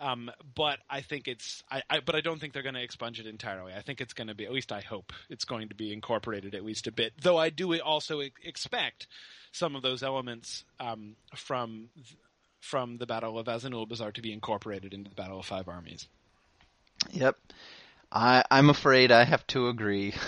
um, 0.00 0.30
but 0.54 0.78
I 0.88 1.02
think 1.02 1.28
it's. 1.28 1.62
I, 1.70 1.82
I 1.90 2.00
but 2.00 2.14
I 2.14 2.20
don't 2.20 2.40
think 2.40 2.52
they're 2.52 2.62
going 2.62 2.74
to 2.74 2.82
expunge 2.82 3.20
it 3.20 3.26
entirely. 3.26 3.72
I 3.74 3.82
think 3.82 4.00
it's 4.00 4.14
going 4.14 4.28
to 4.28 4.34
be. 4.34 4.44
At 4.44 4.52
least 4.52 4.72
I 4.72 4.80
hope 4.80 5.12
it's 5.28 5.44
going 5.44 5.68
to 5.68 5.74
be 5.74 5.92
incorporated 5.92 6.54
at 6.54 6.64
least 6.64 6.86
a 6.86 6.92
bit. 6.92 7.12
Though 7.20 7.36
I 7.36 7.50
do 7.50 7.78
also 7.80 8.20
expect 8.20 9.06
some 9.52 9.76
of 9.76 9.82
those 9.82 10.02
elements 10.02 10.64
um, 10.78 11.16
from 11.34 11.88
from 12.60 12.98
the 12.98 13.06
Battle 13.06 13.38
of 13.38 13.46
Azanulbizar 13.46 14.12
to 14.14 14.22
be 14.22 14.32
incorporated 14.32 14.94
into 14.94 15.10
the 15.10 15.16
Battle 15.16 15.40
of 15.40 15.46
Five 15.46 15.68
Armies. 15.68 16.06
Yep. 17.12 17.36
I, 18.12 18.42
I'm 18.50 18.70
afraid 18.70 19.12
I 19.12 19.24
have 19.24 19.46
to 19.48 19.68
agree. 19.68 20.14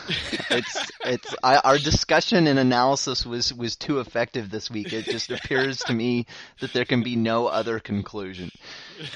It's 0.50 0.92
it's 1.06 1.34
I, 1.42 1.56
our 1.56 1.78
discussion 1.78 2.46
and 2.46 2.58
analysis 2.58 3.24
was 3.24 3.54
was 3.54 3.74
too 3.74 4.00
effective 4.00 4.50
this 4.50 4.70
week. 4.70 4.92
It 4.92 5.06
just 5.06 5.30
appears 5.30 5.78
to 5.84 5.94
me 5.94 6.26
that 6.60 6.74
there 6.74 6.84
can 6.84 7.02
be 7.02 7.16
no 7.16 7.46
other 7.46 7.80
conclusion. 7.80 8.50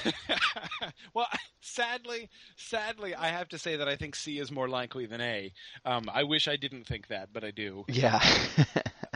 well, 1.13 1.27
sadly, 1.61 2.29
sadly, 2.55 3.13
I 3.13 3.27
have 3.27 3.49
to 3.49 3.59
say 3.59 3.75
that 3.75 3.87
I 3.87 3.97
think 3.97 4.15
C 4.15 4.39
is 4.39 4.51
more 4.51 4.67
likely 4.67 5.05
than 5.05 5.21
A. 5.21 5.53
Um, 5.85 6.09
I 6.11 6.23
wish 6.23 6.47
I 6.47 6.55
didn't 6.55 6.85
think 6.85 7.09
that, 7.09 7.29
but 7.31 7.43
I 7.43 7.51
do. 7.51 7.85
Yeah. 7.87 8.19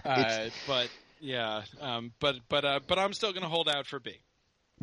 Uh, 0.06 0.50
but 0.68 0.90
yeah, 1.20 1.64
um, 1.80 2.12
but 2.20 2.36
but 2.50 2.66
uh, 2.66 2.80
but 2.88 3.00
I'm 3.00 3.14
still 3.14 3.32
going 3.32 3.44
to 3.44 3.50
hold 3.50 3.68
out 3.68 3.88
for 3.88 4.00
B. 4.00 4.20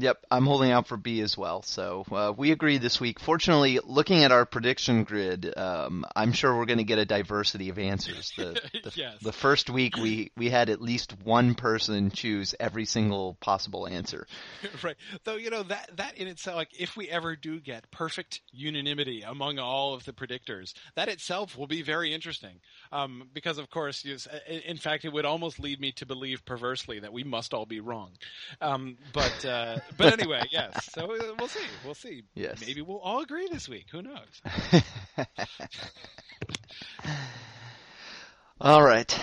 Yep, 0.01 0.26
I'm 0.30 0.46
holding 0.46 0.70
out 0.70 0.86
for 0.86 0.96
B 0.96 1.20
as 1.22 1.36
well. 1.36 1.62
So 1.62 2.05
uh, 2.12 2.32
we 2.36 2.53
agreed 2.53 2.82
this 2.82 3.01
week. 3.01 3.18
Fortunately, 3.18 3.80
looking 3.84 4.22
at 4.22 4.30
our 4.30 4.46
prediction 4.46 5.03
grid, 5.03 5.53
um, 5.59 6.07
I'm 6.14 6.30
sure 6.30 6.57
we're 6.57 6.66
going 6.66 6.78
to 6.78 6.84
get 6.84 7.01
a 7.01 7.05
diversity 7.05 7.68
of 7.68 7.80
answers. 7.80 8.32
The 8.36 8.61
the, 8.84 8.92
Yes. 8.94 9.16
the 9.20 9.32
first 9.32 9.70
week 9.70 9.96
we 9.96 10.30
we 10.36 10.51
had 10.51 10.70
at 10.70 10.80
least 10.80 11.14
one 11.24 11.57
person 11.57 12.12
choose 12.12 12.55
every 12.61 12.84
single 12.84 13.36
possible 13.40 13.88
answer. 13.88 14.28
right. 14.84 14.96
Though 15.24 15.34
you 15.34 15.51
know 15.51 15.64
that 15.64 15.90
that 15.96 16.16
in 16.16 16.28
itself, 16.28 16.57
like 16.57 16.80
if 16.80 16.96
we 16.96 17.09
ever 17.09 17.34
do 17.34 17.59
get 17.59 17.90
perfect 17.90 18.40
unanimity 18.53 19.22
among 19.22 19.59
all 19.59 19.94
of 19.94 20.05
the 20.05 20.12
predictors, 20.12 20.74
that 20.94 21.09
itself 21.09 21.59
will 21.59 21.66
be 21.66 21.82
very 21.82 22.14
interesting. 22.14 22.61
Um, 22.92 23.28
because 23.34 23.59
of 23.59 23.68
course, 23.68 24.05
in 24.05 24.61
in 24.61 24.76
fact, 24.76 25.05
it 25.05 25.12
would 25.12 25.24
almost 25.24 25.59
lead 25.59 25.80
me 25.80 25.90
to 25.92 26.07
believe 26.07 26.44
perversely 26.44 27.01
that 27.01 27.12
we 27.12 27.24
must 27.24 27.53
all 27.53 27.66
be 27.66 27.80
wrong. 27.80 28.12
Um, 28.61 28.96
but 29.12 29.44
uh, 29.44 29.78
but 29.97 30.12
anyway, 30.12 30.43
yes. 30.51 30.91
So 30.93 31.03
uh, 31.05 31.34
we'll 31.39 31.49
see. 31.49 31.61
We'll 31.84 31.95
see. 31.95 32.22
Yes. 32.34 32.61
Maybe 32.66 32.82
we'll 32.82 32.99
all 32.99 33.20
agree 33.20 33.49
this 33.51 33.68
week. 33.68 33.86
Who 33.91 34.03
knows? 34.03 34.43
All 38.61 38.82
right. 38.82 39.16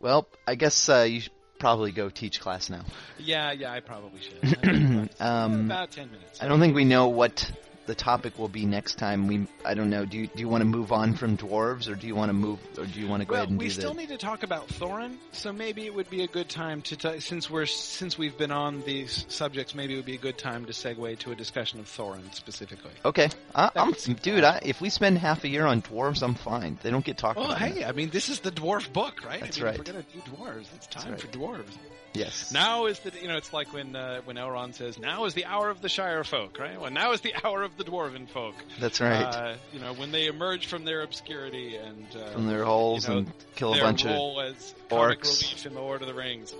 Well, 0.00 0.26
I 0.46 0.54
guess 0.54 0.88
uh, 0.88 1.06
you 1.08 1.20
should 1.20 1.32
probably 1.58 1.92
go 1.92 2.08
teach 2.08 2.40
class 2.40 2.70
now. 2.70 2.84
Yeah, 3.18 3.52
yeah. 3.52 3.70
I 3.70 3.80
probably 3.80 4.20
should. 4.20 5.10
Um, 5.20 5.66
About 5.66 5.90
ten 5.90 6.10
minutes. 6.10 6.42
I 6.42 6.48
don't 6.48 6.58
think 6.58 6.74
we 6.74 6.84
know 6.84 7.08
what 7.08 7.50
the 7.86 7.94
topic 7.94 8.38
will 8.38 8.48
be 8.48 8.64
next 8.64 8.96
time. 8.96 9.26
We 9.26 9.46
I 9.64 9.74
don't 9.74 9.90
know. 9.90 10.04
Do 10.04 10.18
you, 10.18 10.26
do 10.28 10.40
you 10.40 10.48
want 10.48 10.60
to 10.62 10.66
move 10.66 10.92
on 10.92 11.14
from 11.14 11.36
dwarves, 11.36 11.88
or 11.90 11.94
do 11.94 12.06
you 12.06 12.14
want 12.14 12.28
to 12.30 12.32
move, 12.34 12.58
or 12.78 12.86
do 12.86 13.00
you 13.00 13.08
want 13.08 13.22
to 13.22 13.26
go 13.26 13.32
well, 13.32 13.42
ahead 13.42 13.50
and 13.50 13.58
we 13.58 13.66
do 13.66 13.70
still 13.70 13.94
the? 13.94 14.00
need 14.00 14.08
to 14.10 14.18
talk 14.18 14.42
about 14.42 14.68
Thorin, 14.68 15.16
so 15.32 15.52
maybe 15.52 15.86
it 15.86 15.94
would 15.94 16.08
be 16.10 16.22
a 16.22 16.26
good 16.28 16.48
time 16.48 16.82
to 16.82 16.96
t- 16.96 17.20
since 17.20 17.50
we're 17.50 17.66
since 17.66 18.16
we've 18.16 18.36
been 18.38 18.52
on 18.52 18.82
these 18.82 19.24
subjects, 19.28 19.74
maybe 19.74 19.94
it 19.94 19.96
would 19.96 20.06
be 20.06 20.14
a 20.14 20.18
good 20.18 20.38
time 20.38 20.64
to 20.66 20.72
segue 20.72 21.18
to 21.20 21.32
a 21.32 21.34
discussion 21.34 21.80
of 21.80 21.86
Thorin 21.86 22.32
specifically. 22.34 22.92
Okay, 23.04 23.28
I, 23.54 23.70
I'm 23.76 23.90
That's- 23.92 24.04
dude. 24.22 24.44
I, 24.44 24.60
if 24.62 24.80
we 24.80 24.88
spend 24.90 25.18
half 25.18 25.44
a 25.44 25.48
year 25.48 25.66
on 25.66 25.82
dwarves, 25.82 26.22
I'm 26.22 26.34
fine. 26.34 26.78
They 26.82 26.90
don't 26.90 27.04
get 27.04 27.18
talked 27.18 27.38
Well, 27.38 27.46
about. 27.52 27.58
hey, 27.58 27.84
I 27.84 27.92
mean, 27.92 28.10
this 28.10 28.28
is 28.28 28.40
the 28.40 28.50
dwarf 28.50 28.92
book, 28.92 29.24
right? 29.24 29.40
That's 29.40 29.58
I 29.58 29.60
mean, 29.60 29.66
right. 29.66 29.74
If 29.74 29.78
we're 29.78 29.92
gonna 29.92 30.04
do 30.12 30.20
dwarves. 30.36 30.66
It's 30.76 30.86
time 30.86 31.12
right. 31.12 31.20
for 31.20 31.26
dwarves. 31.28 31.76
Yes. 32.14 32.52
Now 32.52 32.86
is 32.86 32.98
the 32.98 33.10
you 33.22 33.26
know 33.26 33.38
it's 33.38 33.54
like 33.54 33.72
when 33.72 33.96
uh, 33.96 34.20
when 34.24 34.36
Elrond 34.36 34.74
says 34.74 34.98
now 34.98 35.24
is 35.24 35.32
the 35.32 35.46
hour 35.46 35.70
of 35.70 35.80
the 35.80 35.88
Shire 35.88 36.24
folk, 36.24 36.58
right? 36.58 36.78
Well, 36.78 36.90
now 36.90 37.12
is 37.12 37.22
the 37.22 37.32
hour 37.42 37.62
of 37.62 37.71
the 37.76 37.84
dwarven 37.84 38.28
folk. 38.28 38.54
That's 38.80 39.00
right. 39.00 39.22
Uh, 39.22 39.54
you 39.72 39.80
know 39.80 39.94
when 39.94 40.12
they 40.12 40.26
emerge 40.26 40.66
from 40.66 40.84
their 40.84 41.02
obscurity 41.02 41.76
and 41.76 42.06
uh, 42.16 42.30
From 42.32 42.46
their 42.46 42.64
holes 42.64 43.08
you 43.08 43.14
know, 43.14 43.18
and 43.20 43.32
kill 43.56 43.74
a 43.74 43.80
bunch 43.80 44.04
of 44.04 44.10
orcs. 44.10 45.66
in 45.66 45.74
the 45.74 45.80
Lord 45.80 46.02
of 46.02 46.08
the 46.08 46.14
Rings. 46.14 46.54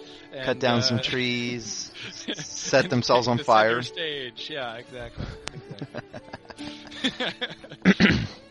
cut 0.44 0.58
down 0.58 0.78
uh, 0.78 0.82
some 0.82 1.00
trees, 1.00 1.92
set 2.34 2.90
themselves 2.90 3.28
on 3.28 3.36
the 3.36 3.44
fire. 3.44 3.82
Stage, 3.82 4.48
yeah, 4.50 4.74
exactly. 4.76 5.26
exactly. 5.52 6.00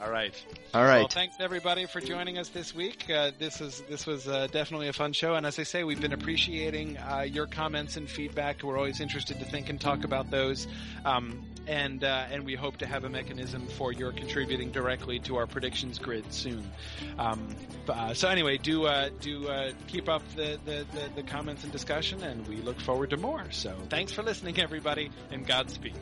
All 0.02 0.10
right. 0.10 0.34
All 0.74 0.84
right. 0.84 1.00
Well, 1.00 1.08
thanks 1.08 1.36
everybody 1.40 1.86
for 1.86 2.02
joining 2.02 2.38
us 2.38 2.50
this 2.50 2.74
week. 2.74 3.10
Uh, 3.10 3.32
this 3.38 3.62
is 3.62 3.82
this 3.90 4.06
was 4.06 4.28
uh, 4.28 4.48
definitely 4.52 4.88
a 4.88 4.94
fun 4.94 5.14
show, 5.14 5.36
and 5.36 5.46
as 5.46 5.60
I 5.60 5.64
say, 5.64 5.84
we've 5.84 6.02
been 6.02 6.14
appreciating 6.14 6.98
uh, 6.98 7.22
your 7.22 7.46
comments 7.46 7.98
and 7.98 8.10
feedback. 8.10 8.64
We're 8.64 8.78
always 8.78 9.00
interested 9.00 9.40
to 9.40 9.46
think 9.46 9.70
and 9.70 9.80
talk 9.80 10.04
about 10.04 10.32
those, 10.32 10.68
um, 11.06 11.46
and 11.68 12.04
uh, 12.04 12.26
and 12.32 12.46
we 12.46 12.56
hope 12.56 12.78
to 12.78 12.86
have 12.86 13.04
a 13.04 13.10
mechanism 13.10 13.68
for 13.68 13.92
your 13.92 14.12
contributing 14.12 14.72
directly 14.72 15.20
to 15.20 15.38
our 15.38 15.48
predictions 15.48 16.00
grid 16.00 16.32
soon. 16.34 16.70
Um, 17.18 17.56
uh, 17.88 18.14
so 18.14 18.30
anyway, 18.30 18.58
do 18.58 18.86
uh, 18.86 19.10
do 19.20 19.48
uh, 19.48 19.72
keep 19.88 20.10
up 20.10 20.24
the, 20.36 20.60
the, 20.66 20.86
the, 20.94 21.10
the 21.16 21.24
comments 21.24 21.64
and 21.64 21.72
discussion, 21.72 22.24
and 22.24 22.48
we 22.48 22.58
look 22.58 22.80
forward 22.80 23.10
to 23.12 23.18
more. 23.18 23.46
So 23.52 23.76
thanks 23.90 24.12
for 24.12 24.24
listening, 24.24 24.60
everybody, 24.60 25.12
and 25.32 25.46
Godspeed. 25.46 25.96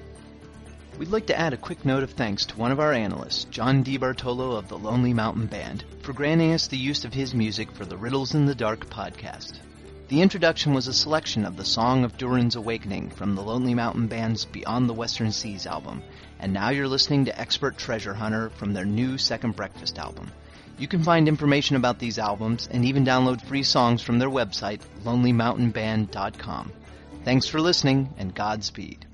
We'd 1.00 1.12
like 1.12 1.28
to 1.28 1.39
add 1.39 1.54
a 1.54 1.58
quick 1.58 1.86
note 1.86 2.04
of 2.04 2.12
thanks 2.12 2.45
to 2.47 2.58
one 2.58 2.74
of 2.74 2.82
our 2.82 2.91
analysts, 2.91 3.45
John 3.45 3.86
DiBartolo 3.86 4.58
of 4.58 4.68
the 4.68 4.78
Lonely 4.78 5.14
Mountain 5.14 5.45
Band, 5.45 5.86
for 6.02 6.12
granting 6.12 6.52
us 6.52 6.68
the 6.68 6.76
use 6.76 7.06
of 7.06 7.14
his 7.14 7.34
music 7.34 7.72
for 7.72 7.86
the 7.86 7.95
Riddles 7.95 8.36
in 8.36 8.45
the 8.45 8.54
Dark 8.54 8.89
podcast. 8.89 9.60
The 10.10 10.22
introduction 10.22 10.74
was 10.74 10.89
a 10.89 10.93
selection 10.93 11.45
of 11.45 11.56
the 11.56 11.64
Song 11.64 12.04
of 12.04 12.18
Durin's 12.18 12.58
Awakening 12.58 13.12
from 13.12 13.34
the 13.34 13.41
Lonely 13.41 13.74
Mountain 13.74 14.08
Band's 14.08 14.43
Beyond 14.43 14.89
the 14.89 14.93
Western 14.93 15.32
Seas 15.32 15.66
album, 15.66 16.04
and 16.38 16.52
now 16.52 16.68
you're 16.68 16.86
listening 16.86 17.24
to 17.26 17.39
Expert 17.39 17.78
Treasure 17.78 18.14
Hunter 18.14 18.50
from 18.50 18.74
their 18.74 18.84
new 18.84 19.18
Second 19.18 19.56
Breakfast 19.56 19.97
album. 20.00 20.30
You 20.78 20.89
can 20.89 21.02
find 21.02 21.30
information 21.30 21.78
about 21.78 22.00
these 22.00 22.20
albums 22.20 22.68
and 22.70 22.84
even 22.84 23.06
download 23.06 23.41
free 23.41 23.64
songs 23.64 24.02
from 24.02 24.20
their 24.20 24.30
website, 24.30 24.82
lonelymountainband.com. 25.06 26.74
Thanks 27.24 27.47
for 27.47 27.62
listening, 27.62 28.14
and 28.18 28.36
Godspeed. 28.36 29.06